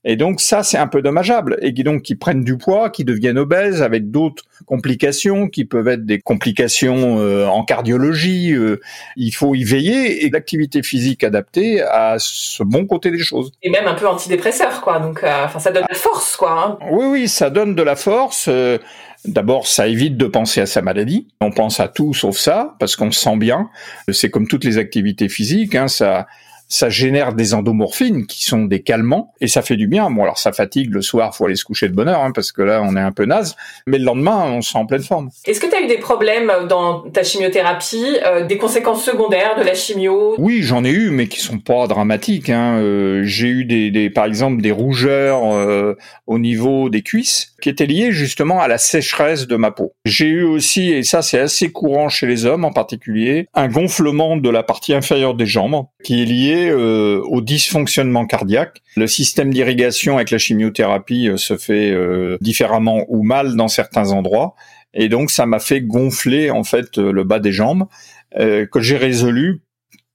Et 0.09 0.15
donc 0.15 0.41
ça, 0.41 0.63
c'est 0.63 0.79
un 0.79 0.87
peu 0.87 1.03
dommageable. 1.03 1.59
Et 1.61 1.75
qui 1.75 1.83
donc 1.83 2.03
qui 2.03 2.15
prennent 2.15 2.45
du 2.45 2.57
poids, 2.57 2.91
qui 2.91 3.05
deviennent 3.05 3.39
obèses 3.39 3.83
avec 3.83 4.13
d'autres 4.13 4.45
complications, 4.65 5.49
qui 5.49 5.65
peuvent 5.65 5.89
être 5.89 6.07
des 6.07 6.21
complications 6.21 7.19
euh, 7.19 7.47
en 7.47 7.65
cardiologie. 7.65 8.53
euh, 8.53 8.81
il 9.17 9.33
faut 9.33 9.57
y 9.57 9.65
veiller. 9.65 10.25
Et 10.25 10.31
l'activité 10.31 10.85
physique 10.85 11.25
adaptée 11.25 11.83
à 11.83 12.17
ce 12.19 12.63
bon 12.63 12.87
côté 12.87 13.11
des 13.11 13.19
choses. 13.19 13.51
Et 13.65 13.69
même 13.69 13.89
un 13.89 13.95
peu 13.95 14.07
antidépresseur, 14.07 14.81
quoi. 14.81 15.01
Donc, 15.01 15.25
euh, 15.25 15.45
enfin, 15.45 15.59
ça 15.59 15.73
donne 15.73 15.83
de 15.83 15.89
la 15.91 15.99
force, 15.99 16.37
quoi. 16.37 16.79
Hein. 16.81 16.87
Oui, 16.93 17.07
oui, 17.07 17.29
ça 17.29 17.51
donne 17.51 17.75
de 17.75 17.83
la 17.83 17.97
force. 17.97 18.49
D'abord, 19.25 19.67
ça 19.67 19.89
évite 19.89 20.17
de 20.17 20.27
penser 20.27 20.61
à 20.61 20.67
sa 20.67 20.83
maladie. 20.83 21.29
On 21.41 21.51
pense 21.51 21.81
à 21.81 21.89
tout 21.89 22.15
sauf 22.15 22.37
ça, 22.37 22.77
parce 22.79 22.97
qu'on 22.97 23.11
se 23.11 23.21
sent 23.21 23.37
bien. 23.37 23.71
C'est 24.11 24.31
comme 24.31 24.47
toutes 24.47 24.65
les 24.65 24.79
activités 24.79 25.29
physiques, 25.29 25.75
hein, 25.75 25.89
ça, 25.89 26.27
ça 26.69 26.89
génère 26.89 27.35
des 27.35 27.55
endomorphines 27.55 28.27
qui 28.27 28.45
sont 28.45 28.65
des 28.65 28.83
calmants, 28.83 29.33
et 29.41 29.49
ça 29.49 29.63
fait 29.63 29.77
du 29.77 29.87
bien. 29.87 30.11
Bon, 30.11 30.23
alors 30.23 30.39
ça 30.39 30.53
fatigue 30.53 30.93
le 30.93 31.03
soir, 31.03 31.35
faut 31.35 31.47
aller 31.47 31.57
se 31.57 31.65
coucher 31.65 31.89
de 31.89 31.95
bonne 31.95 32.09
heure, 32.09 32.23
hein, 32.23 32.33
parce 32.33 32.53
que 32.53 32.63
là, 32.63 32.83
on 32.83 32.97
est 32.97 33.01
un 33.01 33.13
peu 33.13 33.25
naze. 33.25 33.57
Mais 33.87 33.99
le 33.99 34.05
lendemain, 34.05 34.45
on 34.51 34.63
se 34.63 34.73
sent 34.73 34.79
en 34.79 34.87
pleine 34.87 35.03
forme. 35.03 35.31
Est-ce 35.45 35.61
que 35.61 35.67
tu 35.67 35.75
as 35.75 35.83
eu 35.83 35.87
des 35.87 35.99
problèmes 35.99 36.53
dans 36.69 37.01
ta 37.11 37.23
chimiothérapie, 37.23 38.19
euh, 38.25 38.47
des 38.47 38.59
conséquences 38.59 39.05
secondaires 39.05 39.57
de 39.59 39.63
la 39.63 39.75
chimio? 39.75 40.35
Oui, 40.39 40.63
j'en 40.63 40.85
ai 40.85 40.91
eu, 40.91 41.11
mais 41.11 41.29
qui 41.29 41.41
sont 41.41 41.59
pas 41.59 41.87
dramatiques. 41.87 42.51
Hein. 42.51 42.79
Euh, 42.81 43.23
j'ai 43.25 43.49
eu 43.49 43.65
des, 43.65 43.91
des, 43.91 44.11
par 44.11 44.25
exemple, 44.25 44.63
des 44.63 44.73
rougeurs 44.73 45.41
euh, 45.45 45.95
au 46.27 46.39
niveau 46.39 46.91
des 46.91 47.03
cuisses 47.03 47.55
qui 47.63 47.69
étaient 47.69 47.87
liées 47.87 48.13
justement 48.13 48.61
à 48.61 48.69
la 48.69 48.79
sécheresse 48.79 49.47
de 49.47 49.57
ma 49.57 49.71
peau. 49.71 49.93
J'ai 50.05 50.27
eu 50.27 50.43
aussi, 50.43 50.93
et 50.93 51.03
ça 51.03 51.23
c'est 51.23 51.39
assez 51.39 51.71
courant 51.71 52.09
chez 52.09 52.27
les 52.27 52.45
hommes 52.45 52.65
en 52.65 52.73
particulier, 52.73 53.49
un 53.55 53.69
gonflement 53.69 54.37
de 54.37 54.51
la 54.51 54.63
partie 54.63 54.95
inférieure 54.95 55.35
des 55.35 55.47
jambes 55.47 55.87
qui 56.05 56.23
est 56.23 56.27
lié 56.27 56.56
euh, 56.57 57.21
au 57.25 57.41
dysfonctionnement 57.41 58.27
cardiaque. 58.27 58.83
Le 58.97 59.07
système 59.07 59.53
d'irrigation 59.53 60.17
avec 60.17 60.31
la 60.31 60.39
chimiothérapie 60.39 61.29
euh, 61.29 61.37
se 61.37 61.57
fait 61.57 61.91
euh, 61.91 62.39
différemment 62.41 63.05
ou 63.09 63.23
mal 63.23 63.57
dans 63.57 63.69
certains 63.69 64.11
endroits. 64.13 64.55
Et 64.95 65.09
donc 65.09 65.31
ça 65.31 65.47
m'a 65.47 65.59
fait 65.59 65.83
gonfler 65.83 66.51
en 66.51 66.65
fait 66.65 66.97
le 66.97 67.23
bas 67.23 67.39
des 67.39 67.53
jambes 67.53 67.87
que 68.35 68.81
j'ai 68.81 68.97
résolu 68.97 69.61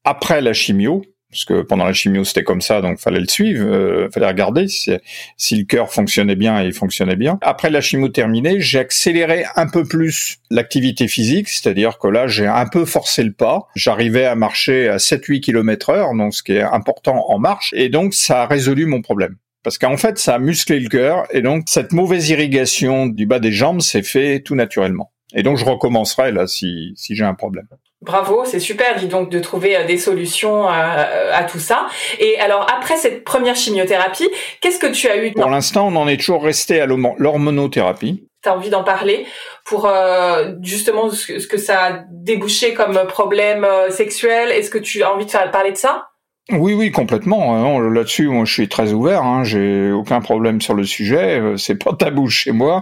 après 0.04 0.42
la 0.42 0.54
chimio 0.54 1.04
parce 1.32 1.46
que 1.46 1.62
pendant 1.62 1.86
la 1.86 1.94
chimio 1.94 2.24
c'était 2.24 2.44
comme 2.44 2.62
ça, 2.62 2.82
donc 2.82 3.00
fallait 3.00 3.20
le 3.20 3.28
suivre, 3.28 3.66
euh, 3.66 4.10
fallait 4.14 4.28
regarder 4.28 4.68
si, 4.68 4.92
si 5.38 5.56
le 5.56 5.64
cœur 5.64 5.92
fonctionnait 5.92 6.36
bien 6.36 6.62
et 6.62 6.68
il 6.68 6.74
fonctionnait 6.74 7.16
bien. 7.16 7.40
Après 7.42 7.70
la 7.70 7.82
chimio 7.82 8.10
terminée, 8.10 8.60
j'ai 8.60 8.80
accéléré 8.80 9.46
un 9.56 9.68
peu 9.68 9.86
plus 9.86 10.38
l'activité 10.50 11.08
physique, 11.08 11.50
c'est-à-dire 11.50 11.98
que 11.98 12.08
là 12.08 12.28
j'ai 12.28 12.48
un 12.48 12.68
peu 12.68 12.86
forcé 12.86 13.24
le 13.24 13.32
pas. 13.32 13.68
J'arrivais 13.76 14.26
à 14.26 14.36
marcher 14.36 14.90
à 14.90 14.98
7-8 14.98 15.40
km 15.42 15.90
heure, 15.90 16.14
donc 16.14 16.34
ce 16.34 16.44
qui 16.44 16.54
est 16.54 16.62
important 16.62 17.26
en 17.30 17.40
marche, 17.40 17.74
et 17.76 17.90
donc 17.90 18.14
ça 18.14 18.44
a 18.44 18.46
résolu 18.48 18.86
mon 18.86 19.02
problème. 19.02 19.36
Parce 19.64 19.78
qu'en 19.78 19.98
fait, 19.98 20.18
ça 20.18 20.36
a 20.36 20.40
musclé 20.40 20.80
le 20.80 20.90
cœur, 20.90 21.28
et 21.32 21.42
donc 21.42 21.64
cette 21.68 21.94
mauvaise 21.94 22.30
irrigation 22.30 23.06
du 23.06 23.26
bas 23.26 23.40
des 23.40 23.52
jambes 23.52 23.82
s'est 23.82 24.04
fait 24.04 24.42
tout 24.42 24.56
naturellement. 24.56 25.12
Et 25.34 25.44
donc 25.44 25.58
je 25.58 25.66
recommencerai 25.66 26.32
là 26.32 26.48
si, 26.48 26.94
si 26.96 27.16
j'ai 27.16 27.24
un 27.24 27.36
problème. 27.36 27.68
Bravo, 28.02 28.46
c'est 28.46 28.60
super, 28.60 28.96
dis 28.98 29.08
donc, 29.08 29.30
de 29.30 29.40
trouver 29.40 29.78
euh, 29.78 29.86
des 29.86 29.98
solutions 29.98 30.68
à, 30.68 31.06
à, 31.34 31.44
tout 31.44 31.60
ça. 31.60 31.86
Et 32.20 32.40
alors, 32.40 32.66
après 32.76 32.98
cette 32.98 33.24
première 33.24 33.56
chimiothérapie, 33.56 34.28
qu'est-ce 34.60 34.80
que 34.80 34.88
tu 34.88 35.08
as 35.08 35.24
eu 35.24 35.32
Pour 35.34 35.50
l'instant, 35.50 35.88
on 35.88 35.96
en 35.96 36.08
est 36.08 36.18
toujours 36.18 36.44
resté 36.44 36.82
à 36.82 36.88
l'hormonothérapie. 36.88 38.28
Tu 38.42 38.50
as 38.50 38.56
envie 38.56 38.72
d'en 38.72 38.84
parler 38.84 39.28
pour 39.66 39.86
euh, 39.86 40.54
justement 40.64 41.12
ce 41.12 41.46
que 41.46 41.58
ça 41.58 41.86
a 41.86 42.04
débouché 42.10 42.74
comme 42.74 43.00
problème 43.08 43.64
euh, 43.64 43.92
sexuel? 43.92 44.50
Est-ce 44.50 44.72
que 44.72 44.80
tu 44.80 45.04
as 45.04 45.14
envie 45.14 45.28
de 45.28 45.32
faire 45.32 45.52
parler 45.52 45.72
de 45.72 45.78
ça? 45.78 46.08
Oui, 46.50 46.74
oui, 46.74 46.92
complètement. 46.92 47.56
Hein. 47.56 47.90
Là-dessus, 47.92 48.28
moi, 48.28 48.46
je 48.46 48.54
suis 48.54 48.68
très 48.68 48.94
ouvert. 48.94 49.24
Hein. 49.24 49.44
J'ai 49.44 49.92
aucun 49.92 50.22
problème 50.22 50.60
sur 50.60 50.74
le 50.74 50.86
sujet. 50.86 51.40
Euh, 51.40 51.58
c'est 51.58 51.76
pas 51.76 51.94
tabou 51.94 52.30
chez 52.30 52.52
moi. 52.52 52.82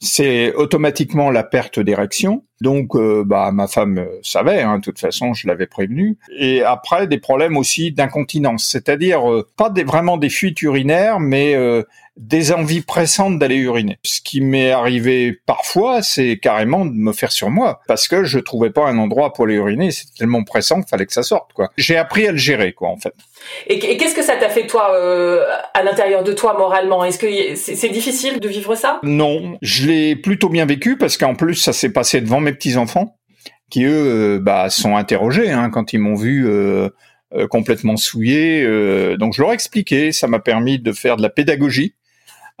C'est 0.00 0.52
automatiquement 0.54 1.30
la 1.30 1.44
perte 1.44 1.80
d'érection. 1.80 2.44
Donc, 2.60 2.94
euh, 2.94 3.24
bah, 3.24 3.50
ma 3.52 3.66
femme 3.68 3.98
euh, 3.98 4.18
savait. 4.22 4.60
Hein. 4.60 4.78
De 4.78 4.82
toute 4.82 4.98
façon, 4.98 5.32
je 5.34 5.46
l'avais 5.46 5.66
prévenu. 5.66 6.18
Et 6.36 6.62
après, 6.62 7.06
des 7.06 7.18
problèmes 7.18 7.56
aussi 7.56 7.92
d'incontinence, 7.92 8.64
c'est-à-dire 8.64 9.22
pas 9.56 9.70
des, 9.70 9.84
vraiment 9.84 10.16
des 10.16 10.30
fuites 10.30 10.60
urinaires, 10.62 11.20
mais 11.20 11.56
des 12.20 12.52
envies 12.52 12.82
pressantes 12.82 13.38
d'aller 13.38 13.56
uriner. 13.56 13.98
Ce 14.02 14.20
qui 14.20 14.40
m'est 14.40 14.70
arrivé 14.70 15.38
parfois, 15.46 16.02
c'est 16.02 16.38
carrément 16.38 16.84
de 16.84 16.92
me 16.92 17.12
faire 17.12 17.32
sur 17.32 17.50
moi, 17.50 17.80
parce 17.88 18.08
que 18.08 18.24
je 18.24 18.38
trouvais 18.38 18.70
pas 18.70 18.86
un 18.86 18.98
endroit 18.98 19.32
pour 19.32 19.46
aller 19.46 19.54
uriner, 19.54 19.90
c'était 19.90 20.18
tellement 20.18 20.44
pressant 20.44 20.76
qu'il 20.76 20.88
fallait 20.88 21.06
que 21.06 21.12
ça 21.12 21.22
sorte, 21.22 21.52
quoi. 21.54 21.70
J'ai 21.76 21.96
appris 21.96 22.26
à 22.26 22.32
le 22.32 22.38
gérer, 22.38 22.72
quoi, 22.72 22.88
en 22.88 22.98
fait. 22.98 23.14
Et, 23.68 23.78
qu'est-ce 23.78 24.14
que 24.14 24.22
ça 24.22 24.36
t'a 24.36 24.50
fait, 24.50 24.66
toi, 24.66 24.94
euh, 24.94 25.44
à 25.72 25.82
l'intérieur 25.82 26.22
de 26.22 26.32
toi, 26.32 26.56
moralement? 26.58 27.04
Est-ce 27.04 27.18
que 27.18 27.54
c'est 27.54 27.88
difficile 27.88 28.38
de 28.38 28.48
vivre 28.48 28.74
ça? 28.74 29.00
Non, 29.02 29.56
je 29.62 29.86
l'ai 29.86 30.16
plutôt 30.16 30.50
bien 30.50 30.66
vécu, 30.66 30.98
parce 30.98 31.16
qu'en 31.16 31.34
plus, 31.34 31.54
ça 31.54 31.72
s'est 31.72 31.92
passé 31.92 32.20
devant 32.20 32.40
mes 32.40 32.49
petits-enfants, 32.52 33.16
qui, 33.70 33.84
eux, 33.84 34.36
euh, 34.36 34.38
bah, 34.40 34.70
sont 34.70 34.96
interrogés, 34.96 35.50
hein, 35.50 35.70
quand 35.70 35.92
ils 35.92 35.98
m'ont 35.98 36.16
vu... 36.16 36.48
Euh, 36.48 36.88
complètement 37.48 37.96
souillé. 37.96 38.64
donc 39.16 39.34
je 39.34 39.40
leur 39.40 39.52
ai 39.52 39.54
expliqué, 39.54 40.10
ça 40.10 40.26
m'a 40.26 40.40
permis 40.40 40.80
de 40.80 40.90
faire 40.90 41.16
de 41.16 41.22
la 41.22 41.30
pédagogie 41.30 41.94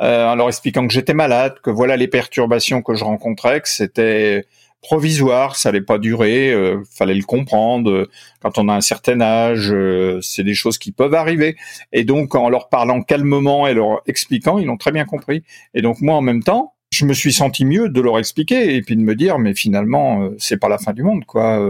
euh, 0.00 0.26
en 0.26 0.34
leur 0.34 0.48
expliquant 0.48 0.86
que 0.86 0.92
j'étais 0.92 1.12
malade, 1.12 1.56
que 1.62 1.70
voilà 1.70 1.96
les 1.96 2.08
perturbations 2.08 2.80
que 2.80 2.94
je 2.94 3.04
rencontrais, 3.04 3.60
que 3.60 3.68
c'était 3.68 4.46
provisoire, 4.80 5.56
ça 5.56 5.68
allait 5.68 5.82
pas 5.82 5.98
durer, 5.98 6.52
euh, 6.52 6.82
fallait 6.90 7.14
le 7.14 7.22
comprendre. 7.22 8.08
Quand 8.40 8.56
on 8.56 8.70
a 8.70 8.74
un 8.74 8.80
certain 8.80 9.20
âge, 9.20 9.70
euh, 9.70 10.18
c'est 10.22 10.42
des 10.42 10.54
choses 10.54 10.78
qui 10.78 10.90
peuvent 10.90 11.14
arriver. 11.14 11.56
Et 11.92 12.04
donc, 12.04 12.34
en 12.34 12.48
leur 12.48 12.70
parlant 12.70 13.02
calmement 13.02 13.66
et 13.66 13.74
leur 13.74 14.00
expliquant, 14.06 14.58
ils 14.58 14.64
l'ont 14.66 14.78
très 14.78 14.92
bien 14.92 15.04
compris. 15.04 15.42
Et 15.74 15.82
donc, 15.82 16.00
moi, 16.00 16.14
en 16.14 16.22
même 16.22 16.42
temps, 16.42 16.72
je 16.92 17.04
me 17.04 17.14
suis 17.14 17.32
senti 17.32 17.64
mieux 17.64 17.88
de 17.88 18.00
leur 18.00 18.18
expliquer 18.18 18.74
et 18.74 18.82
puis 18.82 18.96
de 18.96 19.00
me 19.00 19.14
dire, 19.14 19.38
mais 19.38 19.54
finalement, 19.54 20.24
euh, 20.24 20.36
c'est 20.38 20.56
pas 20.56 20.68
la 20.68 20.78
fin 20.78 20.92
du 20.92 21.02
monde, 21.02 21.24
quoi. 21.24 21.60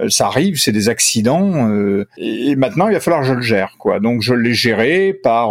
Euh, 0.00 0.04
euh, 0.04 0.08
ça 0.08 0.26
arrive, 0.26 0.58
c'est 0.58 0.72
des 0.72 0.88
accidents, 0.88 1.68
et 2.16 2.56
maintenant 2.56 2.88
il 2.88 2.94
va 2.94 3.00
falloir 3.00 3.22
que 3.22 3.28
je 3.28 3.34
le 3.34 3.42
gère, 3.42 3.76
quoi. 3.78 4.00
Donc 4.00 4.22
je 4.22 4.34
l'ai 4.34 4.54
géré 4.54 5.12
par 5.12 5.50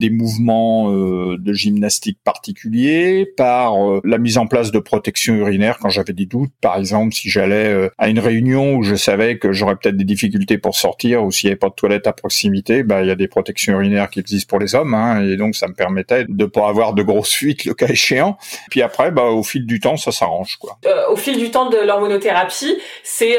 des 0.00 0.10
mouvements 0.10 0.90
de 0.90 1.52
gymnastique 1.52 2.18
particuliers, 2.24 3.26
par 3.36 3.74
la 4.04 4.18
mise 4.18 4.38
en 4.38 4.46
place 4.46 4.72
de 4.72 4.78
protection 4.78 5.34
urinaire 5.34 5.78
quand 5.78 5.88
j'avais 5.88 6.12
des 6.12 6.26
doutes, 6.26 6.52
par 6.60 6.76
exemple 6.78 7.14
si 7.14 7.28
j'allais 7.28 7.90
à 7.98 8.08
une 8.08 8.18
réunion 8.18 8.76
où 8.76 8.82
je 8.82 8.94
savais 8.94 9.38
que 9.38 9.52
j'aurais 9.52 9.76
peut-être 9.76 9.96
des 9.96 10.04
difficultés 10.04 10.58
pour 10.58 10.74
sortir 10.74 11.24
ou 11.24 11.30
s'il 11.30 11.48
n'y 11.48 11.52
avait 11.52 11.58
pas 11.58 11.68
de 11.68 11.74
toilette 11.74 12.06
à 12.06 12.12
proximité, 12.12 12.82
bah 12.82 13.02
il 13.02 13.08
y 13.08 13.12
a 13.12 13.16
des 13.16 13.28
protections 13.28 13.74
urinaires 13.74 14.10
qui 14.10 14.20
existent 14.20 14.48
pour 14.48 14.58
les 14.58 14.74
hommes, 14.74 14.94
hein, 14.94 15.22
et 15.22 15.36
donc 15.36 15.54
ça 15.54 15.68
me 15.68 15.74
permettait 15.74 16.24
de 16.28 16.44
pas 16.46 16.68
avoir 16.68 16.94
de 16.94 17.02
grosses 17.02 17.32
fuites 17.32 17.64
le 17.64 17.74
cas 17.74 17.88
échéant 17.88 18.38
puis 18.70 18.82
après, 18.82 19.10
bah, 19.10 19.24
au 19.24 19.42
fil 19.42 19.66
du 19.66 19.80
temps, 19.80 19.96
ça 19.96 20.12
s'arrange, 20.12 20.56
quoi. 20.56 20.78
Euh, 20.86 21.08
au 21.10 21.16
fil 21.16 21.38
du 21.38 21.50
temps 21.50 21.68
de 21.68 21.76
l'hormonothérapie, 21.76 22.78
c'est 23.02 23.38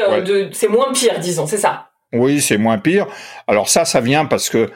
c'est 0.52 0.68
moins 0.68 0.92
pire, 0.92 1.18
disons, 1.20 1.46
c'est 1.46 1.58
ça. 1.58 1.88
Oui, 2.12 2.40
c'est 2.40 2.58
moins 2.58 2.78
pire. 2.78 3.06
Alors 3.46 3.68
ça, 3.68 3.84
ça 3.84 4.00
vient 4.00 4.26
parce 4.26 4.50
que 4.50 4.70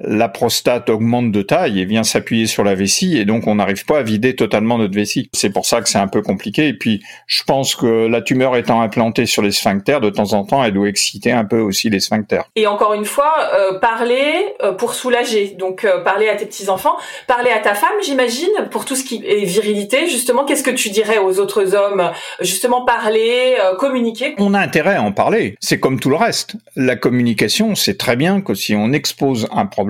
la 0.00 0.28
prostate 0.28 0.88
augmente 0.88 1.30
de 1.32 1.42
taille 1.42 1.80
et 1.80 1.84
vient 1.84 2.02
s'appuyer 2.02 2.46
sur 2.46 2.64
la 2.64 2.74
vessie 2.74 3.18
et 3.18 3.24
donc 3.24 3.46
on 3.46 3.56
n'arrive 3.56 3.84
pas 3.84 3.98
à 3.98 4.02
vider 4.02 4.34
totalement 4.34 4.78
notre 4.78 4.94
vessie. 4.94 5.28
C'est 5.32 5.50
pour 5.50 5.66
ça 5.66 5.80
que 5.82 5.88
c'est 5.88 5.98
un 5.98 6.08
peu 6.08 6.22
compliqué 6.22 6.68
et 6.68 6.74
puis 6.74 7.02
je 7.26 7.42
pense 7.44 7.74
que 7.74 8.06
la 8.06 8.22
tumeur 8.22 8.56
étant 8.56 8.80
implantée 8.80 9.26
sur 9.26 9.42
les 9.42 9.52
sphincters, 9.52 10.00
de 10.00 10.10
temps 10.10 10.32
en 10.32 10.44
temps, 10.44 10.64
elle 10.64 10.72
doit 10.72 10.88
exciter 10.88 11.30
un 11.30 11.44
peu 11.44 11.60
aussi 11.60 11.90
les 11.90 12.00
sphincters. 12.00 12.44
Et 12.56 12.66
encore 12.66 12.94
une 12.94 13.04
fois, 13.04 13.34
euh, 13.54 13.78
parler 13.78 14.54
euh, 14.62 14.72
pour 14.72 14.94
soulager, 14.94 15.56
donc 15.58 15.84
euh, 15.84 16.02
parler 16.02 16.28
à 16.28 16.36
tes 16.36 16.46
petits-enfants, 16.46 16.96
parler 17.26 17.50
à 17.50 17.58
ta 17.58 17.74
femme, 17.74 17.90
j'imagine, 18.02 18.50
pour 18.70 18.84
tout 18.84 18.96
ce 18.96 19.04
qui 19.04 19.22
est 19.26 19.44
virilité, 19.44 20.06
justement, 20.06 20.44
qu'est-ce 20.44 20.62
que 20.62 20.70
tu 20.70 20.90
dirais 20.90 21.18
aux 21.18 21.38
autres 21.38 21.74
hommes? 21.74 22.10
Justement, 22.40 22.84
parler, 22.84 23.56
communiquer? 23.78 24.34
On 24.38 24.54
a 24.54 24.60
intérêt 24.60 24.96
à 24.96 25.02
en 25.02 25.12
parler, 25.12 25.56
c'est 25.60 25.78
comme 25.78 26.00
tout 26.00 26.10
le 26.10 26.16
reste. 26.16 26.56
La 26.76 26.96
communication, 26.96 27.74
c'est 27.74 27.98
très 27.98 28.16
bien 28.16 28.40
que 28.40 28.54
si 28.54 28.74
on 28.74 28.92
expose 28.92 29.48
un 29.52 29.66
problème, 29.66 29.81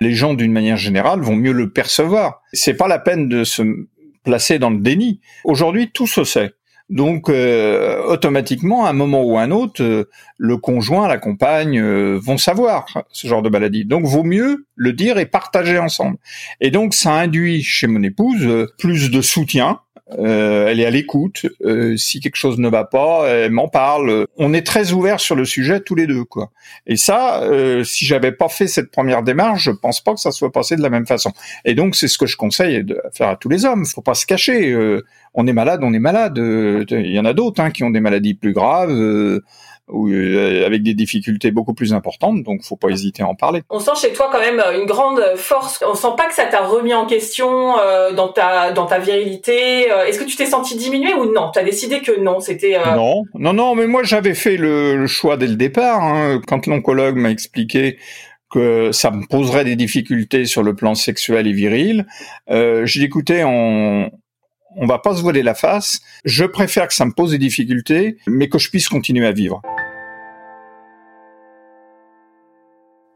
les 0.00 0.12
gens 0.12 0.34
d'une 0.34 0.52
manière 0.52 0.76
générale 0.76 1.20
vont 1.20 1.36
mieux 1.36 1.52
le 1.52 1.70
percevoir. 1.70 2.42
C'est 2.52 2.74
pas 2.74 2.88
la 2.88 2.98
peine 2.98 3.28
de 3.28 3.44
se 3.44 3.62
placer 4.24 4.58
dans 4.58 4.70
le 4.70 4.78
déni. 4.78 5.20
Aujourd'hui, 5.44 5.90
tout 5.90 6.06
se 6.06 6.24
sait. 6.24 6.52
Donc 6.90 7.28
euh, 7.28 8.02
automatiquement, 8.02 8.84
à 8.84 8.90
un 8.90 8.92
moment 8.92 9.22
ou 9.22 9.38
à 9.38 9.42
un 9.42 9.52
autre, 9.52 9.80
euh, 9.80 10.10
le 10.38 10.56
conjoint, 10.56 11.06
la 11.06 11.18
compagne 11.18 11.78
euh, 11.78 12.18
vont 12.20 12.36
savoir 12.36 12.86
ce 13.12 13.28
genre 13.28 13.42
de 13.42 13.48
maladie. 13.48 13.84
Donc 13.84 14.04
vaut 14.04 14.24
mieux 14.24 14.66
le 14.74 14.92
dire 14.92 15.16
et 15.18 15.26
partager 15.26 15.78
ensemble. 15.78 16.16
Et 16.60 16.72
donc 16.72 16.94
ça 16.94 17.12
induit 17.12 17.62
chez 17.62 17.86
mon 17.86 18.02
épouse 18.02 18.66
plus 18.76 19.10
de 19.12 19.22
soutien, 19.22 19.78
euh, 20.18 20.68
elle 20.68 20.80
est 20.80 20.86
à 20.86 20.90
l'écoute. 20.90 21.46
Euh, 21.64 21.96
si 21.96 22.20
quelque 22.20 22.36
chose 22.36 22.58
ne 22.58 22.68
va 22.68 22.84
pas, 22.84 23.28
elle 23.28 23.52
m'en 23.52 23.68
parle. 23.68 24.26
On 24.36 24.52
est 24.52 24.66
très 24.66 24.92
ouvert 24.92 25.20
sur 25.20 25.36
le 25.36 25.44
sujet 25.44 25.80
tous 25.80 25.94
les 25.94 26.06
deux, 26.06 26.24
quoi. 26.24 26.50
Et 26.86 26.96
ça, 26.96 27.42
euh, 27.42 27.84
si 27.84 28.04
j'avais 28.06 28.32
pas 28.32 28.48
fait 28.48 28.66
cette 28.66 28.90
première 28.90 29.22
démarche, 29.22 29.64
je 29.64 29.70
pense 29.70 30.00
pas 30.00 30.14
que 30.14 30.20
ça 30.20 30.30
soit 30.30 30.52
passé 30.52 30.76
de 30.76 30.82
la 30.82 30.90
même 30.90 31.06
façon. 31.06 31.32
Et 31.64 31.74
donc, 31.74 31.96
c'est 31.96 32.08
ce 32.08 32.18
que 32.18 32.26
je 32.26 32.36
conseille 32.36 32.84
de 32.84 33.00
faire 33.12 33.28
à 33.28 33.36
tous 33.36 33.48
les 33.48 33.64
hommes. 33.64 33.86
Faut 33.86 34.02
pas 34.02 34.14
se 34.14 34.26
cacher. 34.26 34.76
on 35.34 35.46
est 35.46 35.52
malade, 35.52 35.80
on 35.82 35.92
est 35.92 35.98
malade. 35.98 36.38
Il 36.38 37.12
y 37.12 37.18
en 37.18 37.24
a 37.24 37.32
d'autres 37.32 37.62
hein, 37.62 37.70
qui 37.70 37.84
ont 37.84 37.90
des 37.90 38.00
maladies 38.00 38.34
plus 38.34 38.52
graves 38.52 38.90
ou 39.92 40.08
euh, 40.08 40.66
avec 40.66 40.82
des 40.82 40.94
difficultés 40.94 41.50
beaucoup 41.50 41.74
plus 41.74 41.92
importantes, 41.92 42.42
donc 42.42 42.62
faut 42.62 42.76
pas 42.76 42.88
hésiter 42.88 43.22
à 43.22 43.28
en 43.28 43.34
parler. 43.34 43.62
On 43.70 43.80
sent 43.80 43.92
chez 44.00 44.12
toi 44.12 44.28
quand 44.32 44.40
même 44.40 44.62
une 44.78 44.86
grande 44.86 45.22
force. 45.36 45.82
On 45.86 45.94
sent 45.94 46.14
pas 46.16 46.26
que 46.26 46.34
ça 46.34 46.46
t'a 46.46 46.66
remis 46.66 46.94
en 46.94 47.06
question 47.06 47.78
euh, 47.78 48.12
dans 48.12 48.28
ta 48.28 48.72
dans 48.72 48.86
ta 48.86 48.98
virilité. 48.98 49.90
Euh, 49.90 50.06
est-ce 50.06 50.18
que 50.18 50.24
tu 50.24 50.36
t'es 50.36 50.46
senti 50.46 50.76
diminué 50.76 51.14
ou 51.14 51.32
non? 51.32 51.50
Tu 51.52 51.58
as 51.58 51.64
décidé 51.64 52.00
que 52.00 52.18
non, 52.20 52.40
c'était 52.40 52.78
Non, 52.94 53.24
non, 53.34 53.52
non, 53.52 53.74
mais 53.74 53.86
moi 53.86 54.02
j'avais 54.02 54.34
fait 54.34 54.56
le, 54.56 55.06
choix 55.06 55.36
dès 55.36 55.46
le 55.46 55.56
départ. 55.56 56.02
Hein, 56.02 56.40
quand 56.46 56.66
l'oncologue 56.66 57.16
m'a 57.16 57.30
expliqué 57.30 57.98
que 58.50 58.90
ça 58.92 59.10
me 59.10 59.26
poserait 59.26 59.64
des 59.64 59.76
difficultés 59.76 60.44
sur 60.44 60.62
le 60.62 60.74
plan 60.74 60.94
sexuel 60.94 61.46
et 61.46 61.52
viril. 61.52 62.06
Euh, 62.50 62.84
J'ai 62.84 63.02
écouté, 63.02 63.44
on, 63.44 64.10
on 64.76 64.86
va 64.86 64.98
pas 64.98 65.16
se 65.16 65.22
voiler 65.22 65.42
la 65.42 65.54
face. 65.54 66.00
Je 66.24 66.44
préfère 66.44 66.88
que 66.88 66.94
ça 66.94 67.04
me 67.04 67.12
pose 67.12 67.30
des 67.32 67.38
difficultés, 67.38 68.16
mais 68.26 68.48
que 68.48 68.58
je 68.58 68.70
puisse 68.70 68.88
continuer 68.88 69.26
à 69.26 69.32
vivre. 69.32 69.60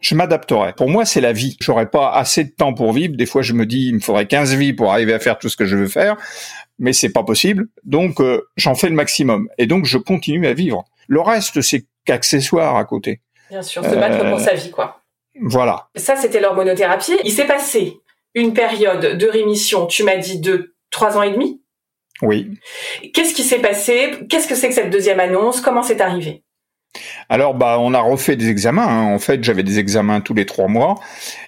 je 0.04 0.14
m'adapterai. 0.14 0.74
Pour 0.74 0.90
moi, 0.90 1.06
c'est 1.06 1.22
la 1.22 1.32
vie. 1.32 1.56
J'aurais 1.60 1.88
pas 1.88 2.12
assez 2.12 2.44
de 2.44 2.50
temps 2.50 2.74
pour 2.74 2.92
vivre. 2.92 3.16
Des 3.16 3.24
fois, 3.24 3.40
je 3.40 3.54
me 3.54 3.64
dis, 3.64 3.88
il 3.88 3.94
me 3.94 4.00
faudrait 4.00 4.26
15 4.26 4.54
vies 4.54 4.74
pour 4.74 4.92
arriver 4.92 5.14
à 5.14 5.18
faire 5.18 5.38
tout 5.38 5.48
ce 5.48 5.56
que 5.56 5.64
je 5.64 5.76
veux 5.76 5.88
faire, 5.88 6.16
mais 6.78 6.92
c'est 6.92 7.08
pas 7.08 7.22
possible. 7.22 7.68
Donc, 7.84 8.20
euh, 8.20 8.46
j'en 8.56 8.74
fais 8.74 8.88
le 8.90 8.94
maximum. 8.94 9.48
Et 9.56 9.66
donc, 9.66 9.86
je 9.86 9.96
continue 9.96 10.46
à 10.46 10.52
vivre. 10.52 10.84
Le 11.08 11.22
reste, 11.22 11.62
c'est 11.62 11.86
qu'accessoire 12.04 12.76
à 12.76 12.84
côté. 12.84 13.22
Bien 13.48 13.62
sûr, 13.62 13.82
se 13.82 13.94
battre 13.94 14.18
pour 14.18 14.38
euh, 14.38 14.44
sa 14.44 14.52
vie, 14.52 14.70
quoi. 14.70 15.00
Voilà. 15.40 15.88
Ça, 15.96 16.16
c'était 16.16 16.40
l'hormonothérapie. 16.40 17.16
Il 17.24 17.32
s'est 17.32 17.46
passé 17.46 17.98
une 18.34 18.52
période 18.52 19.16
de 19.16 19.26
rémission, 19.26 19.86
tu 19.86 20.02
m'as 20.02 20.16
dit, 20.16 20.38
de 20.38 20.73
trois 20.94 21.18
ans 21.18 21.22
et 21.22 21.32
demi? 21.32 21.60
Oui. 22.22 22.50
Qu'est-ce 23.12 23.34
qui 23.34 23.42
s'est 23.42 23.58
passé? 23.58 24.12
Qu'est-ce 24.28 24.48
que 24.48 24.54
c'est 24.54 24.68
que 24.68 24.74
cette 24.74 24.90
deuxième 24.90 25.20
annonce? 25.20 25.60
Comment 25.60 25.82
c'est 25.82 26.00
arrivé? 26.00 26.42
Alors, 27.28 27.54
bah, 27.54 27.78
on 27.80 27.92
a 27.92 28.00
refait 28.00 28.36
des 28.36 28.48
examens. 28.48 28.86
Hein. 28.86 29.12
En 29.12 29.18
fait, 29.18 29.42
j'avais 29.42 29.64
des 29.64 29.78
examens 29.78 30.20
tous 30.20 30.34
les 30.34 30.46
trois 30.46 30.68
mois. 30.68 30.94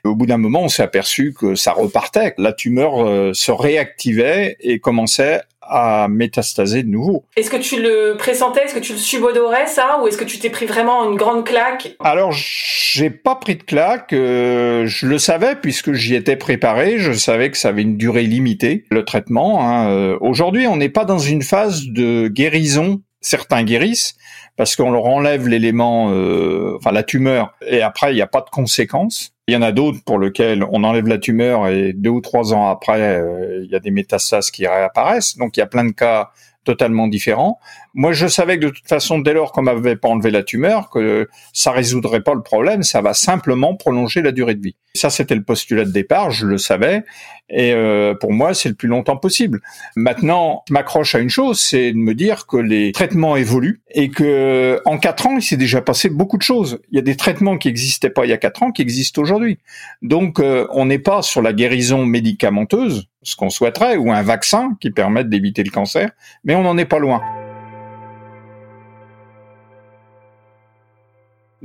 au 0.05 0.15
bout 0.15 0.27
d'un 0.27 0.39
moment, 0.39 0.63
on 0.63 0.69
s'est 0.69 0.83
aperçu 0.83 1.33
que 1.33 1.55
ça 1.55 1.73
repartait. 1.73 2.35
La 2.37 2.53
tumeur 2.53 3.07
euh, 3.07 3.33
se 3.33 3.53
réactivait 3.53 4.57
et 4.61 4.81
commençait 4.81 5.43
à 5.69 6.09
métastaser 6.09 6.83
de 6.83 6.89
nouveau. 6.89 7.25
Est-ce 7.37 7.51
que 7.51 7.57
tu 7.57 7.81
le 7.81 8.17
pressentais? 8.17 8.65
Est-ce 8.65 8.75
que 8.75 8.81
tu 8.81 8.93
le 8.93 8.99
subodorais 8.99 9.67
ça? 9.67 10.01
Ou 10.03 10.09
est-ce 10.09 10.19
que 10.19 10.25
tu 10.25 10.39
t'es 10.39 10.51
pris 10.51 10.67
vraiment 10.67 11.11
une 11.11 11.17
grande 11.17 11.45
claque? 11.45 11.97
Alors, 12.01 12.33
j'ai 12.33 13.11
pas 13.11 13.35
pris 13.35 13.57
de 13.57 13.63
claque. 13.63 14.13
Euh, 14.13 14.87
je 14.87 15.07
le 15.07 15.19
savais 15.19 15.57
puisque 15.57 15.93
j'y 15.93 16.15
étais 16.15 16.37
préparé. 16.37 16.99
Je 16.99 17.13
savais 17.13 17.51
que 17.51 17.57
ça 17.57 17.69
avait 17.69 17.83
une 17.83 17.97
durée 17.97 18.25
limitée, 18.25 18.85
le 18.91 19.05
traitement. 19.05 19.69
Hein. 19.69 19.91
Euh, 19.91 20.19
aujourd'hui, 20.21 20.67
on 20.67 20.77
n'est 20.77 20.89
pas 20.89 21.05
dans 21.05 21.19
une 21.19 21.43
phase 21.43 21.87
de 21.87 22.29
guérison. 22.29 23.03
Certains 23.21 23.65
guérissent 23.65 24.15
parce 24.57 24.75
qu'on 24.77 24.91
leur 24.91 25.07
enlève 25.07 25.49
l'élément, 25.49 26.11
euh, 26.11 26.77
enfin 26.77 26.93
la 26.93 27.03
tumeur, 27.03 27.55
et 27.67 27.83
après 27.83 28.13
il 28.13 28.15
n'y 28.15 28.23
a 28.23 28.27
pas 28.27 28.41
de 28.41 28.51
conséquences. 28.51 29.36
Il 29.49 29.55
y 29.55 29.57
en 29.57 29.63
a 29.63 29.71
d'autres 29.73 30.03
pour 30.05 30.19
lesquels 30.19 30.65
on 30.71 30.83
enlève 30.83 31.07
la 31.07 31.19
tumeur 31.19 31.69
et 31.69 31.93
deux 31.93 32.11
ou 32.11 32.21
trois 32.21 32.53
ans 32.53 32.69
après, 32.69 33.23
il 33.63 33.71
y 33.71 33.77
a 33.77 33.79
des 33.79 33.93
métastases 33.93 34.51
qui 34.51 34.67
réapparaissent. 34.67 35.37
Donc 35.37 35.57
il 35.57 35.61
y 35.61 35.63
a 35.63 35.67
plein 35.67 35.85
de 35.85 35.93
cas 35.93 36.31
totalement 36.65 37.07
différent. 37.07 37.61
Moi, 37.99 38.13
je 38.13 38.27
savais 38.27 38.59
que 38.59 38.67
de 38.67 38.71
toute 38.71 38.87
façon, 38.87 39.21
dès 39.21 39.33
lors 39.33 39.53
qu'on 39.53 39.63
m'avait 39.63 39.97
pas 39.97 40.09
enlevé 40.09 40.31
la 40.31 40.43
tumeur, 40.43 40.91
que 40.91 41.31
ça 41.55 41.71
résoudrait 41.71 42.21
pas 42.21 42.35
le 42.35 42.43
problème, 42.43 42.83
ça 42.83 43.01
va 43.01 43.15
simplement 43.15 43.75
prolonger 43.75 44.21
la 44.21 44.33
durée 44.33 44.55
de 44.55 44.61
vie. 44.61 44.77
Ça, 44.95 45.09
c'était 45.09 45.35
le 45.35 45.43
postulat 45.43 45.87
de 45.87 45.93
départ, 45.93 46.31
je 46.31 46.47
le 46.47 46.59
savais, 46.59 47.05
et 47.49 47.73
euh, 47.73 48.13
pour 48.15 48.35
moi, 48.35 48.53
c'est 48.53 48.69
le 48.69 48.75
plus 48.75 48.89
longtemps 48.89 49.17
possible. 49.17 49.63
Maintenant, 49.97 50.63
je 50.69 50.75
m'accroche 50.75 51.15
à 51.15 51.21
une 51.21 51.31
chose, 51.31 51.59
c'est 51.59 51.93
de 51.93 51.97
me 51.97 52.15
dire 52.15 52.47
que 52.47 52.59
les 52.59 52.93
traitements 52.93 53.35
évoluent 53.35 53.81
et 53.91 54.11
que 54.11 54.79
en 54.85 54.99
quatre 54.99 55.27
ans, 55.27 55.37
il 55.39 55.43
s'est 55.43 55.57
déjà 55.57 55.81
passé 55.81 56.11
beaucoup 56.11 56.37
de 56.37 56.43
choses. 56.43 56.81
Il 56.93 56.97
y 56.97 56.99
a 56.99 57.03
des 57.03 57.17
traitements 57.17 57.57
qui 57.57 57.69
n'existaient 57.69 58.11
pas 58.11 58.27
il 58.27 58.29
y 58.29 58.35
a 58.35 58.39
quatre 58.39 58.63
ans 58.63 58.73
qui 58.73 58.83
existent 58.83 59.23
aujourd'hui. 59.23 59.57
Donc, 60.03 60.39
euh, 60.39 60.67
on 60.71 60.85
n'est 60.85 60.99
pas 60.99 61.23
sur 61.23 61.41
la 61.41 61.55
guérison 61.55 62.05
médicamenteuse, 62.05 63.09
ce 63.23 63.37
qu'on 63.37 63.49
souhaiterait, 63.49 63.97
ou 63.97 64.13
un 64.13 64.23
vaccin 64.23 64.77
qui 64.83 64.91
permette 64.91 65.31
d'éviter 65.31 65.63
le 65.63 65.71
cancer, 65.71 66.11
mais 66.45 66.55
on 66.55 66.63
n'en 66.63 66.77
est 66.77 66.85
pas 66.85 66.99
loin. 66.99 67.23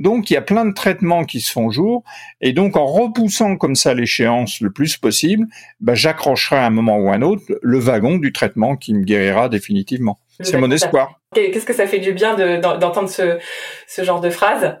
Donc 0.02 0.30
il 0.30 0.34
y 0.34 0.36
a 0.36 0.42
plein 0.42 0.64
de 0.64 0.74
traitements 0.74 1.24
qui 1.24 1.40
se 1.40 1.52
font 1.52 1.70
jour, 1.70 2.02
et 2.40 2.52
donc 2.52 2.76
en 2.76 2.86
repoussant 2.86 3.56
comme 3.56 3.76
ça 3.76 3.94
l'échéance 3.94 4.60
le 4.60 4.70
plus 4.72 4.96
possible, 4.96 5.46
bah, 5.80 5.94
j'accrocherai 5.94 6.56
à 6.56 6.66
un 6.66 6.70
moment 6.70 6.98
ou 6.98 7.08
à 7.08 7.14
un 7.14 7.22
autre 7.22 7.44
le 7.62 7.78
wagon 7.78 8.18
du 8.18 8.32
traitement 8.32 8.76
qui 8.76 8.94
me 8.94 9.04
guérira 9.04 9.48
définitivement. 9.48 10.18
C'est 10.40 10.58
mon 10.58 10.72
espoir. 10.72 11.20
Qu'est-ce 11.34 11.64
que 11.64 11.72
ça 11.72 11.86
fait 11.86 12.00
du 12.00 12.12
bien 12.12 12.34
d'entendre 12.58 13.08
ce, 13.08 13.38
ce 13.86 14.02
genre 14.02 14.20
de 14.20 14.30
phrase? 14.30 14.76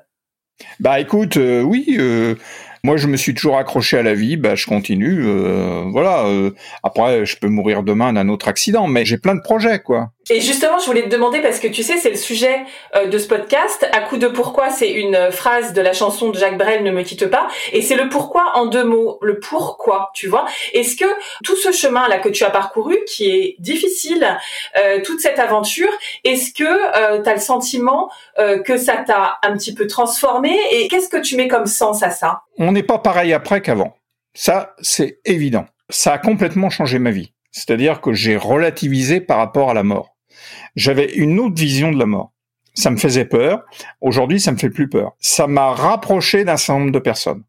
Bah 0.80 0.98
écoute, 0.98 1.36
euh, 1.36 1.62
oui, 1.62 1.96
euh, 1.98 2.34
moi, 2.84 2.96
je 2.96 3.06
me 3.06 3.16
suis 3.16 3.32
toujours 3.32 3.58
accroché 3.58 3.96
à 3.96 4.02
la 4.02 4.14
vie, 4.14 4.36
bah, 4.36 4.56
je 4.56 4.66
continue. 4.66 5.24
Euh, 5.24 5.84
voilà. 5.92 6.26
Euh, 6.26 6.50
après, 6.82 7.24
je 7.24 7.36
peux 7.38 7.46
mourir 7.46 7.84
demain 7.84 8.12
d'un 8.12 8.28
autre 8.28 8.48
accident, 8.48 8.88
mais 8.88 9.04
j'ai 9.04 9.18
plein 9.18 9.36
de 9.36 9.40
projets, 9.40 9.78
quoi. 9.78 10.10
Et 10.30 10.40
justement, 10.40 10.78
je 10.78 10.86
voulais 10.86 11.02
te 11.02 11.08
demander 11.08 11.40
parce 11.40 11.58
que 11.58 11.66
tu 11.66 11.82
sais, 11.82 11.96
c'est 11.96 12.10
le 12.10 12.16
sujet 12.16 12.64
euh, 12.94 13.06
de 13.06 13.18
ce 13.18 13.26
podcast. 13.26 13.86
À 13.92 14.00
coup 14.00 14.18
de 14.18 14.28
pourquoi, 14.28 14.70
c'est 14.70 14.90
une 14.90 15.30
phrase 15.32 15.72
de 15.72 15.80
la 15.80 15.92
chanson 15.92 16.30
de 16.30 16.38
Jacques 16.38 16.58
Brel, 16.58 16.84
Ne 16.84 16.92
me 16.92 17.02
quitte 17.02 17.26
pas, 17.26 17.48
et 17.72 17.82
c'est 17.82 17.96
le 17.96 18.08
pourquoi 18.08 18.52
en 18.54 18.66
deux 18.66 18.84
mots. 18.84 19.18
Le 19.20 19.40
pourquoi, 19.40 20.10
tu 20.14 20.28
vois. 20.28 20.46
Est-ce 20.72 20.96
que 20.96 21.04
tout 21.44 21.56
ce 21.56 21.72
chemin 21.72 22.08
là 22.08 22.18
que 22.18 22.28
tu 22.28 22.44
as 22.44 22.50
parcouru, 22.50 22.98
qui 23.06 23.30
est 23.30 23.56
difficile, 23.58 24.38
toute 25.04 25.20
cette 25.20 25.38
aventure, 25.38 25.90
est-ce 26.24 26.52
que 26.52 27.22
tu 27.22 27.28
as 27.28 27.34
le 27.34 27.40
sentiment 27.40 28.10
que 28.36 28.76
ça 28.76 28.98
t'a 29.06 29.38
un 29.42 29.56
petit 29.56 29.74
peu 29.74 29.86
transformé? 29.86 30.56
Et 30.70 30.88
qu'est-ce 30.88 31.08
que 31.08 31.20
tu 31.20 31.36
mets 31.36 31.48
comme 31.48 31.66
sens 31.66 32.02
à 32.02 32.10
ça? 32.10 32.42
On 32.58 32.72
n'est 32.72 32.82
pas 32.82 32.98
pareil 32.98 33.32
après 33.32 33.60
qu'avant. 33.60 33.96
Ça, 34.34 34.74
c'est 34.80 35.18
évident. 35.24 35.66
Ça 35.90 36.12
a 36.12 36.18
complètement 36.18 36.70
changé 36.70 36.98
ma 36.98 37.10
vie. 37.10 37.31
C'est-à-dire 37.52 38.00
que 38.00 38.12
j'ai 38.12 38.36
relativisé 38.36 39.20
par 39.20 39.38
rapport 39.38 39.70
à 39.70 39.74
la 39.74 39.82
mort. 39.82 40.16
J'avais 40.74 41.12
une 41.12 41.38
autre 41.38 41.60
vision 41.60 41.92
de 41.92 41.98
la 41.98 42.06
mort. 42.06 42.32
Ça 42.74 42.90
me 42.90 42.96
faisait 42.96 43.26
peur. 43.26 43.64
Aujourd'hui, 44.00 44.40
ça 44.40 44.50
me 44.50 44.56
fait 44.56 44.70
plus 44.70 44.88
peur. 44.88 45.12
Ça 45.20 45.46
m'a 45.46 45.70
rapproché 45.72 46.44
d'un 46.44 46.56
certain 46.56 46.80
nombre 46.80 46.92
de 46.92 46.98
personnes. 46.98 47.44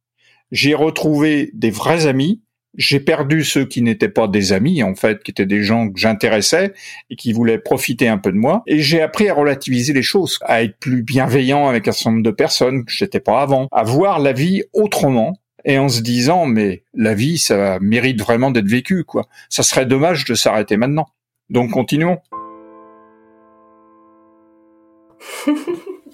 J'ai 0.52 0.74
retrouvé 0.74 1.50
des 1.54 1.72
vrais 1.72 2.06
amis. 2.06 2.42
J'ai 2.76 3.00
perdu 3.00 3.44
ceux 3.44 3.66
qui 3.66 3.82
n'étaient 3.84 4.10
pas 4.10 4.28
des 4.28 4.52
amis, 4.52 4.82
en 4.82 4.96
fait, 4.96 5.22
qui 5.24 5.32
étaient 5.32 5.46
des 5.46 5.62
gens 5.62 5.90
que 5.90 6.00
j'intéressais 6.00 6.74
et 7.10 7.16
qui 7.16 7.32
voulaient 7.32 7.60
profiter 7.60 8.08
un 8.08 8.18
peu 8.18 8.32
de 8.32 8.38
moi. 8.38 8.64
Et 8.66 8.80
j'ai 8.80 9.00
appris 9.00 9.30
à 9.30 9.36
relativiser 9.36 9.94
les 9.94 10.02
choses, 10.02 10.40
à 10.42 10.64
être 10.64 10.78
plus 10.80 11.04
bienveillant 11.04 11.70
avec 11.70 11.88
un 11.88 11.92
certain 11.92 12.12
nombre 12.12 12.24
de 12.24 12.32
personnes 12.32 12.84
que 12.84 12.92
j'étais 12.92 13.20
pas 13.20 13.42
avant, 13.42 13.68
à 13.72 13.84
voir 13.84 14.20
la 14.20 14.34
vie 14.34 14.64
autrement, 14.74 15.38
et 15.66 15.78
en 15.78 15.90
se 15.90 16.02
disant 16.02 16.46
mais 16.46 16.84
la 16.94 17.14
vie 17.14 17.38
ça 17.38 17.80
mérite 17.80 18.20
vraiment 18.20 18.52
d'être 18.52 18.68
vécu 18.68 19.04
quoi. 19.04 19.28
Ça 19.50 19.64
serait 19.64 19.86
dommage 19.86 20.26
de 20.26 20.36
s'arrêter 20.36 20.78
maintenant. 20.78 21.08
Donc 21.50 21.72
continuons. 21.72 22.20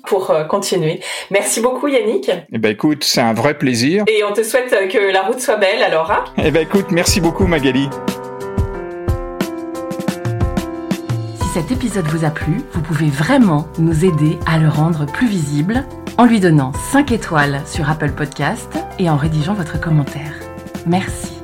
pour 0.10 0.32
euh, 0.32 0.44
continuer. 0.44 1.00
Merci 1.30 1.62
beaucoup 1.62 1.88
Yannick. 1.88 2.32
Eh 2.52 2.58
ben 2.58 2.72
écoute, 2.72 3.04
c'est 3.04 3.22
un 3.22 3.34
vrai 3.34 3.58
plaisir. 3.58 4.04
Et 4.08 4.24
on 4.24 4.34
te 4.34 4.44
souhaite 4.44 4.74
euh, 4.74 4.88
que 4.88 4.98
la 5.14 5.22
route 5.22 5.40
soit 5.40 5.58
belle 5.58 5.84
alors. 5.84 6.12
Hein 6.12 6.26
eh 6.44 6.52
ben 6.52 6.64
écoute, 6.64 6.88
merci 6.92 7.22
beaucoup 7.22 7.46
Magali. 7.46 7.88
Si 11.42 11.48
cet 11.54 11.72
épisode 11.72 12.08
vous 12.08 12.26
a 12.26 12.32
plu, 12.32 12.62
vous 12.74 12.82
pouvez 12.82 13.08
vraiment 13.08 13.68
nous 13.78 14.04
aider 14.04 14.38
à 14.48 14.58
le 14.58 14.68
rendre 14.68 15.06
plus 15.06 15.28
visible 15.28 15.86
en 16.20 16.26
lui 16.26 16.42
donnant 16.42 16.74
5 16.74 17.14
étoiles 17.14 17.62
sur 17.66 17.90
Apple 17.90 18.12
Podcast 18.12 18.78
et 19.00 19.10
en 19.10 19.16
rédigeant 19.16 19.54
votre 19.54 19.80
commentaire. 19.80 20.34
Merci. 20.86 21.39